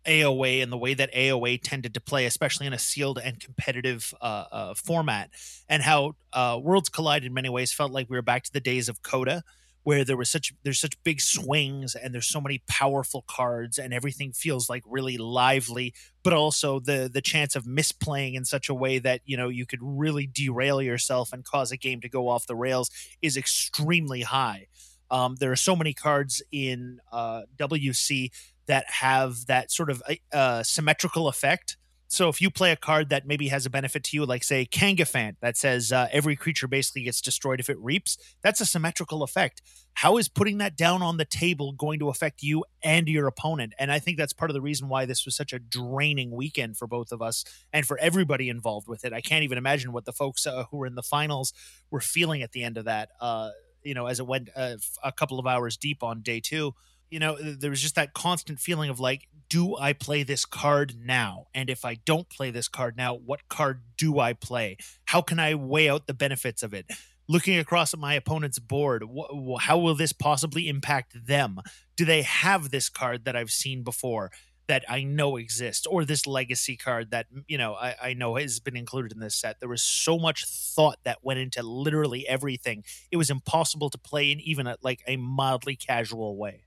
AOA 0.07 0.63
and 0.63 0.71
the 0.71 0.77
way 0.77 0.93
that 0.93 1.13
AOA 1.13 1.61
tended 1.61 1.93
to 1.93 2.01
play, 2.01 2.25
especially 2.25 2.65
in 2.65 2.73
a 2.73 2.79
sealed 2.79 3.19
and 3.19 3.39
competitive 3.39 4.13
uh, 4.21 4.45
uh, 4.51 4.73
format, 4.73 5.29
and 5.69 5.83
how 5.83 6.15
uh, 6.33 6.59
Worlds 6.61 6.89
Collide 6.89 7.25
in 7.25 7.33
many 7.33 7.49
ways 7.49 7.71
felt 7.71 7.91
like 7.91 8.09
we 8.09 8.17
were 8.17 8.23
back 8.23 8.43
to 8.43 8.53
the 8.53 8.61
days 8.61 8.89
of 8.89 9.01
CotA, 9.01 9.43
where 9.87 10.03
there 10.03 10.17
was 10.17 10.29
such 10.29 10.51
there's 10.63 10.81
such 10.81 11.01
big 11.05 11.21
swings 11.21 11.95
and 11.95 12.13
there's 12.13 12.27
so 12.27 12.41
many 12.41 12.61
powerful 12.67 13.23
cards 13.25 13.77
and 13.77 13.93
everything 13.93 14.33
feels 14.33 14.69
like 14.69 14.83
really 14.85 15.17
lively, 15.17 15.93
but 16.23 16.33
also 16.33 16.77
the 16.77 17.09
the 17.11 17.21
chance 17.21 17.55
of 17.55 17.63
misplaying 17.63 18.33
in 18.33 18.43
such 18.43 18.67
a 18.67 18.73
way 18.73 18.99
that 18.99 19.21
you 19.23 19.37
know 19.37 19.47
you 19.47 19.65
could 19.65 19.79
really 19.81 20.27
derail 20.27 20.81
yourself 20.81 21.31
and 21.31 21.45
cause 21.45 21.71
a 21.71 21.77
game 21.77 22.01
to 22.01 22.09
go 22.09 22.27
off 22.27 22.47
the 22.47 22.53
rails 22.53 22.91
is 23.21 23.37
extremely 23.37 24.23
high. 24.23 24.67
Um, 25.09 25.37
there 25.39 25.53
are 25.53 25.55
so 25.69 25.73
many 25.73 25.93
cards 25.93 26.41
in 26.51 26.99
uh, 27.13 27.43
WC 27.57 28.31
that 28.65 28.89
have 28.89 29.45
that 29.45 29.71
sort 29.71 29.89
of 29.89 30.03
uh, 30.33 30.63
symmetrical 30.63 31.29
effect 31.29 31.77
So 32.09 32.29
if 32.29 32.41
you 32.41 32.49
play 32.49 32.71
a 32.71 32.77
card 32.77 33.09
that 33.09 33.27
maybe 33.27 33.49
has 33.49 33.65
a 33.65 33.69
benefit 33.69 34.03
to 34.05 34.17
you, 34.17 34.25
like 34.25 34.43
say 34.43 34.65
Kangafant, 34.65 35.35
that 35.41 35.57
says 35.57 35.91
uh, 35.91 36.07
every 36.11 36.37
creature 36.37 36.67
basically 36.67 37.03
gets 37.03 37.19
destroyed 37.19 37.59
if 37.59 37.69
it 37.69 37.77
reaps, 37.79 38.17
that's 38.41 38.61
a 38.61 38.65
symmetrical 38.65 39.23
effect. 39.23 39.61
How 39.93 40.17
is 40.17 40.29
putting 40.29 40.59
that 40.59 40.77
down 40.77 41.01
on 41.01 41.17
the 41.17 41.25
table 41.25 41.73
going 41.73 41.99
to 41.99 42.07
affect 42.07 42.41
you 42.41 42.63
and 42.81 43.09
your 43.09 43.27
opponent? 43.27 43.73
And 43.77 43.91
I 43.91 43.99
think 43.99 44.17
that's 44.17 44.31
part 44.31 44.49
of 44.49 44.53
the 44.53 44.61
reason 44.61 44.87
why 44.87 45.05
this 45.05 45.25
was 45.25 45.35
such 45.35 45.51
a 45.51 45.59
draining 45.59 46.31
weekend 46.31 46.77
for 46.77 46.87
both 46.87 47.11
of 47.11 47.21
us 47.21 47.43
and 47.73 47.85
for 47.85 47.97
everybody 47.99 48.47
involved 48.47 48.87
with 48.87 49.03
it. 49.03 49.11
I 49.11 49.19
can't 49.19 49.43
even 49.43 49.57
imagine 49.57 49.91
what 49.91 50.05
the 50.05 50.13
folks 50.13 50.47
uh, 50.47 50.63
who 50.71 50.77
were 50.77 50.87
in 50.87 50.95
the 50.95 51.03
finals 51.03 51.51
were 51.91 52.01
feeling 52.01 52.41
at 52.41 52.53
the 52.53 52.63
end 52.63 52.77
of 52.77 52.85
that. 52.85 53.09
Uh, 53.19 53.49
you 53.83 53.93
know, 53.93 54.05
as 54.05 54.19
it 54.19 54.27
went 54.27 54.49
uh, 54.55 54.75
a 55.03 55.11
couple 55.11 55.39
of 55.39 55.47
hours 55.47 55.75
deep 55.75 56.03
on 56.03 56.21
day 56.21 56.39
two 56.39 56.73
you 57.09 57.19
know, 57.19 57.37
there 57.37 57.69
was 57.69 57.81
just 57.81 57.95
that 57.95 58.13
constant 58.13 58.59
feeling 58.59 58.89
of 58.89 58.99
like, 58.99 59.27
do 59.49 59.77
I 59.77 59.93
play 59.93 60.23
this 60.23 60.45
card 60.45 60.95
now? 61.01 61.47
And 61.53 61.69
if 61.69 61.85
I 61.85 61.95
don't 62.05 62.29
play 62.29 62.51
this 62.51 62.67
card 62.67 62.97
now, 62.97 63.15
what 63.15 63.47
card 63.47 63.81
do 63.97 64.19
I 64.19 64.33
play? 64.33 64.77
How 65.05 65.21
can 65.21 65.39
I 65.39 65.55
weigh 65.55 65.89
out 65.89 66.07
the 66.07 66.13
benefits 66.13 66.63
of 66.63 66.73
it? 66.73 66.85
Looking 67.29 67.57
across 67.57 67.93
at 67.93 67.99
my 67.99 68.13
opponent's 68.13 68.59
board, 68.59 69.03
wh- 69.03 69.59
how 69.61 69.77
will 69.77 69.95
this 69.95 70.13
possibly 70.13 70.67
impact 70.67 71.25
them? 71.27 71.59
Do 71.95 72.05
they 72.05 72.21
have 72.21 72.71
this 72.71 72.89
card 72.89 73.25
that 73.25 73.35
I've 73.35 73.51
seen 73.51 73.83
before 73.83 74.31
that 74.67 74.83
I 74.89 75.03
know 75.03 75.37
exists, 75.37 75.87
or 75.87 76.03
this 76.03 76.27
legacy 76.27 76.75
card 76.75 77.11
that 77.11 77.27
you 77.47 77.57
know 77.57 77.75
I, 77.75 77.95
I 78.01 78.13
know 78.13 78.35
has 78.35 78.59
been 78.59 78.75
included 78.75 79.13
in 79.13 79.19
this 79.19 79.35
set? 79.35 79.59
There 79.59 79.69
was 79.69 79.81
so 79.81 80.17
much 80.17 80.45
thought 80.45 80.97
that 81.05 81.19
went 81.21 81.39
into 81.39 81.63
literally 81.63 82.27
everything. 82.27 82.83
It 83.11 83.17
was 83.17 83.29
impossible 83.29 83.89
to 83.89 83.97
play 83.97 84.31
in 84.31 84.41
even 84.41 84.67
a, 84.67 84.77
like 84.81 85.03
a 85.07 85.15
mildly 85.17 85.75
casual 85.77 86.37
way. 86.37 86.66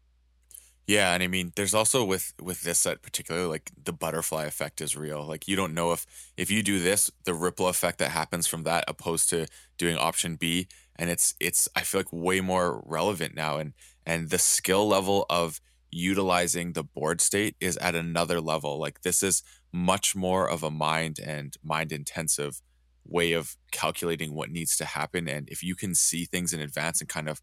Yeah, 0.90 1.14
and 1.14 1.22
I 1.22 1.28
mean, 1.28 1.52
there's 1.54 1.72
also 1.74 2.04
with 2.04 2.32
with 2.42 2.62
this 2.62 2.80
set 2.80 3.00
particularly, 3.02 3.46
like 3.46 3.70
the 3.84 3.92
butterfly 3.92 4.44
effect 4.46 4.80
is 4.80 4.96
real. 4.96 5.24
Like 5.24 5.46
you 5.46 5.54
don't 5.54 5.72
know 5.72 5.92
if 5.92 6.04
if 6.36 6.50
you 6.50 6.62
do 6.64 6.80
this, 6.80 7.10
the 7.24 7.32
ripple 7.34 7.68
effect 7.68 7.98
that 7.98 8.10
happens 8.10 8.48
from 8.48 8.64
that, 8.64 8.84
opposed 8.88 9.28
to 9.30 9.46
doing 9.78 9.96
option 9.96 10.34
B, 10.34 10.66
and 10.96 11.08
it's 11.08 11.34
it's 11.38 11.68
I 11.76 11.82
feel 11.82 12.00
like 12.00 12.12
way 12.12 12.40
more 12.40 12.82
relevant 12.84 13.36
now, 13.36 13.58
and 13.58 13.72
and 14.04 14.30
the 14.30 14.38
skill 14.38 14.88
level 14.88 15.26
of 15.30 15.60
utilizing 15.92 16.72
the 16.72 16.82
board 16.84 17.20
state 17.20 17.54
is 17.60 17.76
at 17.76 17.94
another 17.94 18.40
level. 18.40 18.78
Like 18.80 19.02
this 19.02 19.22
is 19.22 19.44
much 19.72 20.16
more 20.16 20.50
of 20.50 20.64
a 20.64 20.70
mind 20.72 21.20
and 21.24 21.54
mind 21.62 21.92
intensive 21.92 22.60
way 23.04 23.32
of 23.32 23.56
calculating 23.70 24.34
what 24.34 24.50
needs 24.50 24.76
to 24.78 24.84
happen, 24.86 25.28
and 25.28 25.48
if 25.50 25.62
you 25.62 25.76
can 25.76 25.94
see 25.94 26.24
things 26.24 26.52
in 26.52 26.60
advance 26.60 27.00
and 27.00 27.08
kind 27.08 27.28
of 27.28 27.40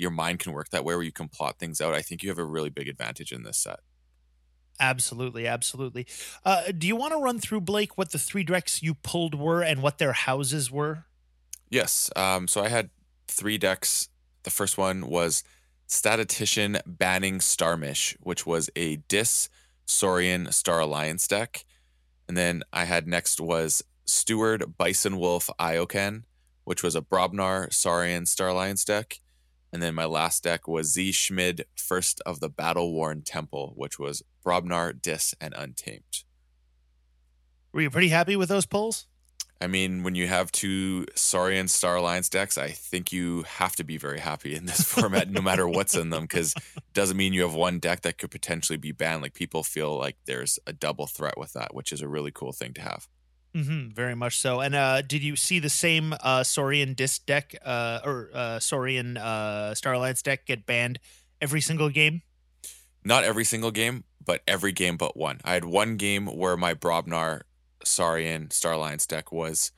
your 0.00 0.10
mind 0.10 0.38
can 0.38 0.52
work 0.52 0.70
that 0.70 0.84
way 0.84 0.94
where 0.94 1.04
you 1.04 1.12
can 1.12 1.28
plot 1.28 1.58
things 1.58 1.80
out, 1.80 1.94
I 1.94 2.02
think 2.02 2.22
you 2.22 2.30
have 2.30 2.38
a 2.38 2.44
really 2.44 2.70
big 2.70 2.88
advantage 2.88 3.32
in 3.32 3.42
this 3.42 3.58
set. 3.58 3.80
Absolutely, 4.80 5.46
absolutely. 5.46 6.06
Uh, 6.44 6.72
do 6.76 6.86
you 6.86 6.96
want 6.96 7.12
to 7.12 7.18
run 7.18 7.38
through 7.38 7.60
Blake 7.60 7.98
what 7.98 8.12
the 8.12 8.18
three 8.18 8.42
decks 8.42 8.82
you 8.82 8.94
pulled 8.94 9.34
were 9.34 9.62
and 9.62 9.82
what 9.82 9.98
their 9.98 10.14
houses 10.14 10.70
were? 10.70 11.04
Yes. 11.68 12.10
Um, 12.16 12.48
so 12.48 12.62
I 12.62 12.68
had 12.68 12.88
three 13.28 13.58
decks. 13.58 14.08
The 14.42 14.50
first 14.50 14.78
one 14.78 15.06
was 15.06 15.44
Statistician 15.86 16.78
Banning 16.86 17.40
Starmish, 17.40 18.16
which 18.20 18.46
was 18.46 18.70
a 18.74 18.96
Dis 18.96 19.50
Saurian 19.84 20.50
Star 20.50 20.80
Alliance 20.80 21.28
deck. 21.28 21.64
And 22.26 22.36
then 22.36 22.62
I 22.72 22.84
had 22.84 23.06
next 23.06 23.38
was 23.38 23.82
Steward 24.06 24.78
Bison 24.78 25.18
Wolf 25.18 25.50
Ioken, 25.58 26.22
which 26.64 26.82
was 26.82 26.96
a 26.96 27.02
Brobnar 27.02 27.72
Saurian 27.72 28.24
Star 28.24 28.48
Alliance 28.48 28.84
deck. 28.84 29.20
And 29.72 29.82
then 29.82 29.94
my 29.94 30.04
last 30.04 30.42
deck 30.42 30.66
was 30.66 30.92
Z 30.92 31.12
Schmid, 31.12 31.64
First 31.76 32.20
of 32.26 32.40
the 32.40 32.48
Battle 32.48 32.92
Worn 32.92 33.22
Temple, 33.22 33.72
which 33.76 33.98
was 33.98 34.22
Brobnar, 34.44 35.00
Dis, 35.00 35.34
and 35.40 35.54
Untamed. 35.56 36.24
Were 37.72 37.82
you 37.82 37.90
pretty 37.90 38.08
happy 38.08 38.34
with 38.34 38.48
those 38.48 38.66
pulls? 38.66 39.06
I 39.62 39.66
mean, 39.66 40.02
when 40.02 40.14
you 40.14 40.26
have 40.26 40.50
two 40.50 41.04
Saurian 41.14 41.68
Star 41.68 41.96
Alliance 41.96 42.30
decks, 42.30 42.56
I 42.56 42.68
think 42.68 43.12
you 43.12 43.42
have 43.42 43.76
to 43.76 43.84
be 43.84 43.98
very 43.98 44.18
happy 44.18 44.54
in 44.54 44.64
this 44.64 44.82
format, 44.92 45.30
no 45.30 45.42
matter 45.42 45.68
what's 45.68 45.94
in 45.94 46.10
them, 46.10 46.22
because 46.22 46.54
it 46.76 46.94
doesn't 46.94 47.16
mean 47.16 47.34
you 47.34 47.42
have 47.42 47.54
one 47.54 47.78
deck 47.78 48.00
that 48.02 48.16
could 48.16 48.30
potentially 48.30 48.78
be 48.78 48.92
banned. 48.92 49.20
Like 49.22 49.34
people 49.34 49.62
feel 49.62 49.96
like 49.98 50.16
there's 50.24 50.58
a 50.66 50.72
double 50.72 51.06
threat 51.06 51.36
with 51.36 51.52
that, 51.52 51.74
which 51.74 51.92
is 51.92 52.00
a 52.00 52.08
really 52.08 52.30
cool 52.30 52.52
thing 52.52 52.72
to 52.74 52.80
have. 52.80 53.06
Mm-hmm, 53.54 53.90
very 53.90 54.14
much 54.14 54.38
so. 54.38 54.60
And 54.60 54.74
uh, 54.74 55.02
did 55.02 55.22
you 55.22 55.34
see 55.34 55.58
the 55.58 55.70
same 55.70 56.14
uh, 56.20 56.44
Saurian 56.44 56.94
Dis 56.94 57.18
deck 57.18 57.54
uh, 57.64 58.00
or 58.04 58.30
uh, 58.32 58.58
Saurian 58.60 59.16
uh, 59.16 59.74
Star 59.74 59.94
Alliance 59.94 60.22
deck 60.22 60.46
get 60.46 60.66
banned 60.66 61.00
every 61.40 61.60
single 61.60 61.88
game? 61.88 62.22
Not 63.04 63.24
every 63.24 63.44
single 63.44 63.70
game, 63.70 64.04
but 64.24 64.42
every 64.46 64.72
game 64.72 64.96
but 64.96 65.16
one. 65.16 65.40
I 65.44 65.54
had 65.54 65.64
one 65.64 65.96
game 65.96 66.26
where 66.26 66.56
my 66.56 66.74
Brobnar 66.74 67.42
Saurian 67.82 68.50
Star 68.50 68.74
Alliance 68.74 69.06
deck 69.06 69.32
was. 69.32 69.72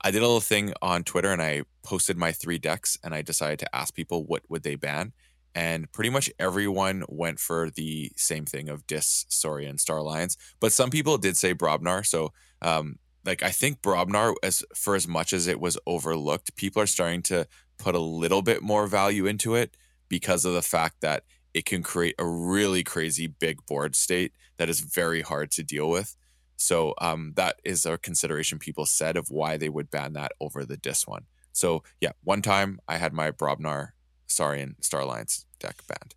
I 0.00 0.10
did 0.10 0.22
a 0.22 0.26
little 0.26 0.40
thing 0.40 0.72
on 0.80 1.02
Twitter 1.02 1.32
and 1.32 1.42
I 1.42 1.62
posted 1.82 2.16
my 2.16 2.32
three 2.32 2.58
decks 2.58 2.96
and 3.02 3.14
I 3.14 3.20
decided 3.20 3.58
to 3.58 3.76
ask 3.76 3.94
people 3.94 4.24
what 4.24 4.42
would 4.48 4.62
they 4.62 4.76
ban. 4.76 5.12
And 5.54 5.90
pretty 5.90 6.10
much 6.10 6.30
everyone 6.38 7.02
went 7.08 7.40
for 7.40 7.68
the 7.70 8.12
same 8.16 8.44
thing 8.44 8.68
of 8.68 8.86
Dis 8.86 9.26
Saurian 9.28 9.76
Star 9.76 9.98
Alliance. 9.98 10.36
But 10.60 10.72
some 10.72 10.88
people 10.88 11.18
did 11.18 11.36
say 11.36 11.52
Brobnar. 11.52 12.06
So 12.06 12.32
um, 12.62 12.98
like 13.28 13.42
I 13.42 13.50
think 13.50 13.82
Brobnar, 13.82 14.34
as 14.42 14.64
for 14.74 14.96
as 14.96 15.06
much 15.06 15.32
as 15.32 15.46
it 15.46 15.60
was 15.60 15.78
overlooked, 15.86 16.56
people 16.56 16.82
are 16.82 16.86
starting 16.86 17.22
to 17.24 17.46
put 17.76 17.94
a 17.94 18.00
little 18.00 18.42
bit 18.42 18.62
more 18.62 18.86
value 18.86 19.26
into 19.26 19.54
it 19.54 19.76
because 20.08 20.44
of 20.44 20.54
the 20.54 20.62
fact 20.62 21.02
that 21.02 21.24
it 21.54 21.64
can 21.64 21.82
create 21.82 22.14
a 22.18 22.26
really 22.26 22.82
crazy 22.82 23.26
big 23.26 23.64
board 23.66 23.94
state 23.94 24.32
that 24.56 24.70
is 24.70 24.80
very 24.80 25.20
hard 25.20 25.50
to 25.52 25.62
deal 25.62 25.90
with. 25.90 26.16
So 26.56 26.94
um, 27.00 27.34
that 27.36 27.60
is 27.64 27.86
a 27.86 27.98
consideration 27.98 28.58
people 28.58 28.86
said 28.86 29.16
of 29.16 29.30
why 29.30 29.56
they 29.56 29.68
would 29.68 29.90
ban 29.90 30.14
that 30.14 30.32
over 30.40 30.64
the 30.64 30.76
Dis 30.76 31.06
one. 31.06 31.26
So 31.52 31.82
yeah, 32.00 32.12
one 32.24 32.42
time 32.42 32.80
I 32.88 32.96
had 32.96 33.12
my 33.12 33.30
Brobnar 33.30 33.90
Saurian 34.26 34.76
Star 34.80 35.02
Alliance 35.02 35.44
deck 35.60 35.82
banned. 35.86 36.14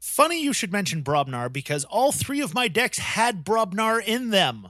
Funny 0.00 0.42
you 0.42 0.52
should 0.52 0.72
mention 0.72 1.02
Brobnar 1.02 1.52
because 1.52 1.84
all 1.84 2.12
three 2.12 2.40
of 2.40 2.54
my 2.54 2.68
decks 2.68 2.98
had 2.98 3.44
Brobnar 3.44 4.02
in 4.04 4.30
them. 4.30 4.68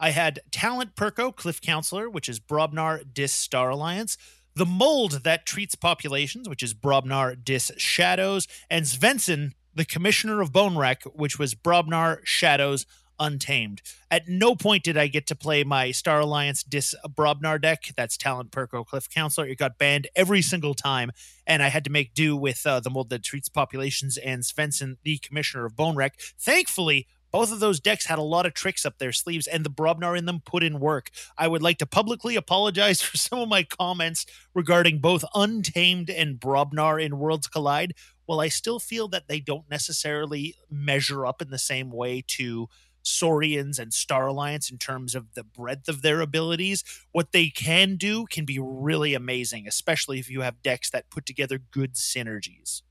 I 0.00 0.10
had 0.10 0.40
Talent 0.50 0.96
Perko, 0.96 1.36
Cliff 1.36 1.60
Counselor, 1.60 2.08
which 2.08 2.28
is 2.28 2.40
Brobnar 2.40 3.04
Dis 3.12 3.34
Star 3.34 3.68
Alliance. 3.68 4.16
The 4.54 4.64
Mold 4.64 5.24
that 5.24 5.44
treats 5.44 5.74
populations, 5.74 6.48
which 6.48 6.62
is 6.62 6.72
Brobnar 6.72 7.36
Dis 7.44 7.70
Shadows. 7.76 8.48
And 8.70 8.86
Svensson, 8.86 9.52
the 9.74 9.84
Commissioner 9.84 10.40
of 10.40 10.52
Bone 10.52 10.76
Wreck, 10.76 11.02
which 11.04 11.38
was 11.38 11.54
Brobnar 11.54 12.20
Shadows 12.24 12.86
Untamed. 13.20 13.82
At 14.10 14.26
no 14.26 14.56
point 14.56 14.82
did 14.82 14.96
I 14.96 15.06
get 15.06 15.26
to 15.26 15.36
play 15.36 15.62
my 15.62 15.90
Star 15.90 16.20
Alliance 16.20 16.62
Dis 16.62 16.94
Brobnar 17.06 17.60
deck. 17.60 17.92
That's 17.94 18.16
Talent 18.16 18.50
Perko 18.50 18.86
Cliff 18.86 19.10
Counselor. 19.10 19.46
It 19.46 19.58
got 19.58 19.76
banned 19.76 20.08
every 20.16 20.40
single 20.40 20.72
time, 20.72 21.10
and 21.46 21.62
I 21.62 21.68
had 21.68 21.84
to 21.84 21.90
make 21.90 22.14
do 22.14 22.34
with 22.34 22.66
uh, 22.66 22.80
the 22.80 22.88
mold 22.88 23.10
that 23.10 23.22
treats 23.22 23.50
populations 23.50 24.16
and 24.16 24.42
Svensson, 24.42 24.96
the 25.02 25.18
Commissioner 25.18 25.66
of 25.66 25.76
Bone 25.76 25.96
Wreck. 25.96 26.18
Thankfully, 26.38 27.06
both 27.30 27.52
of 27.52 27.60
those 27.60 27.80
decks 27.80 28.06
had 28.06 28.18
a 28.18 28.22
lot 28.22 28.46
of 28.46 28.54
tricks 28.54 28.84
up 28.84 28.98
their 28.98 29.12
sleeves, 29.12 29.46
and 29.46 29.64
the 29.64 29.70
Brobnar 29.70 30.16
in 30.16 30.26
them 30.26 30.40
put 30.44 30.62
in 30.62 30.80
work. 30.80 31.10
I 31.38 31.48
would 31.48 31.62
like 31.62 31.78
to 31.78 31.86
publicly 31.86 32.36
apologize 32.36 33.00
for 33.02 33.16
some 33.16 33.38
of 33.38 33.48
my 33.48 33.62
comments 33.62 34.26
regarding 34.54 35.00
both 35.00 35.24
Untamed 35.34 36.10
and 36.10 36.40
Brobnar 36.40 37.02
in 37.02 37.18
Worlds 37.18 37.46
Collide. 37.46 37.94
While 38.26 38.40
I 38.40 38.48
still 38.48 38.78
feel 38.78 39.08
that 39.08 39.26
they 39.28 39.40
don't 39.40 39.68
necessarily 39.68 40.54
measure 40.70 41.26
up 41.26 41.42
in 41.42 41.50
the 41.50 41.58
same 41.58 41.90
way 41.90 42.22
to 42.28 42.68
Saurians 43.02 43.78
and 43.78 43.92
Star 43.92 44.26
Alliance 44.26 44.70
in 44.70 44.78
terms 44.78 45.14
of 45.14 45.34
the 45.34 45.44
breadth 45.44 45.88
of 45.88 46.02
their 46.02 46.20
abilities, 46.20 46.84
what 47.12 47.32
they 47.32 47.48
can 47.48 47.96
do 47.96 48.26
can 48.26 48.44
be 48.44 48.58
really 48.60 49.14
amazing, 49.14 49.66
especially 49.66 50.18
if 50.18 50.30
you 50.30 50.42
have 50.42 50.62
decks 50.62 50.90
that 50.90 51.10
put 51.10 51.26
together 51.26 51.58
good 51.58 51.94
synergies. 51.94 52.82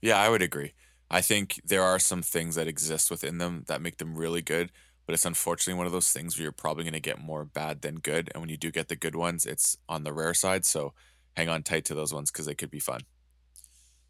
Yeah, 0.00 0.20
I 0.20 0.28
would 0.28 0.42
agree. 0.42 0.72
I 1.12 1.20
think 1.20 1.60
there 1.62 1.82
are 1.82 1.98
some 1.98 2.22
things 2.22 2.54
that 2.54 2.66
exist 2.66 3.10
within 3.10 3.36
them 3.36 3.64
that 3.68 3.82
make 3.82 3.98
them 3.98 4.16
really 4.16 4.40
good, 4.40 4.72
but 5.06 5.12
it's 5.12 5.26
unfortunately 5.26 5.76
one 5.76 5.86
of 5.86 5.92
those 5.92 6.10
things 6.10 6.36
where 6.36 6.44
you're 6.44 6.52
probably 6.52 6.84
going 6.84 6.94
to 6.94 7.00
get 7.00 7.20
more 7.20 7.44
bad 7.44 7.82
than 7.82 7.96
good. 7.96 8.30
And 8.32 8.40
when 8.42 8.48
you 8.48 8.56
do 8.56 8.70
get 8.70 8.88
the 8.88 8.96
good 8.96 9.14
ones, 9.14 9.44
it's 9.44 9.76
on 9.90 10.04
the 10.04 10.12
rare 10.12 10.32
side. 10.32 10.64
So 10.64 10.94
hang 11.36 11.50
on 11.50 11.64
tight 11.64 11.84
to 11.84 11.94
those 11.94 12.14
ones 12.14 12.30
because 12.30 12.46
they 12.46 12.54
could 12.54 12.70
be 12.70 12.80
fun. 12.80 13.02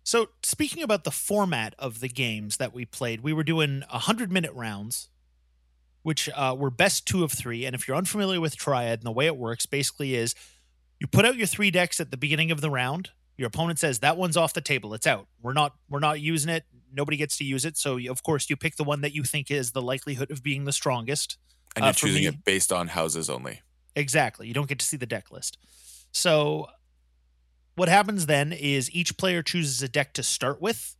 So, 0.04 0.30
speaking 0.42 0.82
about 0.82 1.04
the 1.04 1.12
format 1.12 1.74
of 1.78 2.00
the 2.00 2.08
games 2.08 2.56
that 2.56 2.74
we 2.74 2.84
played, 2.84 3.20
we 3.20 3.32
were 3.32 3.44
doing 3.44 3.84
100 3.88 4.32
minute 4.32 4.52
rounds, 4.52 5.08
which 6.02 6.28
uh, 6.34 6.56
were 6.58 6.70
best 6.70 7.06
two 7.06 7.22
of 7.22 7.30
three. 7.30 7.64
And 7.64 7.74
if 7.74 7.86
you're 7.86 7.96
unfamiliar 7.96 8.40
with 8.40 8.56
Triad 8.56 8.98
and 9.00 9.06
the 9.06 9.12
way 9.12 9.26
it 9.26 9.36
works, 9.36 9.64
basically 9.64 10.14
is 10.16 10.34
you 10.98 11.06
put 11.06 11.24
out 11.24 11.36
your 11.36 11.46
three 11.46 11.70
decks 11.70 12.00
at 12.00 12.10
the 12.10 12.16
beginning 12.16 12.50
of 12.50 12.60
the 12.60 12.70
round. 12.70 13.10
Your 13.36 13.48
opponent 13.48 13.78
says 13.78 14.00
that 14.00 14.16
one's 14.16 14.36
off 14.36 14.52
the 14.52 14.60
table. 14.60 14.94
It's 14.94 15.06
out. 15.06 15.26
We're 15.40 15.52
not. 15.52 15.74
We're 15.88 16.00
not 16.00 16.20
using 16.20 16.50
it 16.50 16.64
nobody 16.92 17.16
gets 17.16 17.36
to 17.38 17.44
use 17.44 17.64
it. 17.64 17.76
So 17.76 17.98
of 18.08 18.22
course 18.22 18.48
you 18.50 18.56
pick 18.56 18.76
the 18.76 18.84
one 18.84 19.00
that 19.00 19.14
you 19.14 19.24
think 19.24 19.50
is 19.50 19.72
the 19.72 19.82
likelihood 19.82 20.30
of 20.30 20.42
being 20.42 20.64
the 20.64 20.72
strongest. 20.72 21.38
And 21.74 21.84
you're 21.84 21.90
uh, 21.90 21.94
choosing 21.94 22.22
me, 22.22 22.28
it 22.28 22.44
based 22.44 22.72
on 22.72 22.88
houses 22.88 23.30
only. 23.30 23.62
Exactly. 23.96 24.46
You 24.46 24.54
don't 24.54 24.68
get 24.68 24.78
to 24.78 24.86
see 24.86 24.96
the 24.96 25.06
deck 25.06 25.30
list. 25.30 25.58
So 26.12 26.66
what 27.74 27.88
happens 27.88 28.26
then 28.26 28.52
is 28.52 28.94
each 28.94 29.16
player 29.16 29.42
chooses 29.42 29.82
a 29.82 29.88
deck 29.88 30.12
to 30.14 30.22
start 30.22 30.60
with. 30.60 30.96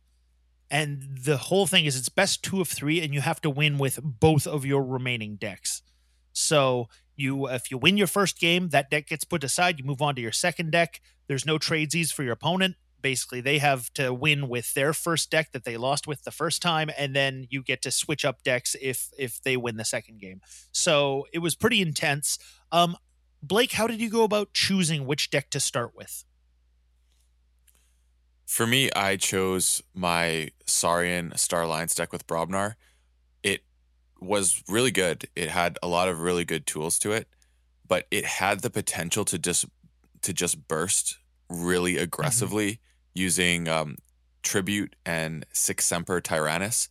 And 0.71 1.19
the 1.23 1.37
whole 1.37 1.67
thing 1.67 1.85
is 1.85 1.95
it's 1.95 2.09
best 2.09 2.43
two 2.43 2.59
of 2.59 2.67
three, 2.67 2.99
and 3.01 3.13
you 3.13 3.21
have 3.21 3.39
to 3.41 3.49
win 3.49 3.77
with 3.77 3.99
both 4.01 4.47
of 4.47 4.65
your 4.65 4.83
remaining 4.83 5.35
decks. 5.35 5.83
So 6.31 6.89
you 7.15 7.47
if 7.47 7.71
you 7.71 7.77
win 7.77 7.97
your 7.97 8.07
first 8.07 8.39
game, 8.39 8.69
that 8.69 8.89
deck 8.89 9.07
gets 9.07 9.23
put 9.23 9.43
aside. 9.43 9.79
You 9.79 9.85
move 9.85 10.01
on 10.01 10.15
to 10.15 10.21
your 10.21 10.31
second 10.31 10.71
deck. 10.71 11.01
There's 11.27 11.45
no 11.45 11.57
tradesies 11.57 12.11
for 12.11 12.23
your 12.23 12.33
opponent. 12.33 12.75
Basically, 13.01 13.41
they 13.41 13.57
have 13.57 13.93
to 13.95 14.13
win 14.13 14.47
with 14.47 14.73
their 14.73 14.93
first 14.93 15.29
deck 15.29 15.51
that 15.51 15.65
they 15.65 15.75
lost 15.75 16.07
with 16.07 16.23
the 16.23 16.31
first 16.31 16.61
time, 16.61 16.89
and 16.97 17.15
then 17.15 17.47
you 17.49 17.61
get 17.61 17.81
to 17.81 17.91
switch 17.91 18.23
up 18.23 18.43
decks 18.43 18.75
if 18.81 19.09
if 19.17 19.41
they 19.41 19.57
win 19.57 19.77
the 19.77 19.85
second 19.85 20.19
game. 20.19 20.41
So 20.71 21.25
it 21.33 21.39
was 21.39 21.55
pretty 21.55 21.81
intense. 21.81 22.39
Um, 22.71 22.95
Blake, 23.41 23.73
how 23.73 23.87
did 23.87 23.99
you 23.99 24.09
go 24.09 24.23
about 24.23 24.53
choosing 24.53 25.05
which 25.05 25.29
deck 25.29 25.49
to 25.49 25.59
start 25.59 25.93
with? 25.95 26.23
For 28.45 28.67
me, 28.67 28.91
I 28.95 29.15
chose 29.17 29.81
my 29.93 30.51
Saurian 30.65 31.35
Star 31.37 31.63
Alliance 31.63 31.95
deck 31.95 32.13
with 32.13 32.27
Brobnar. 32.27 32.75
Was 34.23 34.63
really 34.69 34.91
good. 34.91 35.27
It 35.35 35.49
had 35.49 35.77
a 35.83 35.87
lot 35.87 36.07
of 36.07 36.21
really 36.21 36.45
good 36.45 36.65
tools 36.65 36.97
to 36.99 37.11
it, 37.11 37.27
but 37.85 38.07
it 38.09 38.25
had 38.25 38.61
the 38.61 38.69
potential 38.69 39.25
to 39.25 39.37
just 39.37 39.65
to 40.21 40.33
just 40.33 40.67
burst 40.67 41.17
really 41.49 41.97
aggressively 41.97 42.71
mm-hmm. 42.71 43.19
using 43.19 43.67
um, 43.67 43.97
Tribute 44.41 44.95
and 45.05 45.45
Sic 45.51 45.81
Semper 45.81 46.21
Tyrannis. 46.21 46.87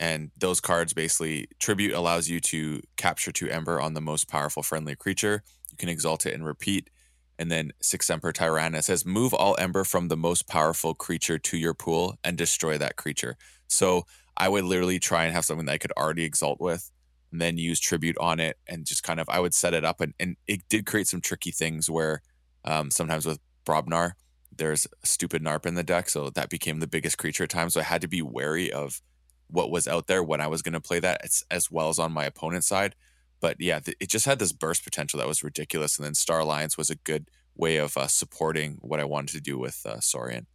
And 0.00 0.30
those 0.38 0.60
cards 0.60 0.94
basically, 0.94 1.48
Tribute 1.60 1.92
allows 1.92 2.28
you 2.28 2.40
to 2.40 2.80
capture 2.96 3.30
two 3.30 3.48
Ember 3.48 3.80
on 3.80 3.94
the 3.94 4.00
most 4.00 4.26
powerful 4.28 4.62
friendly 4.62 4.96
creature. 4.96 5.42
You 5.70 5.76
can 5.76 5.88
exalt 5.88 6.24
it 6.26 6.34
and 6.34 6.46
repeat. 6.46 6.90
And 7.38 7.50
then 7.50 7.72
Sic 7.80 8.02
Semper 8.02 8.32
Tyrannis 8.32 8.84
says, 8.84 9.04
move 9.04 9.34
all 9.34 9.54
Ember 9.58 9.84
from 9.84 10.08
the 10.08 10.16
most 10.16 10.48
powerful 10.48 10.94
creature 10.94 11.38
to 11.38 11.56
your 11.56 11.74
pool 11.74 12.16
and 12.24 12.38
destroy 12.38 12.78
that 12.78 12.96
creature. 12.96 13.36
So 13.66 14.04
I 14.36 14.48
would 14.48 14.64
literally 14.64 14.98
try 14.98 15.24
and 15.24 15.34
have 15.34 15.44
something 15.44 15.66
that 15.66 15.72
I 15.72 15.78
could 15.78 15.92
already 15.92 16.24
exalt 16.24 16.60
with 16.60 16.90
and 17.30 17.40
then 17.40 17.58
use 17.58 17.80
tribute 17.80 18.16
on 18.18 18.40
it 18.40 18.58
and 18.66 18.86
just 18.86 19.02
kind 19.02 19.20
of 19.20 19.28
I 19.28 19.40
would 19.40 19.54
set 19.54 19.74
it 19.74 19.84
up 19.84 20.00
and, 20.00 20.14
and 20.18 20.36
it 20.46 20.68
did 20.68 20.86
create 20.86 21.08
some 21.08 21.20
tricky 21.20 21.50
things 21.50 21.88
where 21.88 22.22
um, 22.64 22.90
sometimes 22.90 23.26
with 23.26 23.38
Brobnar, 23.64 24.12
there's 24.56 24.86
a 25.02 25.06
stupid 25.06 25.42
NARP 25.42 25.66
in 25.66 25.74
the 25.74 25.82
deck, 25.82 26.08
so 26.08 26.30
that 26.30 26.48
became 26.48 26.80
the 26.80 26.86
biggest 26.86 27.18
creature 27.18 27.44
at 27.44 27.50
times. 27.50 27.74
So 27.74 27.80
I 27.80 27.84
had 27.84 28.00
to 28.02 28.08
be 28.08 28.22
wary 28.22 28.72
of 28.72 29.00
what 29.48 29.70
was 29.70 29.86
out 29.86 30.06
there 30.06 30.22
when 30.22 30.40
I 30.40 30.46
was 30.46 30.62
going 30.62 30.72
to 30.74 30.80
play 30.80 31.00
that, 31.00 31.20
as, 31.24 31.44
as 31.50 31.70
well 31.70 31.88
as 31.88 31.98
on 31.98 32.12
my 32.12 32.24
opponent's 32.24 32.68
side. 32.68 32.94
But 33.40 33.56
yeah, 33.60 33.80
th- 33.80 33.96
it 34.00 34.08
just 34.08 34.26
had 34.26 34.38
this 34.38 34.52
burst 34.52 34.84
potential 34.84 35.18
that 35.18 35.28
was 35.28 35.42
ridiculous. 35.42 35.98
And 35.98 36.06
then 36.06 36.14
Star 36.14 36.40
Alliance 36.40 36.78
was 36.78 36.90
a 36.90 36.96
good 36.96 37.30
way 37.56 37.76
of 37.76 37.96
uh, 37.96 38.06
supporting 38.06 38.78
what 38.80 39.00
I 39.00 39.04
wanted 39.04 39.34
to 39.34 39.40
do 39.40 39.58
with 39.58 39.84
uh, 39.84 40.00
Saurian. 40.00 40.46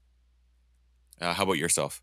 Uh, 1.22 1.34
how 1.34 1.44
about 1.44 1.58
yourself? 1.58 2.02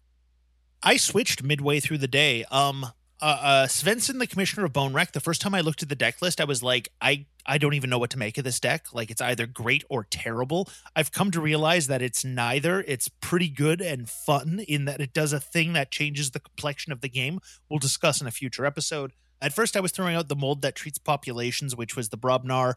I 0.87 0.99
switched 0.99 1.43
midway 1.43 1.81
through 1.81 1.99
the 1.99 2.07
day. 2.07 2.45
Um, 2.45 2.85
uh, 3.21 3.25
uh, 3.25 3.67
Svensson, 3.67 4.21
the 4.21 4.27
commissioner 4.29 4.65
of 4.67 4.73
Bone 4.73 4.93
Wreck, 4.93 5.11
the 5.11 5.21
first 5.21 5.41
time 5.41 5.53
I 5.53 5.61
looked 5.61 5.83
at 5.83 5.89
the 5.89 5.97
deck 5.97 6.23
list, 6.23 6.41
I 6.41 6.45
was 6.45 6.63
like, 6.63 6.91
I 7.01 7.27
I 7.45 7.59
don't 7.59 7.75
even 7.75 7.91
know 7.91 7.99
what 7.99 8.11
to 8.11 8.19
make 8.19 8.39
of 8.39 8.45
this 8.45 8.61
deck. 8.61 8.87
Like 8.93 9.11
it's 9.11 9.21
either 9.21 9.49
great 9.49 9.83
or 9.89 10.05
terrible. 10.05 10.69
I've 10.95 11.11
come 11.11 11.33
to 11.33 11.41
realize 11.41 11.89
that 11.89 12.03
it's 12.03 12.25
neither. 12.25 12.85
It's 12.87 13.09
pretty 13.09 13.49
good 13.49 13.81
and 13.81 14.09
fun 14.09 14.61
in 14.69 14.85
that 14.85 15.01
it 15.01 15.13
does 15.13 15.33
a 15.33 15.41
thing 15.41 15.73
that 15.73 15.91
changes 15.91 16.31
the 16.31 16.39
complexion 16.39 16.93
of 16.93 17.01
the 17.01 17.09
game. 17.09 17.41
We'll 17.69 17.81
discuss 17.81 18.21
in 18.21 18.29
a 18.29 18.31
future 18.31 18.65
episode. 18.65 19.11
At 19.43 19.53
first, 19.53 19.77
I 19.77 19.81
was 19.81 19.91
throwing 19.91 20.15
out 20.15 20.29
the 20.29 20.37
mold 20.37 20.63
that 20.63 20.77
treats 20.77 20.99
populations, 20.99 21.75
which 21.75 21.97
was 21.97 22.11
the 22.11 22.19
Brobnar, 22.19 22.75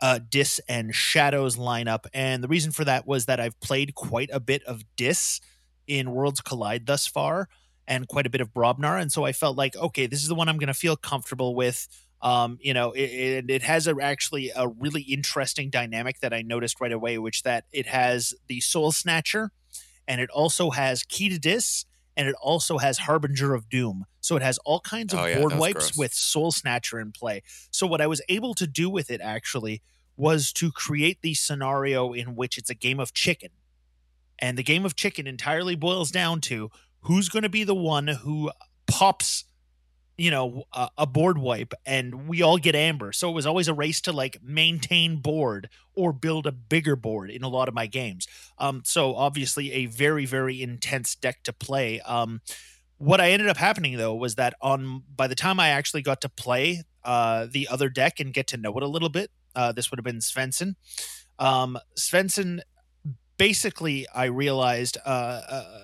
uh, 0.00 0.18
Dis, 0.28 0.60
and 0.68 0.92
Shadows 0.92 1.56
lineup. 1.56 2.06
And 2.12 2.42
the 2.42 2.48
reason 2.48 2.72
for 2.72 2.84
that 2.84 3.06
was 3.06 3.26
that 3.26 3.38
I've 3.38 3.60
played 3.60 3.94
quite 3.94 4.30
a 4.32 4.40
bit 4.40 4.64
of 4.64 4.82
Dis 4.96 5.40
in 5.86 6.12
Worlds 6.12 6.40
Collide 6.40 6.86
thus 6.86 7.06
far 7.06 7.48
and 7.86 8.08
quite 8.08 8.26
a 8.26 8.30
bit 8.30 8.40
of 8.40 8.52
Brobnar. 8.52 9.00
And 9.00 9.12
so 9.12 9.24
I 9.24 9.32
felt 9.32 9.56
like, 9.56 9.76
okay, 9.76 10.06
this 10.06 10.22
is 10.22 10.28
the 10.28 10.34
one 10.34 10.48
I'm 10.48 10.58
going 10.58 10.68
to 10.68 10.74
feel 10.74 10.96
comfortable 10.96 11.54
with. 11.54 11.88
Um, 12.22 12.58
you 12.62 12.72
know, 12.72 12.92
it, 12.92 13.00
it, 13.00 13.50
it 13.50 13.62
has 13.62 13.86
a, 13.86 13.94
actually 14.00 14.50
a 14.56 14.66
really 14.66 15.02
interesting 15.02 15.68
dynamic 15.68 16.20
that 16.20 16.32
I 16.32 16.40
noticed 16.40 16.80
right 16.80 16.92
away, 16.92 17.18
which 17.18 17.42
that 17.42 17.64
it 17.70 17.86
has 17.86 18.32
the 18.48 18.60
Soul 18.60 18.92
Snatcher 18.92 19.50
and 20.08 20.20
it 20.20 20.30
also 20.30 20.70
has 20.70 21.02
Key 21.02 21.28
to 21.28 21.38
Dis 21.38 21.84
and 22.16 22.28
it 22.28 22.34
also 22.40 22.78
has 22.78 22.98
Harbinger 22.98 23.54
of 23.54 23.68
Doom. 23.68 24.06
So 24.20 24.36
it 24.36 24.42
has 24.42 24.58
all 24.58 24.80
kinds 24.80 25.12
of 25.12 25.20
oh, 25.20 25.26
yeah, 25.26 25.38
board 25.38 25.58
wipes 25.58 25.90
gross. 25.90 25.96
with 25.98 26.14
Soul 26.14 26.50
Snatcher 26.50 26.98
in 26.98 27.12
play. 27.12 27.42
So 27.70 27.86
what 27.86 28.00
I 28.00 28.06
was 28.06 28.22
able 28.28 28.54
to 28.54 28.66
do 28.66 28.88
with 28.88 29.10
it 29.10 29.20
actually 29.20 29.82
was 30.16 30.52
to 30.54 30.70
create 30.70 31.20
the 31.22 31.34
scenario 31.34 32.12
in 32.12 32.36
which 32.36 32.56
it's 32.56 32.70
a 32.70 32.74
game 32.74 33.00
of 33.00 33.12
chicken. 33.12 33.50
And 34.38 34.58
the 34.58 34.62
game 34.62 34.84
of 34.84 34.96
chicken 34.96 35.26
entirely 35.26 35.74
boils 35.74 36.10
down 36.10 36.40
to 36.42 36.70
who's 37.00 37.28
going 37.28 37.42
to 37.42 37.48
be 37.48 37.64
the 37.64 37.74
one 37.74 38.08
who 38.08 38.50
pops 38.86 39.44
you 40.16 40.30
know 40.30 40.64
a, 40.72 40.88
a, 40.98 41.06
board 41.06 41.38
wipe 41.38 41.74
and 41.84 42.28
we 42.28 42.42
all 42.42 42.58
get 42.58 42.74
amber. 42.74 43.12
So 43.12 43.30
it 43.30 43.32
was 43.32 43.46
always 43.46 43.68
a 43.68 43.74
race 43.74 44.00
to 44.02 44.12
like 44.12 44.38
maintain 44.42 45.16
board 45.16 45.68
or 45.94 46.12
build 46.12 46.46
a 46.46 46.52
bigger 46.52 46.96
board 46.96 47.30
in 47.30 47.42
a 47.42 47.48
lot 47.48 47.68
of 47.68 47.74
my 47.74 47.86
games. 47.86 48.28
Um 48.58 48.82
so 48.84 49.14
obviously 49.14 49.72
a 49.72 49.86
very 49.86 50.26
very 50.26 50.62
intense 50.62 51.14
deck 51.14 51.42
to 51.44 51.52
play. 51.52 52.00
Um 52.00 52.40
what 52.96 53.20
i 53.20 53.32
ended 53.32 53.48
up 53.48 53.56
happening 53.56 53.96
though 53.96 54.14
was 54.14 54.36
that 54.36 54.54
on 54.60 55.02
by 55.14 55.26
the 55.26 55.34
time 55.34 55.58
i 55.58 55.68
actually 55.68 56.00
got 56.00 56.20
to 56.20 56.28
play 56.28 56.84
uh 57.02 57.44
the 57.50 57.66
other 57.68 57.88
deck 57.88 58.20
and 58.20 58.32
get 58.32 58.46
to 58.46 58.56
know 58.56 58.72
it 58.76 58.84
a 58.84 58.88
little 58.88 59.08
bit 59.08 59.32
uh 59.56 59.72
this 59.72 59.90
would 59.90 59.98
have 59.98 60.04
been 60.04 60.20
svensson. 60.20 60.76
Um 61.38 61.76
svensson 61.98 62.60
basically 63.36 64.06
i 64.14 64.24
realized 64.24 64.96
uh, 65.04 65.40
uh 65.48 65.80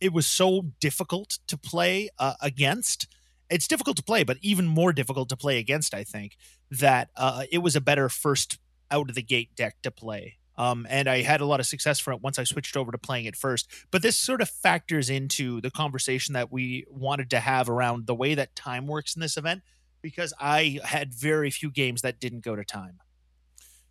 it 0.00 0.12
was 0.14 0.26
so 0.26 0.62
difficult 0.80 1.38
to 1.46 1.58
play 1.58 2.08
uh, 2.18 2.32
against 2.40 3.06
it's 3.50 3.66
difficult 3.66 3.96
to 3.96 4.02
play, 4.02 4.22
but 4.22 4.38
even 4.40 4.66
more 4.66 4.92
difficult 4.92 5.28
to 5.28 5.36
play 5.36 5.58
against. 5.58 5.92
I 5.92 6.04
think 6.04 6.36
that 6.70 7.10
uh, 7.16 7.44
it 7.50 7.58
was 7.58 7.76
a 7.76 7.80
better 7.80 8.08
first 8.08 8.58
out 8.90 9.08
of 9.08 9.14
the 9.14 9.22
gate 9.22 9.54
deck 9.56 9.76
to 9.82 9.90
play. 9.90 10.36
Um, 10.56 10.86
and 10.90 11.08
I 11.08 11.22
had 11.22 11.40
a 11.40 11.46
lot 11.46 11.58
of 11.58 11.66
success 11.66 11.98
for 11.98 12.12
it 12.12 12.20
once 12.20 12.38
I 12.38 12.44
switched 12.44 12.76
over 12.76 12.92
to 12.92 12.98
playing 12.98 13.24
it 13.24 13.34
first. 13.34 13.68
But 13.90 14.02
this 14.02 14.16
sort 14.16 14.40
of 14.40 14.48
factors 14.48 15.10
into 15.10 15.60
the 15.60 15.70
conversation 15.70 16.34
that 16.34 16.52
we 16.52 16.84
wanted 16.88 17.30
to 17.30 17.40
have 17.40 17.68
around 17.68 18.06
the 18.06 18.14
way 18.14 18.34
that 18.34 18.54
time 18.54 18.86
works 18.86 19.14
in 19.14 19.20
this 19.20 19.36
event, 19.36 19.62
because 20.02 20.32
I 20.38 20.78
had 20.84 21.14
very 21.14 21.50
few 21.50 21.70
games 21.70 22.02
that 22.02 22.20
didn't 22.20 22.44
go 22.44 22.56
to 22.56 22.64
time. 22.64 23.00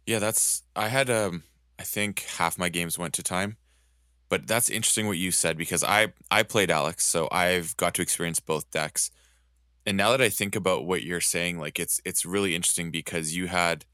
Yeah, 0.05 0.19
that's 0.19 0.63
I 0.75 0.88
had 0.88 1.10
um 1.10 1.43
I 1.79 1.83
think 1.83 2.25
half 2.37 2.57
my 2.59 2.69
games 2.69 2.99
went 2.99 3.13
to 3.15 3.23
time. 3.23 3.57
But 4.27 4.45
that's 4.45 4.69
interesting 4.69 5.07
what 5.07 5.17
you 5.17 5.31
said 5.31 5.57
because 5.57 5.83
I 5.83 6.13
I 6.29 6.43
played 6.43 6.69
Alex, 6.69 7.05
so 7.05 7.27
I've 7.31 7.75
got 7.77 7.95
to 7.95 8.03
experience 8.03 8.39
both 8.39 8.69
decks 8.69 9.09
and 9.89 9.97
now 9.97 10.11
that 10.11 10.21
I 10.21 10.29
think 10.29 10.55
about 10.55 10.85
what 10.85 11.01
you're 11.01 11.19
saying, 11.19 11.57
like 11.57 11.79
it's 11.79 11.99
it's 12.05 12.23
really 12.23 12.53
interesting 12.53 12.91
because 12.91 13.35
you 13.35 13.47
had 13.47 13.85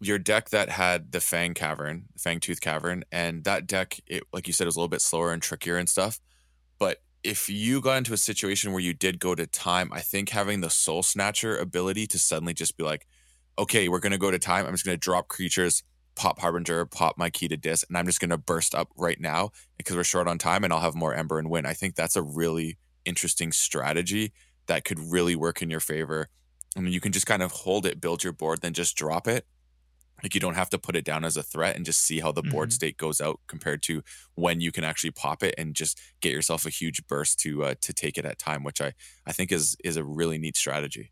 your 0.00 0.16
deck 0.16 0.50
that 0.50 0.68
had 0.68 1.10
the 1.10 1.20
Fang 1.20 1.54
Cavern, 1.54 2.04
Fang 2.16 2.38
Tooth 2.38 2.60
Cavern, 2.60 3.02
and 3.10 3.42
that 3.42 3.66
deck, 3.66 3.98
it 4.06 4.22
like 4.32 4.46
you 4.46 4.52
said, 4.52 4.66
was 4.66 4.76
a 4.76 4.78
little 4.78 4.88
bit 4.88 5.00
slower 5.00 5.32
and 5.32 5.42
trickier 5.42 5.76
and 5.76 5.88
stuff. 5.88 6.20
But 6.78 6.98
if 7.24 7.48
you 7.50 7.80
got 7.80 7.98
into 7.98 8.12
a 8.12 8.16
situation 8.16 8.70
where 8.70 8.80
you 8.80 8.94
did 8.94 9.18
go 9.18 9.34
to 9.34 9.44
time, 9.46 9.92
I 9.92 10.00
think 10.02 10.28
having 10.28 10.60
the 10.60 10.70
Soul 10.70 11.02
Snatcher 11.02 11.58
ability 11.58 12.06
to 12.06 12.18
suddenly 12.20 12.54
just 12.54 12.76
be 12.76 12.84
like, 12.84 13.08
okay, 13.58 13.88
we're 13.88 13.98
gonna 13.98 14.18
go 14.18 14.30
to 14.30 14.38
time. 14.38 14.66
I'm 14.66 14.74
just 14.74 14.84
gonna 14.84 14.96
drop 14.96 15.26
creatures, 15.26 15.82
pop 16.16 16.38
Harbinger, 16.40 16.86
pop 16.86 17.16
my 17.16 17.30
key 17.30 17.48
to 17.48 17.56
Dis, 17.56 17.84
and 17.88 17.96
I'm 17.96 18.06
just 18.06 18.20
gonna 18.20 18.38
burst 18.38 18.74
up 18.74 18.88
right 18.96 19.20
now 19.20 19.50
because 19.76 19.96
we're 19.96 20.04
short 20.04 20.28
on 20.28 20.38
time, 20.38 20.64
and 20.64 20.72
I'll 20.72 20.80
have 20.80 20.94
more 20.94 21.14
Ember 21.14 21.38
and 21.38 21.50
win. 21.50 21.66
I 21.66 21.74
think 21.74 21.94
that's 21.94 22.16
a 22.16 22.22
really 22.22 22.78
interesting 23.04 23.52
strategy 23.52 24.32
that 24.66 24.84
could 24.84 24.98
really 24.98 25.34
work 25.34 25.62
in 25.62 25.70
your 25.70 25.80
favor. 25.80 26.28
I 26.76 26.80
mean, 26.80 26.92
you 26.92 27.00
can 27.00 27.12
just 27.12 27.26
kind 27.26 27.42
of 27.42 27.50
hold 27.50 27.86
it, 27.86 28.00
build 28.00 28.22
your 28.22 28.32
board, 28.32 28.60
then 28.60 28.72
just 28.72 28.96
drop 28.96 29.26
it. 29.26 29.46
Like 30.22 30.34
you 30.34 30.40
don't 30.40 30.54
have 30.54 30.70
to 30.70 30.78
put 30.78 30.96
it 30.96 31.04
down 31.04 31.24
as 31.24 31.36
a 31.36 31.42
threat 31.42 31.76
and 31.76 31.84
just 31.84 32.02
see 32.02 32.20
how 32.20 32.30
the 32.30 32.42
mm-hmm. 32.42 32.50
board 32.50 32.72
state 32.72 32.96
goes 32.96 33.20
out 33.20 33.40
compared 33.46 33.82
to 33.84 34.02
when 34.34 34.60
you 34.60 34.70
can 34.70 34.84
actually 34.84 35.12
pop 35.12 35.42
it 35.42 35.54
and 35.56 35.74
just 35.74 36.00
get 36.20 36.32
yourself 36.32 36.66
a 36.66 36.70
huge 36.70 37.06
burst 37.06 37.40
to 37.40 37.64
uh, 37.64 37.74
to 37.80 37.92
take 37.92 38.18
it 38.18 38.24
at 38.24 38.38
time, 38.38 38.62
which 38.62 38.80
I 38.80 38.92
I 39.26 39.32
think 39.32 39.50
is 39.50 39.76
is 39.82 39.96
a 39.96 40.04
really 40.04 40.38
neat 40.38 40.56
strategy. 40.56 41.10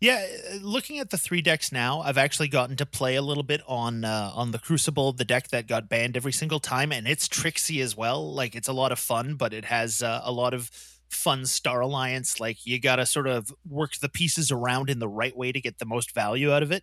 Yeah, 0.00 0.24
uh, 0.50 0.56
looking 0.62 0.98
at 0.98 1.10
the 1.10 1.18
three 1.18 1.42
decks 1.42 1.70
now, 1.70 2.00
I've 2.00 2.16
actually 2.16 2.48
gotten 2.48 2.76
to 2.76 2.86
play 2.86 3.16
a 3.16 3.22
little 3.22 3.42
bit 3.42 3.60
on 3.66 4.04
uh, 4.04 4.32
on 4.34 4.50
the 4.50 4.58
Crucible, 4.58 5.12
the 5.12 5.26
deck 5.26 5.48
that 5.48 5.66
got 5.66 5.90
banned 5.90 6.16
every 6.16 6.32
single 6.32 6.58
time, 6.58 6.90
and 6.90 7.06
it's 7.06 7.28
tricksy 7.28 7.82
as 7.82 7.94
well. 7.94 8.32
Like 8.32 8.54
it's 8.54 8.68
a 8.68 8.72
lot 8.72 8.92
of 8.92 8.98
fun, 8.98 9.34
but 9.34 9.52
it 9.52 9.66
has 9.66 10.02
uh, 10.02 10.22
a 10.24 10.32
lot 10.32 10.54
of 10.54 10.70
fun 11.10 11.44
Star 11.44 11.82
Alliance. 11.82 12.40
Like 12.40 12.64
you 12.64 12.80
got 12.80 12.96
to 12.96 13.04
sort 13.04 13.26
of 13.26 13.52
work 13.68 13.96
the 14.00 14.08
pieces 14.08 14.50
around 14.50 14.88
in 14.88 15.00
the 15.00 15.08
right 15.08 15.36
way 15.36 15.52
to 15.52 15.60
get 15.60 15.78
the 15.78 15.84
most 15.84 16.14
value 16.14 16.50
out 16.50 16.62
of 16.62 16.72
it. 16.72 16.82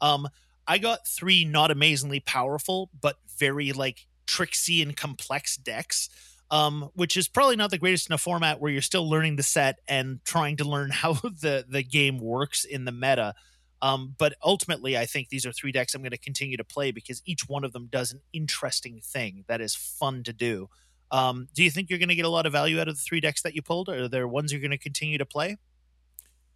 Um, 0.00 0.28
I 0.68 0.78
got 0.78 1.06
three 1.06 1.44
not 1.44 1.72
amazingly 1.72 2.20
powerful, 2.20 2.90
but 3.00 3.16
very 3.38 3.72
like 3.72 4.06
tricksy 4.26 4.82
and 4.82 4.96
complex 4.96 5.56
decks. 5.56 6.08
Um, 6.52 6.90
which 6.94 7.16
is 7.16 7.28
probably 7.28 7.56
not 7.56 7.70
the 7.70 7.78
greatest 7.78 8.10
in 8.10 8.12
a 8.12 8.18
format 8.18 8.60
where 8.60 8.70
you're 8.70 8.82
still 8.82 9.08
learning 9.08 9.36
the 9.36 9.42
set 9.42 9.78
and 9.88 10.20
trying 10.22 10.58
to 10.58 10.64
learn 10.64 10.90
how 10.92 11.14
the 11.14 11.64
the 11.68 11.82
game 11.82 12.18
works 12.18 12.64
in 12.64 12.84
the 12.84 12.92
meta. 12.92 13.34
Um, 13.80 14.14
but 14.16 14.34
ultimately, 14.44 14.96
I 14.96 15.06
think 15.06 15.28
these 15.28 15.44
are 15.44 15.50
three 15.50 15.72
decks 15.72 15.94
I'm 15.94 16.02
going 16.02 16.12
to 16.12 16.18
continue 16.18 16.56
to 16.56 16.64
play 16.64 16.92
because 16.92 17.20
each 17.26 17.48
one 17.48 17.64
of 17.64 17.72
them 17.72 17.88
does 17.90 18.12
an 18.12 18.20
interesting 18.32 19.00
thing 19.02 19.44
that 19.48 19.60
is 19.60 19.74
fun 19.74 20.22
to 20.22 20.32
do. 20.32 20.68
Um, 21.10 21.48
do 21.52 21.64
you 21.64 21.70
think 21.70 21.90
you're 21.90 21.98
going 21.98 22.08
to 22.08 22.14
get 22.14 22.24
a 22.24 22.30
lot 22.30 22.46
of 22.46 22.52
value 22.52 22.80
out 22.80 22.86
of 22.86 22.96
the 22.96 23.02
three 23.02 23.20
decks 23.20 23.42
that 23.42 23.54
you 23.54 23.62
pulled? 23.62 23.88
Or 23.88 24.04
are 24.04 24.08
there 24.08 24.28
ones 24.28 24.52
you're 24.52 24.60
going 24.60 24.70
to 24.70 24.78
continue 24.78 25.18
to 25.18 25.26
play? 25.26 25.56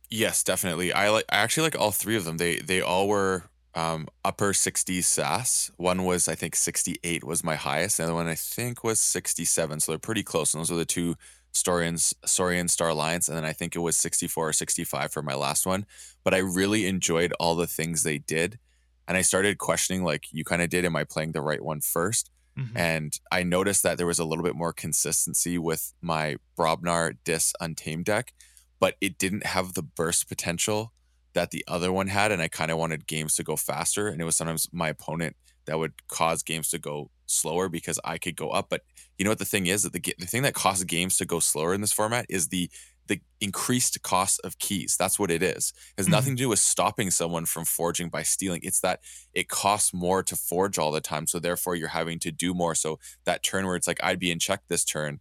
Yes, 0.09 0.44
definitely. 0.44 0.92
I 0.92 1.11
like. 1.11 1.24
I 1.28 1.38
actually 1.38 1.64
like 1.64 1.78
all 1.78 1.90
three 1.90 2.16
of 2.16 2.24
them. 2.24 2.37
They 2.37 2.56
they 2.56 2.80
all 2.80 3.09
were 3.09 3.44
um, 3.77 4.09
upper 4.25 4.53
60s 4.53 5.05
SAS. 5.05 5.71
One 5.77 6.05
was 6.05 6.27
I 6.29 6.35
think 6.35 6.57
68 6.57 7.23
was 7.23 7.45
my 7.45 7.55
highest. 7.55 7.99
The 7.99 8.05
other 8.05 8.15
one 8.15 8.27
I 8.27 8.35
think 8.35 8.83
was 8.83 8.99
67. 9.01 9.81
So 9.81 9.93
they're 9.93 9.99
pretty 9.99 10.23
close. 10.23 10.55
And 10.55 10.61
those 10.61 10.73
are 10.73 10.77
the 10.77 10.85
two 10.85 11.15
Saurians, 11.53 12.15
Saurian 12.25 12.69
Star 12.69 12.89
Alliance, 12.89 13.29
and 13.29 13.37
then 13.37 13.45
I 13.45 13.53
think 13.53 13.77
it 13.77 13.81
was 13.81 13.97
64 13.97 14.49
or 14.49 14.53
65 14.53 15.12
for 15.12 15.23
my 15.23 15.35
last 15.35 15.67
one. 15.67 15.87
But 16.25 16.35
I 16.35 16.39
really 16.39 16.87
enjoyed 16.87 17.33
all 17.39 17.55
the 17.55 17.67
things 17.67 18.03
they 18.03 18.19
did. 18.19 18.59
And 19.07 19.17
I 19.17 19.23
started 19.23 19.59
questioning, 19.59 20.03
like 20.03 20.27
you 20.33 20.43
kind 20.45 20.62
of 20.62 20.71
did, 20.71 20.85
am 20.85 20.97
I 20.97 21.05
playing 21.05 21.33
the 21.33 21.41
right 21.41 21.62
one 21.62 21.81
first? 21.81 22.27
1st 22.27 22.31
Mhm. 22.57 22.73
And 22.75 23.21
I 23.31 23.43
noticed 23.43 23.83
that 23.83 23.99
there 23.99 24.07
was 24.07 24.19
a 24.19 24.25
little 24.25 24.43
bit 24.43 24.55
more 24.57 24.73
consistency 24.73 25.59
with 25.59 25.93
my 26.01 26.37
Brobnar 26.59 27.17
Dis 27.25 27.53
Untamed 27.61 28.07
deck, 28.07 28.33
but 28.81 28.97
it 29.01 29.19
didn't 29.19 29.45
have 29.47 29.75
the 29.75 29.83
burst 29.83 30.27
potential 30.29 30.93
that 31.37 31.53
the 31.53 31.64
other 31.68 31.92
one 31.92 32.09
had. 32.09 32.33
And 32.33 32.42
I 32.42 32.49
kind 32.49 32.72
of 32.72 32.79
wanted 32.79 33.07
games 33.07 33.37
to 33.37 33.44
go 33.44 33.57
faster. 33.57 34.09
And 34.09 34.20
it 34.20 34.25
was 34.25 34.37
sometimes 34.37 34.68
my 34.72 34.88
opponent 34.90 35.37
that 35.66 35.79
would 35.79 35.94
cause 36.09 36.42
games 36.42 36.70
to 36.70 36.79
go 36.81 37.11
slower 37.27 37.68
because 37.68 38.01
I 38.05 38.18
could 38.18 38.37
go 38.37 38.51
up. 38.51 38.68
But 38.70 38.83
you 39.18 39.25
know 39.25 39.31
what 39.31 39.38
the 39.38 39.44
thing 39.44 39.66
is 39.68 39.85
that 39.85 39.92
the, 39.92 40.03
the 40.18 40.27
thing 40.27 40.42
that 40.42 40.55
causes 40.55 40.85
games 40.85 41.16
to 41.18 41.27
go 41.27 41.40
slower 41.40 41.75
in 41.75 41.81
this 41.83 41.92
format 41.92 42.27
is 42.29 42.49
the 42.49 42.70
the 43.09 43.20
increased 43.40 44.03
cost 44.03 44.40
of 44.42 44.59
keys. 44.59 44.96
That's 44.99 45.18
what 45.18 45.31
it 45.31 45.40
is. 45.40 45.72
It 45.96 46.01
has 46.01 46.09
Mhm. 46.09 46.11
nothing 46.11 46.37
to 46.37 46.42
do 46.42 46.49
with 46.49 46.59
stopping 46.59 47.12
someone 47.12 47.46
from 47.46 47.64
forging 47.64 48.09
by 48.09 48.25
stealing. 48.25 48.61
It's 48.64 48.81
that 48.81 49.01
it 49.33 49.49
costs 49.49 49.94
more 49.94 50.25
to 50.25 50.35
forge 50.35 50.77
all 50.77 50.90
the 50.90 51.01
time. 51.01 51.29
So 51.29 51.38
therefore 51.38 51.77
you're 51.77 51.88
having 52.01 52.18
to 52.20 52.33
do 52.33 52.53
more. 52.53 52.75
So 52.75 52.99
that 53.25 53.44
turn 53.44 53.64
where 53.66 53.77
it's 53.77 53.87
like 53.87 54.03
I'd 54.03 54.18
be 54.18 54.33
in 54.33 54.40
check 54.40 54.62
this 54.68 54.85
turn, 54.85 55.20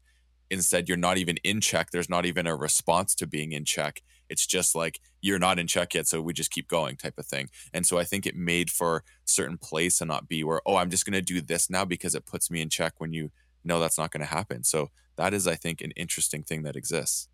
instead 0.50 0.88
you're 0.90 0.98
not 0.98 1.18
even 1.20 1.38
in 1.44 1.62
check. 1.62 1.92
There's 1.92 2.10
not 2.10 2.26
even 2.26 2.48
a 2.48 2.56
response 2.56 3.16
to 3.16 3.28
being 3.28 3.52
in 3.52 3.66
check. 3.66 4.02
It's 4.30 4.46
just 4.46 4.76
like 4.76 5.00
you're 5.22 5.40
not 5.40 5.60
in 5.60 5.68
check 5.68 5.94
yet, 5.94 6.08
so 6.08 6.22
we 6.22 6.34
just 6.34 6.52
keep 6.52 6.68
going 6.68 6.98
type 6.98 7.18
of 7.18 7.26
thing. 7.26 7.50
And 7.74 7.86
so 7.86 7.98
I 7.98 8.04
think 8.04 8.26
it 8.26 8.36
made 8.36 8.70
for 8.70 9.04
certain 9.26 9.58
place 9.58 10.00
to 10.00 10.06
not 10.06 10.28
be 10.28 10.44
where, 10.44 10.62
oh, 10.66 10.76
I'm 10.76 10.90
just 10.90 11.06
gonna 11.06 11.22
do 11.22 11.42
this 11.42 11.70
now 11.70 11.86
because 11.86 12.16
it 12.16 12.26
puts 12.26 12.50
me 12.50 12.62
in 12.62 12.70
check 12.70 12.94
when 12.98 13.14
you 13.14 13.32
know 13.64 13.80
that's 13.80 13.98
not 13.98 14.12
gonna 14.12 14.26
happen. 14.26 14.64
So 14.64 14.90
that 15.18 15.34
is, 15.34 15.48
I 15.48 15.56
think, 15.56 15.82
an 15.82 15.92
interesting 15.92 16.44
thing 16.44 16.64
that 16.64 16.76
exists. 16.76 17.28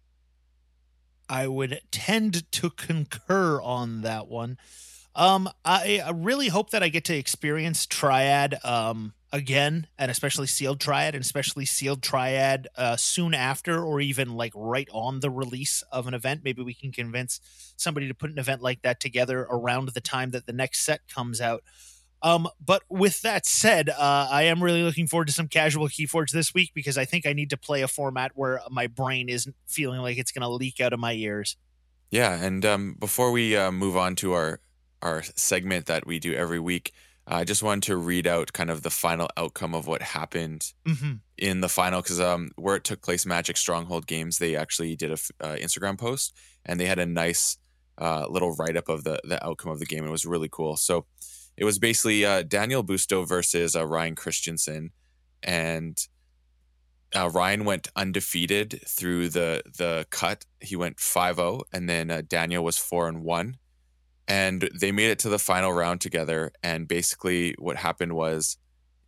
I 1.27 1.47
would 1.47 1.81
tend 1.91 2.51
to 2.51 2.69
concur 2.69 3.61
on 3.61 4.01
that 4.01 4.27
one. 4.27 4.57
Um, 5.15 5.49
I, 5.65 6.01
I 6.05 6.11
really 6.11 6.49
hope 6.49 6.71
that 6.71 6.83
I 6.83 6.89
get 6.89 7.05
to 7.05 7.15
experience 7.15 7.85
Triad 7.85 8.59
um, 8.63 9.13
again, 9.31 9.87
and 9.97 10.11
especially 10.11 10.47
Sealed 10.47 10.79
Triad, 10.79 11.15
and 11.15 11.23
especially 11.23 11.65
Sealed 11.65 12.01
Triad 12.01 12.67
uh, 12.75 12.97
soon 12.97 13.33
after, 13.33 13.83
or 13.83 14.01
even 14.01 14.35
like 14.35 14.51
right 14.55 14.89
on 14.91 15.19
the 15.19 15.29
release 15.29 15.83
of 15.91 16.07
an 16.07 16.13
event. 16.13 16.41
Maybe 16.43 16.61
we 16.61 16.73
can 16.73 16.91
convince 16.91 17.39
somebody 17.77 18.07
to 18.07 18.13
put 18.13 18.31
an 18.31 18.39
event 18.39 18.61
like 18.61 18.81
that 18.81 18.99
together 18.99 19.47
around 19.49 19.89
the 19.89 20.01
time 20.01 20.31
that 20.31 20.45
the 20.45 20.53
next 20.53 20.81
set 20.81 21.01
comes 21.07 21.39
out. 21.39 21.63
Um, 22.23 22.47
but 22.63 22.83
with 22.87 23.21
that 23.23 23.45
said, 23.45 23.89
uh, 23.89 24.27
I 24.29 24.43
am 24.43 24.61
really 24.61 24.83
looking 24.83 25.07
forward 25.07 25.27
to 25.27 25.33
some 25.33 25.47
casual 25.47 25.87
Keyforge 25.87 26.31
this 26.31 26.53
week 26.53 26.71
because 26.75 26.97
I 26.97 27.05
think 27.05 27.25
I 27.25 27.33
need 27.33 27.49
to 27.49 27.57
play 27.57 27.81
a 27.81 27.87
format 27.87 28.31
where 28.35 28.61
my 28.69 28.87
brain 28.87 29.27
isn't 29.27 29.55
feeling 29.65 30.01
like 30.01 30.17
it's 30.17 30.31
going 30.31 30.43
to 30.43 30.47
leak 30.47 30.79
out 30.79 30.93
of 30.93 30.99
my 30.99 31.13
ears. 31.13 31.57
Yeah, 32.11 32.33
and 32.33 32.63
um, 32.65 32.95
before 32.99 33.31
we 33.31 33.55
uh, 33.55 33.71
move 33.71 33.95
on 33.97 34.15
to 34.17 34.33
our 34.33 34.59
our 35.01 35.23
segment 35.35 35.87
that 35.87 36.05
we 36.05 36.19
do 36.19 36.33
every 36.33 36.59
week, 36.59 36.93
I 37.27 37.43
just 37.43 37.63
wanted 37.63 37.83
to 37.83 37.95
read 37.97 38.27
out 38.27 38.51
kind 38.53 38.69
of 38.69 38.81
the 38.81 38.89
final 38.89 39.29
outcome 39.37 39.73
of 39.75 39.87
what 39.87 40.01
happened 40.01 40.73
Mm-hmm. 40.85 41.13
in 41.37 41.61
the 41.61 41.69
final 41.69 42.01
because 42.01 42.19
um, 42.19 42.51
where 42.55 42.75
it 42.75 42.83
took 42.83 43.01
place, 43.01 43.25
Magic 43.25 43.57
Stronghold 43.57 44.07
Games, 44.07 44.37
they 44.37 44.55
actually 44.55 44.95
did 44.95 45.11
a 45.11 45.19
uh, 45.39 45.55
Instagram 45.55 45.97
post 45.97 46.33
and 46.65 46.79
they 46.79 46.85
had 46.87 46.99
a 46.99 47.05
nice 47.05 47.57
uh, 47.97 48.25
little 48.29 48.55
write 48.55 48.75
up 48.77 48.89
of 48.89 49.03
the 49.03 49.19
the 49.23 49.43
outcome 49.45 49.71
of 49.71 49.79
the 49.79 49.85
game. 49.85 50.05
It 50.05 50.09
was 50.11 50.25
really 50.25 50.49
cool. 50.49 50.75
So 50.77 51.05
it 51.57 51.65
was 51.65 51.77
basically 51.79 52.25
uh, 52.25 52.41
Daniel 52.43 52.83
Busto 52.83 53.27
versus 53.27 53.75
uh, 53.75 53.85
Ryan 53.85 54.15
Christensen, 54.15 54.91
and 55.43 55.97
uh, 57.15 57.29
Ryan 57.29 57.65
went 57.65 57.89
undefeated 57.95 58.81
through 58.87 59.29
the 59.29 59.61
the 59.77 60.07
cut. 60.09 60.45
He 60.59 60.75
went 60.75 60.97
5-0, 60.97 61.63
and 61.73 61.87
then 61.89 62.09
uh, 62.09 62.21
Daniel 62.27 62.63
was 62.63 62.77
four 62.77 63.07
and 63.07 63.21
one, 63.23 63.57
and 64.31 64.69
they 64.73 64.93
made 64.93 65.09
it 65.09 65.19
to 65.19 65.27
the 65.27 65.37
final 65.37 65.73
round 65.73 65.99
together. 65.99 66.53
And 66.63 66.87
basically, 66.87 67.53
what 67.59 67.75
happened 67.75 68.13
was, 68.13 68.55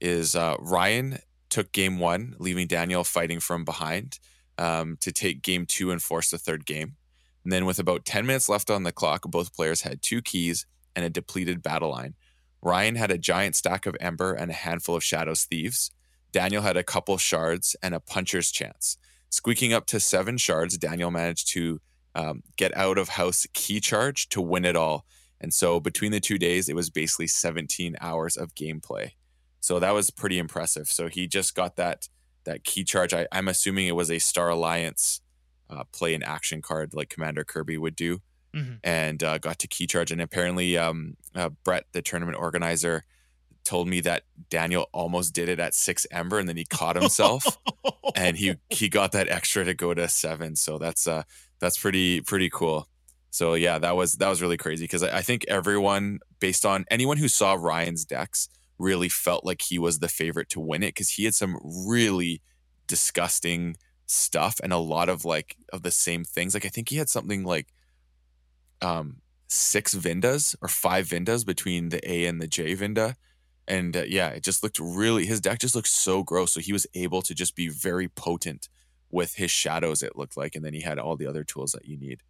is 0.01 0.36
uh, 0.36 0.57
Ryan 0.59 1.19
took 1.49 1.71
game 1.71 1.97
one, 1.97 2.36
leaving 2.39 2.67
Daniel 2.67 3.05
fighting 3.05 3.39
from 3.39 3.63
behind 3.63 4.19
um, 4.57 4.97
to 4.99 5.13
take 5.13 5.41
game 5.41 5.65
two 5.65 5.91
and 5.91 6.03
force 6.03 6.29
the 6.29 6.38
third 6.38 6.65
game. 6.65 6.97
And 7.45 7.53
then, 7.53 7.65
with 7.65 7.79
about 7.79 8.03
10 8.03 8.25
minutes 8.25 8.49
left 8.49 8.69
on 8.69 8.83
the 8.83 8.91
clock, 8.91 9.21
both 9.23 9.55
players 9.55 9.83
had 9.83 10.01
two 10.01 10.21
keys 10.21 10.65
and 10.93 11.05
a 11.05 11.09
depleted 11.09 11.63
battle 11.63 11.91
line. 11.91 12.15
Ryan 12.62 12.95
had 12.95 13.09
a 13.09 13.17
giant 13.17 13.55
stack 13.55 13.86
of 13.86 13.95
Ember 14.01 14.33
and 14.33 14.51
a 14.51 14.55
handful 14.55 14.97
of 14.97 15.05
Shadows 15.05 15.45
Thieves. 15.45 15.89
Daniel 16.33 16.63
had 16.63 16.75
a 16.75 16.83
couple 16.83 17.17
shards 17.17 17.77
and 17.81 17.95
a 17.95 18.01
puncher's 18.01 18.51
chance. 18.51 18.97
Squeaking 19.29 19.71
up 19.71 19.86
to 19.86 20.01
seven 20.01 20.38
shards, 20.38 20.77
Daniel 20.77 21.12
managed 21.12 21.47
to 21.53 21.79
um, 22.15 22.43
get 22.58 22.76
out 22.78 22.97
of 22.97 23.10
house 23.10 23.45
key 23.54 23.80
charge 23.80 24.30
to 24.30 24.41
win 24.41 24.65
it 24.65 24.76
all. 24.76 25.06
And 25.41 25.54
so 25.54 25.80
between 25.80 26.12
the 26.12 26.19
two 26.19 26.38
days, 26.38 26.69
it 26.69 26.76
was 26.76 26.89
basically 26.89 27.28
17 27.28 27.95
hours 27.99 28.38
of 28.38 28.56
gameplay. 28.56 29.12
So 29.60 29.80
that 29.80 29.93
was 29.93 30.10
pretty 30.10 30.38
impressive. 30.39 30.88
So 30.88 31.08
he 31.08 31.28
just 31.28 31.56
got 31.56 31.76
that 31.78 32.08
that 32.45 32.63
key 32.65 32.84
charge. 32.84 33.13
I, 33.13 33.26
I'm 33.32 33.47
assuming 33.47 33.88
it 33.88 33.95
was 33.95 34.12
a 34.12 34.19
Star 34.19 34.49
Alliance 34.49 35.21
uh, 35.69 35.86
play 35.93 36.13
and 36.13 36.23
action 36.23 36.62
card 36.62 36.93
like 36.93 37.10
Commander 37.10 37.43
Kirby 37.45 37.78
would 37.78 37.95
do, 37.95 38.19
Mhm. 38.54 38.80
and 38.84 39.23
uh, 39.23 39.38
got 39.38 39.60
to 39.60 39.67
key 39.67 39.88
charge. 39.88 40.12
And 40.12 40.21
apparently, 40.21 40.78
um, 40.78 41.15
uh, 41.34 41.49
Brett, 41.63 41.86
the 41.93 42.02
tournament 42.02 42.38
organizer, 42.38 43.06
told 43.63 43.88
me 43.88 44.02
that 44.02 44.23
Daniel 44.49 44.89
almost 44.91 45.34
did 45.34 45.47
it 45.47 45.58
at 45.60 45.73
six 45.73 46.06
Ember, 46.12 46.38
and 46.38 46.49
then 46.49 46.58
he 46.58 46.65
caught 46.65 46.97
himself, 46.97 47.58
and 48.15 48.36
he 48.38 48.56
he 48.69 48.89
got 48.89 49.13
that 49.13 49.30
extra 49.30 49.63
to 49.63 49.73
go 49.73 49.93
to 49.93 50.08
seven. 50.10 50.58
So 50.58 50.78
that's 50.78 51.08
uh 51.08 51.23
that's 51.63 51.78
pretty 51.78 52.19
pretty 52.19 52.49
cool. 52.49 52.89
So 53.30 53.54
yeah, 53.54 53.80
that 53.80 53.95
was 53.95 54.15
that 54.15 54.28
was 54.28 54.41
really 54.41 54.58
crazy 54.58 54.84
because 54.84 55.02
I, 55.02 55.19
I 55.19 55.21
think 55.21 55.45
everyone, 55.47 56.19
based 56.39 56.65
on 56.65 56.86
anyone 56.91 57.17
who 57.17 57.30
saw 57.30 57.54
Ryan's 57.54 58.04
decks, 58.04 58.49
really 58.78 59.08
felt 59.08 59.45
like 59.45 59.62
he 59.62 59.80
was 59.80 59.99
the 59.99 60.10
favorite 60.10 60.49
to 60.49 60.60
win 60.60 60.84
it 60.84 60.89
because 60.89 61.12
he 61.12 61.23
had 61.23 61.34
some 61.34 61.58
really 61.88 62.41
disgusting 62.86 63.78
stuff 64.08 64.60
and 64.62 64.73
a 64.73 64.78
lot 64.78 65.08
of 65.08 65.23
like 65.23 65.56
of 65.71 65.84
the 65.84 65.91
same 65.91 66.26
things. 66.26 66.54
Like 66.54 66.65
I 66.65 66.69
think 66.69 66.89
he 66.89 66.97
had 66.97 67.10
something 67.10 67.45
like 67.45 67.67
um 68.82 69.21
six 69.47 69.95
Vindas 69.95 70.56
or 70.62 70.67
five 70.67 71.08
Vindas 71.08 71.45
between 71.45 71.89
the 71.89 72.02
A 72.12 72.26
and 72.26 72.41
the 72.41 72.47
J 72.47 72.76
Vinda. 72.76 73.15
And 73.69 73.95
uh, 73.95 74.04
yeah, 74.06 74.30
it 74.30 74.43
just 74.43 74.63
looked 74.63 74.80
really 74.80 75.26
his 75.26 75.39
deck 75.39 75.60
just 75.60 75.76
looked 75.76 75.88
so 75.88 76.23
gross. 76.23 76.52
So 76.52 76.60
he 76.60 76.73
was 76.73 76.86
able 76.93 77.21
to 77.21 77.34
just 77.34 77.56
be 77.56 77.69
very 77.69 78.10
potent 78.10 78.67
with 79.13 79.36
his 79.36 79.52
shadows, 79.52 80.02
it 80.02 80.17
looked 80.17 80.36
like, 80.36 80.56
and 80.56 80.65
then 80.65 80.73
he 80.73 80.82
had 80.82 80.97
all 80.97 81.15
the 81.15 81.28
other 81.28 81.43
tools 81.43 81.71
that 81.73 81.86
you 81.86 81.97
need. 81.97 82.21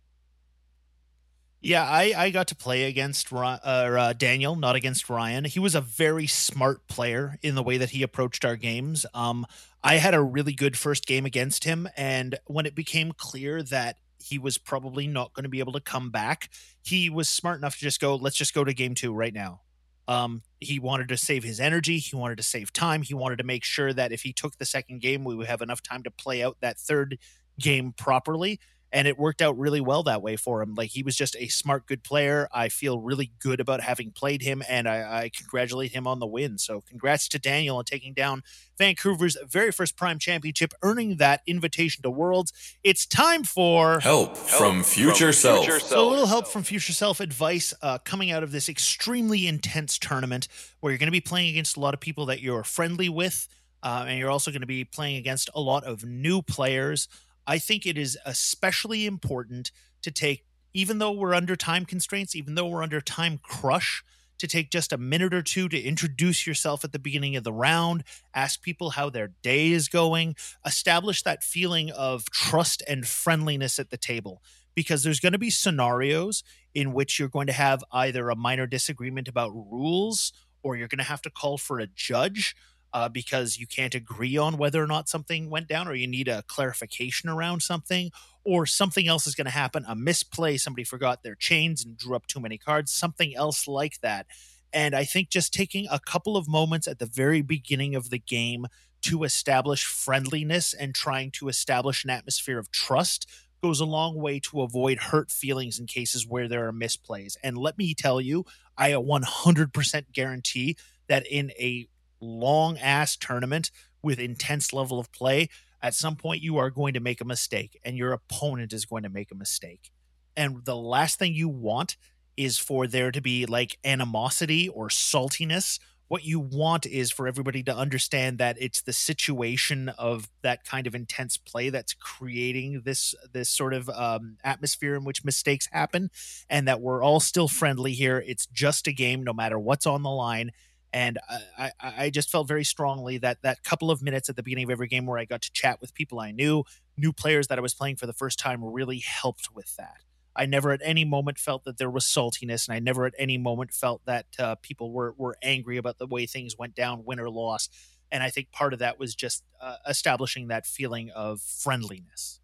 Yeah, 1.62 1.86
I, 1.86 2.13
I 2.15 2.30
got 2.30 2.48
to 2.50 2.56
play 2.56 2.84
against 2.84 3.32
uh, 3.32 3.38
uh, 3.38 4.12
Daniel, 4.12 4.58
not 4.58 4.76
against 4.76 5.10
Ryan. 5.10 5.46
He 5.46 5.60
was 5.60 5.76
a 5.76 5.82
very 5.82 6.28
smart 6.28 6.86
player 6.89 7.38
in 7.41 7.56
the 7.56 7.63
way 7.63 7.78
that 7.78 7.91
he 7.91 8.04
approached 8.04 8.43
our 8.43 8.58
games. 8.58 9.06
Um, 9.13 9.46
I 9.82 9.96
had 9.96 10.13
a 10.13 10.22
really 10.22 10.52
good 10.52 10.76
first 10.76 11.08
game 11.08 11.26
against 11.26 11.63
him, 11.63 11.88
and 11.96 12.38
when 12.48 12.65
it 12.65 12.76
became 12.76 13.13
clear 13.13 13.63
that 13.63 13.96
he 14.22 14.38
was 14.38 14.58
probably 14.58 15.08
not 15.08 15.34
going 15.34 15.43
to 15.43 15.50
be 15.50 15.60
able 15.60 15.74
to 15.74 15.80
come 15.80 16.12
back, 16.12 16.50
he 16.84 17.10
was 17.10 17.30
smart 17.30 17.60
enough 17.60 17.76
to 17.76 17.82
just 17.82 18.02
go, 18.02 18.17
"Let's 18.17 18.36
just 18.36 18.54
go 18.54 18.65
to 18.65 18.74
game 18.74 18.93
two 18.93 19.13
right 19.13 19.34
now." 19.34 19.62
Um, 20.07 20.41
he 20.59 20.79
wanted 20.79 21.07
to 21.09 21.17
save 21.17 21.43
his 21.43 21.59
energy. 21.59 21.97
He 21.97 22.15
wanted 22.15 22.37
to 22.37 22.43
save 22.43 22.73
time. 22.73 23.01
He 23.01 23.13
wanted 23.13 23.37
to 23.37 23.43
make 23.43 23.63
sure 23.63 23.93
that 23.93 24.11
if 24.11 24.21
he 24.21 24.33
took 24.33 24.57
the 24.57 24.65
second 24.65 25.01
game, 25.01 25.23
we 25.23 25.35
would 25.35 25.47
have 25.47 25.61
enough 25.61 25.81
time 25.81 26.03
to 26.03 26.11
play 26.11 26.43
out 26.43 26.57
that 26.61 26.77
third 26.77 27.17
game 27.59 27.93
properly 27.93 28.59
and 28.93 29.08
it 29.08 29.17
worked 29.17 29.41
out 29.41 29.58
really 29.58 29.82
well 29.82 30.03
that 30.03 30.21
way 30.21 30.36
for 30.36 30.62
him. 30.62 30.75
Like 30.75 30.91
he 30.91 31.01
was 31.01 31.15
just 31.15 31.36
a 31.38 31.47
smart, 31.47 31.88
good 31.88 32.03
player. 32.03 32.47
I 32.53 32.69
feel 32.69 32.99
really 32.99 33.32
good 33.39 33.60
about 33.60 33.82
having 33.82 34.12
played 34.12 34.43
him, 34.43 34.62
and 34.69 34.88
I, 34.88 35.23
I 35.23 35.32
congratulate 35.36 35.91
him 35.91 36.06
on 36.06 36.19
the 36.19 36.27
win. 36.27 36.60
So, 36.60 36.82
congrats 36.82 37.27
to 37.29 37.39
Daniel 37.39 37.77
on 37.77 37.86
taking 37.86 38.13
down 38.13 38.43
Vancouver's 38.77 39.36
very 39.47 39.71
first 39.71 39.97
Prime 39.97 40.19
Championship, 40.19 40.73
earning 40.84 41.17
that 41.17 41.41
invitation 41.47 42.03
to 42.03 42.12
Worlds. 42.12 42.53
It's 42.84 43.08
time 43.08 43.43
for 43.43 43.99
Help, 43.99 44.38
from 44.38 44.84
future 44.84 45.34
self. 45.34 45.67
so 45.82 46.08
a 46.08 46.10
little 46.10 46.27
help 46.27 46.47
from 46.47 46.62
future 46.62 46.93
self 46.93 47.19
advice 47.19 47.73
uh, 47.82 47.97
coming 47.97 48.32
out 48.32 48.43
of 48.43 48.51
this 48.51 48.69
extremely 48.69 49.47
intense 49.47 49.97
tournament 49.97 50.47
where 50.79 50.91
you're 50.91 50.99
going 50.99 51.08
to 51.08 51.12
be 51.12 51.21
playing 51.21 51.49
against 51.49 51.77
a 51.77 51.79
lot 51.79 51.95
of 51.95 51.99
people 51.99 52.27
that 52.27 52.41
you're 52.41 52.63
friendly 52.63 53.10
with 53.10 53.47
uh, 53.82 54.06
and 54.08 54.17
you're 54.17 54.29
also 54.29 54.49
going 54.51 54.62
to 54.62 54.67
be 54.67 54.86
playing 54.86 55.17
against 55.17 55.49
a 55.53 55.60
lot 55.60 55.84
of 55.84 56.06
new 56.06 56.41
players 56.41 57.08
i 57.47 57.58
think 57.58 57.86
it 57.86 57.97
is 57.97 58.17
especially 58.25 59.06
important 59.06 59.71
to 60.01 60.12
take 60.12 60.45
even 60.73 60.97
though 60.97 61.12
we're 61.12 61.34
under 61.34 61.56
time 61.56 61.86
constraints 61.86 62.36
even 62.36 62.56
though 62.56 62.67
we're 62.67 62.84
under 62.84 63.01
time 63.01 63.39
crush 63.41 64.03
to 64.43 64.47
take 64.47 64.69
just 64.69 64.91
a 64.91 64.97
minute 64.97 65.34
or 65.34 65.41
two 65.41 65.69
to 65.69 65.82
introduce 65.82 66.45
yourself 66.45 66.84
at 66.84 66.91
the 66.91 66.99
beginning 66.99 67.38
of 67.38 67.45
the 67.45 67.53
round 67.53 68.03
ask 68.34 68.62
people 68.62 68.89
how 68.89 69.10
their 69.10 69.29
day 69.41 69.71
is 69.71 69.88
going 69.88 70.36
establish 70.65 71.23
that 71.23 71.43
feeling 71.43 71.91
of 71.91 72.25
trust 72.25 72.84
and 72.86 73.08
friendliness 73.08 73.79
at 73.79 73.89
the 73.89 73.97
table. 73.97 74.41
Because 74.75 75.03
there's 75.03 75.21
going 75.21 75.32
to 75.32 75.39
be 75.39 75.49
scenarios 75.49 76.43
in 76.73 76.91
which 76.91 77.19
you're 77.19 77.29
going 77.29 77.47
to 77.47 77.53
have 77.53 77.84
either 77.93 78.29
a 78.29 78.36
minor 78.36 78.67
disagreement 78.67 79.29
about 79.29 79.51
rules 79.53 80.34
or 80.62 80.75
you're 80.75 80.89
going 80.89 80.97
to 80.97 81.06
have 81.06 81.21
to 81.21 81.29
call 81.29 81.58
for 81.58 81.79
a 81.79 81.88
judge 81.88 82.53
uh, 82.93 83.10
because 83.10 83.58
you 83.58 83.67
can't 83.67 83.95
agree 83.95 84.38
on 84.38 84.58
whether 84.58 84.82
or 84.82 84.88
not 84.88 85.10
something 85.10 85.49
went 85.49 85.67
down 85.67 85.88
or 85.88 85.93
you 85.93 86.08
need 86.08 86.27
a 86.27 86.43
clarification 86.43 87.29
around 87.29 87.62
something 87.62 88.12
or 88.43 88.65
something 88.65 89.08
else 89.08 89.25
is 89.25 89.36
going 89.36 89.45
to 89.45 89.51
happen 89.51 89.86
a 89.88 89.95
misplay 89.95 90.58
somebody 90.58 90.84
forgot 90.84 91.23
their 91.23 91.36
chains 91.36 91.84
and 91.84 91.97
drew 91.97 92.15
up 92.15 92.27
too 92.27 92.39
many 92.39 92.58
cards 92.58 92.91
something 92.91 93.36
else 93.36 93.67
like 93.67 93.99
that 94.01 94.25
and 94.71 94.95
i 94.95 95.03
think 95.03 95.29
just 95.29 95.53
taking 95.53 95.88
a 95.89 95.99
couple 95.99 96.38
of 96.38 96.47
moments 96.47 96.88
at 96.88 96.99
the 96.99 97.06
very 97.06 97.41
beginning 97.41 97.95
of 97.95 98.10
the 98.10 98.19
game 98.19 98.67
to 99.01 99.23
establish 99.23 99.86
friendliness 99.86 100.73
and 100.73 100.95
trying 100.95 101.29
to 101.29 101.49
establish 101.49 102.03
an 102.03 102.10
atmosphere 102.10 102.58
of 102.58 102.71
trust 102.71 103.29
goes 103.62 103.79
a 103.79 103.86
long 103.86 104.15
way 104.15 104.39
to 104.39 104.62
avoid 104.62 104.97
hurt 104.97 105.32
feelings 105.32 105.79
in 105.79 105.88
cases 105.88 106.27
where 106.27 106.47
there 106.47 106.67
are 106.67 106.73
misplays. 106.73 107.38
And 107.41 107.58
let 107.58 107.77
me 107.77 107.93
tell 107.93 108.19
you, 108.19 108.45
I 108.77 108.91
100% 108.91 110.12
guarantee 110.12 110.75
that 111.08 111.25
in 111.25 111.51
a 111.51 111.88
long 112.23 112.77
ass 112.77 113.15
tournament 113.15 113.71
with 114.01 114.19
intense 114.19 114.73
level 114.73 114.99
of 114.99 115.12
play, 115.12 115.49
at 115.81 115.93
some 115.93 116.15
point 116.15 116.41
you 116.41 116.57
are 116.57 116.69
going 116.69 116.93
to 116.93 116.99
make 116.99 117.21
a 117.21 117.25
mistake 117.25 117.79
and 117.83 117.97
your 117.97 118.13
opponent 118.13 118.73
is 118.73 118.86
going 118.86 119.03
to 119.03 119.09
make 119.09 119.31
a 119.31 119.36
mistake. 119.36 119.91
And 120.36 120.65
the 120.65 120.75
last 120.75 121.19
thing 121.19 121.33
you 121.33 121.49
want 121.49 121.97
is 122.36 122.57
for 122.57 122.88
there 122.88 123.12
to 123.12 123.21
be 123.21 123.45
like 123.45 123.77
animosity 123.83 124.67
or 124.69 124.88
saltiness 124.89 125.79
what 126.13 126.23
you 126.23 126.39
want 126.39 126.86
is 126.86 127.12
for 127.12 127.27
everybody 127.27 127.63
to 127.63 127.75
understand 127.75 128.38
that 128.38 128.55
it's 128.59 128.81
the 128.81 128.93
situation 128.93 129.89
of 129.89 130.29
that 130.43 130.63
kind 130.63 130.86
of 130.86 130.93
intense 130.93 131.38
play 131.38 131.71
that's 131.71 131.95
creating 131.95 132.81
this 132.86 133.15
this 133.31 133.49
sort 133.49 133.73
of 133.73 133.89
um, 133.89 134.38
atmosphere 134.43 134.93
in 134.93 135.03
which 135.03 135.25
mistakes 135.25 135.67
happen 135.71 136.12
and 136.47 136.67
that 136.67 136.81
we're 136.81 137.01
all 137.01 137.19
still 137.19 137.47
friendly 137.47 137.93
here 137.93 138.23
it's 138.27 138.45
just 138.45 138.86
a 138.88 138.93
game 138.93 139.23
no 139.23 139.33
matter 139.33 139.57
what's 139.57 139.88
on 139.88 140.03
the 140.03 140.09
line 140.12 140.51
and 140.93 141.17
I, 141.58 141.71
I 141.82 142.10
just 142.12 142.29
felt 142.29 142.47
very 142.47 142.63
strongly 142.63 143.17
that 143.17 143.41
that 143.41 143.63
couple 143.63 143.89
of 143.89 144.03
minutes 144.03 144.29
at 144.29 144.36
the 144.36 144.43
beginning 144.43 144.65
of 144.65 144.69
every 144.69 144.88
game 144.88 145.08
where 145.08 145.17
I 145.17 145.25
got 145.25 145.41
to 145.41 145.51
chat 145.51 145.82
with 145.82 145.95
people 145.95 146.19
I 146.19 146.32
knew, 146.32 146.63
new 146.95 147.12
players 147.12 147.47
that 147.47 147.58
I 147.58 147.62
was 147.62 147.73
playing 147.73 147.95
for 147.95 148.06
the 148.06 148.13
first 148.13 148.38
time, 148.38 148.63
really 148.63 148.99
helped 148.99 149.49
with 149.56 149.75
that. 149.77 149.97
I 150.36 150.45
never 150.45 150.71
at 150.71 150.82
any 150.84 151.03
moment 151.03 151.39
felt 151.39 151.63
that 151.63 151.77
there 151.77 151.89
was 151.89 152.06
saltiness, 152.06 152.67
and 152.67 152.75
I 152.75 152.79
never 152.79 153.06
at 153.06 153.13
any 153.17 153.39
moment 153.39 153.73
felt 153.73 154.06
that 154.06 154.27
uh, 154.38 154.56
people 154.62 154.91
were 154.91 155.13
were 155.17 155.36
angry 155.41 155.77
about 155.77 155.97
the 155.97 156.08
way 156.08 156.27
things 156.27 156.58
went 156.58 156.75
down, 156.75 157.03
win 157.06 157.19
or 157.19 157.29
loss. 157.29 157.69
And 158.12 158.21
I 158.21 158.29
think 158.29 158.51
part 158.51 158.73
of 158.73 158.79
that 158.79 158.99
was 158.99 159.15
just 159.15 159.43
uh, 159.60 159.77
establishing 159.89 160.47
that 160.49 160.67
feeling 160.67 161.10
of 161.10 161.41
friendliness. 161.41 162.39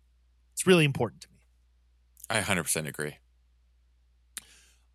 It's 0.53 0.65
really 0.65 0.85
important 0.85 1.21
to 1.21 1.27
me. 1.29 1.45
I 2.27 2.41
100% 2.41 2.88
agree. 2.88 3.17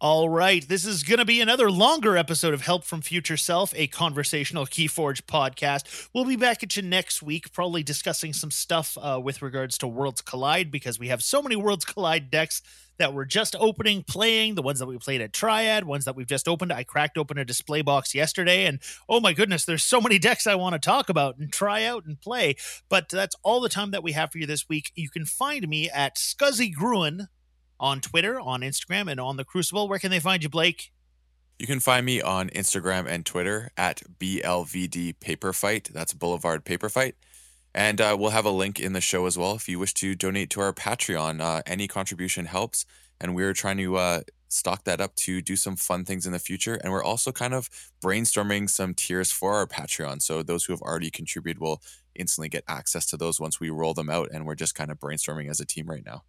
All 0.01 0.29
right, 0.29 0.67
this 0.67 0.85
is 0.85 1.05
going 1.05 1.21
to 1.21 1.25
be 1.25 1.41
another 1.41 1.71
longer 1.71 2.17
episode 2.17 2.53
of 2.53 2.63
Help 2.63 2.85
from 2.85 3.01
Future 3.01 3.37
Self, 3.37 3.73
a 3.77 3.87
conversational 3.87 4.67
Keyforge 4.67 5.23
podcast. 5.23 6.09
We'll 6.13 6.25
be 6.25 6.37
back 6.37 6.65
at 6.65 6.77
you 6.77 6.83
next 6.83 7.23
week, 7.23 7.53
probably 7.53 7.85
discussing 7.85 8.33
some 8.33 8.51
stuff 8.51 8.99
uh, 9.01 9.21
with 9.23 9.41
regards 9.41 9.79
to 9.79 9.87
Worlds 9.87 10.21
Collide 10.21 10.73
because 10.73 10.99
we 10.99 11.09
have 11.09 11.23
so 11.23 11.41
many 11.41 11.55
Worlds 11.55 11.85
Collide 11.85 12.29
decks 12.29 12.61
that 12.99 13.15
we're 13.15 13.25
just 13.25 13.55
opening, 13.59 14.03
playing, 14.03 14.57
the 14.57 14.63
ones 14.63 14.81
that 14.81 14.87
we 14.87 14.99
played 14.99 15.21
at 15.21 15.33
Triad, 15.33 15.85
ones 15.85 16.05
that 16.07 16.17
we've 16.17 16.27
just 16.27 16.49
opened. 16.49 16.73
I 16.73 16.83
cracked 16.83 17.17
open 17.17 17.39
a 17.39 17.45
display 17.45 17.81
box 17.81 18.17
yesterday, 18.17 18.67
and 18.67 18.81
oh 19.09 19.21
my 19.21 19.33
goodness, 19.33 19.65
there's 19.65 19.85
so 19.85 20.01
many 20.01 20.19
decks 20.19 20.47
I 20.47 20.57
want 20.57 20.75
to 20.75 20.81
talk 20.81 21.09
about 21.09 21.39
and 21.39 21.53
try 21.53 21.85
out 21.85 22.05
and 22.05 22.21
play. 22.21 22.57
But 22.89 23.09
that's 23.09 23.37
all 23.45 23.61
the 23.61 23.69
time 23.69 23.93
that 23.93 24.03
we 24.03 24.13
have 24.13 24.33
for 24.33 24.39
you 24.39 24.47
this 24.47 24.69
week. 24.69 24.91
You 24.97 25.09
can 25.09 25.25
find 25.25 25.69
me 25.69 25.89
at 25.89 26.17
Scuzzy 26.17 26.73
Gruen 26.75 27.29
on 27.85 28.01
Twitter, 28.01 28.41
on 28.41 28.63
Instagram, 28.63 29.11
and 29.11 29.21
on 29.21 29.37
the 29.37 29.45
Crucible. 29.45 29.89
Where 29.89 29.99
can 29.99 30.11
they 30.11 30.19
find 30.19 30.43
you, 30.43 30.49
Blake? 30.49 30.91
You 31.59 31.67
can 31.67 31.81
find 31.81 32.07
me 32.07 32.23
on 32.23 32.49
Instagram 32.49 33.07
and 33.07 33.27
Twitter 33.27 33.71
at 33.77 34.03
BLVD 34.19 35.21
Paper 35.21 35.53
Fight. 35.53 35.91
That's 35.93 36.15
Boulevard 36.15 36.65
Paper 36.65 36.89
Fight. 36.89 37.15
And 37.75 38.01
uh, 38.01 38.17
we'll 38.19 38.31
have 38.31 38.47
a 38.47 38.51
link 38.51 38.81
in 38.81 38.95
the 38.95 39.03
show 39.03 39.27
as 39.27 39.37
well 39.37 39.55
if 39.55 39.69
you 39.69 39.79
wish 39.79 39.93
to 39.95 40.15
donate 40.15 40.49
to 40.51 40.61
our 40.63 40.73
Patreon. 40.73 41.43
Uh, 41.43 41.63
any 41.67 41.87
contribution 41.87 42.47
helps. 42.47 42.87
And 43.21 43.35
we're 43.35 43.53
trying 43.53 43.77
to 43.77 43.97
uh, 43.97 44.21
stock 44.49 44.85
that 44.85 45.03
up 45.03 45.15
to 45.17 45.43
do 45.43 45.55
some 45.55 45.77
fun 45.77 46.07
things 46.07 46.25
in 46.25 46.33
the 46.33 46.39
future. 46.39 46.81
And 46.83 46.91
we're 46.91 47.05
also 47.05 47.33
kind 47.33 47.53
of 47.53 47.69
brainstorming 48.03 48.71
some 48.71 48.95
tiers 48.95 49.31
for 49.31 49.55
our 49.55 49.67
Patreon. 49.67 50.23
So 50.23 50.43
those 50.43 50.65
who 50.65 50.73
have 50.73 50.83
already 50.83 51.11
contributed 51.11 51.61
will 51.61 51.83
instantly 52.15 52.49
get 52.49 52.65
access 52.67 53.05
to 53.07 53.19
those 53.19 53.39
once 53.39 53.61
we 53.61 53.69
roll 53.69 53.93
them 53.93 54.09
out. 54.09 54.31
And 54.33 54.47
we're 54.47 54.55
just 54.55 54.75
kind 54.75 54.91
of 54.91 54.99
brainstorming 54.99 55.51
as 55.51 55.61
a 55.61 55.67
team 55.67 55.87
right 55.87 56.05
now. 56.05 56.23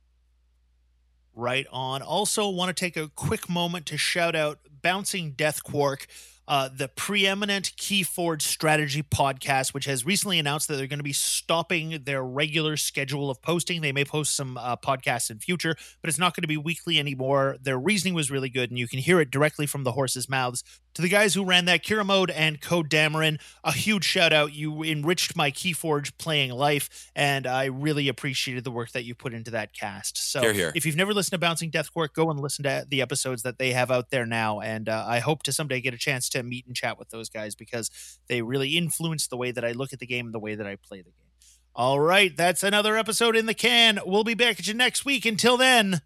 Right 1.36 1.68
on. 1.72 2.02
Also, 2.02 2.50
want 2.50 2.76
to 2.76 2.80
take 2.80 2.96
a 2.96 3.10
quick 3.10 3.50
moment 3.50 3.86
to 3.88 3.98
shout 3.98 4.36
out 4.36 4.60
Bouncing 4.82 5.32
Death 5.32 5.64
Quark 5.64 6.08
uh, 6.48 6.70
the 6.76 6.88
preeminent 6.88 7.72
Keyforge 7.78 8.44
strategy 8.44 9.02
podcast, 9.02 9.74
which 9.74 9.86
has 9.86 10.06
recently 10.06 10.38
announced 10.40 10.68
that 10.68 10.76
they're 10.76 10.88
going 10.88 11.00
to 11.00 11.04
be 11.04 11.14
stopping 11.14 12.04
their 12.04 12.24
regular 12.24 12.78
schedule 12.78 13.30
of 13.30 13.42
posting. 13.42 13.82
They 13.82 13.92
may 13.92 14.06
post 14.06 14.36
some 14.36 14.58
uh, 14.58 14.76
podcasts 14.76 15.32
in 15.32 15.40
future, 15.40 15.76
but 16.02 16.10
it's 16.10 16.20
not 16.20 16.36
going 16.36 16.44
to 16.44 16.48
be 16.48 16.58
weekly 16.58 17.00
anymore. 17.00 17.58
Their 17.62 17.80
reasoning 17.80 18.14
was 18.14 18.30
really 18.30 18.50
good, 18.50 18.70
and 18.70 18.78
you 18.78 18.88
can 18.88 19.00
hear 19.00 19.20
it 19.20 19.32
directly 19.32 19.66
from 19.66 19.84
the 19.84 19.94
horses' 19.94 20.30
mouths. 20.30 20.64
To 20.96 21.02
the 21.02 21.10
guys 21.10 21.34
who 21.34 21.44
ran 21.44 21.66
that, 21.66 21.84
Kira 21.84 22.06
Mode 22.06 22.32
and 22.32 22.62
Code 22.62 22.90
Dameron, 22.90 23.42
a 23.66 23.74
huge 23.74 24.06
shout 24.06 24.32
out. 24.32 24.54
You 24.54 24.82
enriched 24.82 25.36
my 25.36 25.52
Keyforge 25.52 26.18
playing 26.18 26.52
life, 26.52 27.12
and 27.14 27.46
I 27.46 27.66
really 27.66 28.08
appreciated 28.08 28.64
the 28.64 28.72
work 28.72 28.92
that 28.94 29.04
you 29.04 29.14
put 29.14 29.34
into 29.34 29.52
that 29.52 29.74
cast. 29.74 30.18
So, 30.32 30.40
Here, 30.40 30.54
here. 30.54 30.72
if 30.74 30.86
you've 30.86 30.96
never 30.96 31.14
listened 31.14 31.32
to 31.32 31.38
Bouncing 31.38 31.70
Death 31.70 31.92
Quark, 31.92 32.14
go 32.14 32.30
and 32.32 32.40
listen 32.40 32.64
to 32.64 32.86
the 32.90 33.02
episodes 33.02 33.44
that 33.44 33.58
they 33.58 33.74
have 33.74 33.92
out 33.92 34.10
there 34.10 34.26
now. 34.26 34.62
And 34.62 34.88
uh, 34.88 35.06
I 35.06 35.20
hope 35.20 35.44
to 35.44 35.52
someday 35.52 35.82
get 35.82 35.94
a 35.94 35.98
chance 35.98 36.30
to 36.30 36.44
meet 36.44 36.66
and 36.66 36.74
chat 36.74 36.98
with 36.98 37.10
those 37.10 37.28
guys 37.28 37.56
because 37.56 37.92
they 38.28 38.42
really 38.42 38.78
influence 38.78 39.28
the 39.28 39.36
way 39.38 39.52
that 39.52 39.66
I 39.66 39.74
look 39.74 39.92
at 39.92 40.00
the 40.00 40.08
game 40.08 40.28
and 40.28 40.34
the 40.34 40.40
way 40.40 40.56
that 40.56 40.66
I 40.66 40.78
play 40.78 41.00
the 41.00 41.12
game. 41.12 41.28
All 41.76 42.00
right, 42.00 42.36
that's 42.38 42.64
another 42.64 42.96
episode 42.96 43.36
in 43.36 43.48
the 43.48 43.54
can. 43.54 44.00
We'll 44.06 44.24
be 44.24 44.34
back 44.34 44.60
at 44.60 44.68
you 44.68 44.74
next 44.74 45.04
week. 45.04 45.26
Until 45.26 45.58
then, 45.58 46.00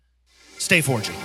stay 0.58 0.82
forging. 0.82 1.16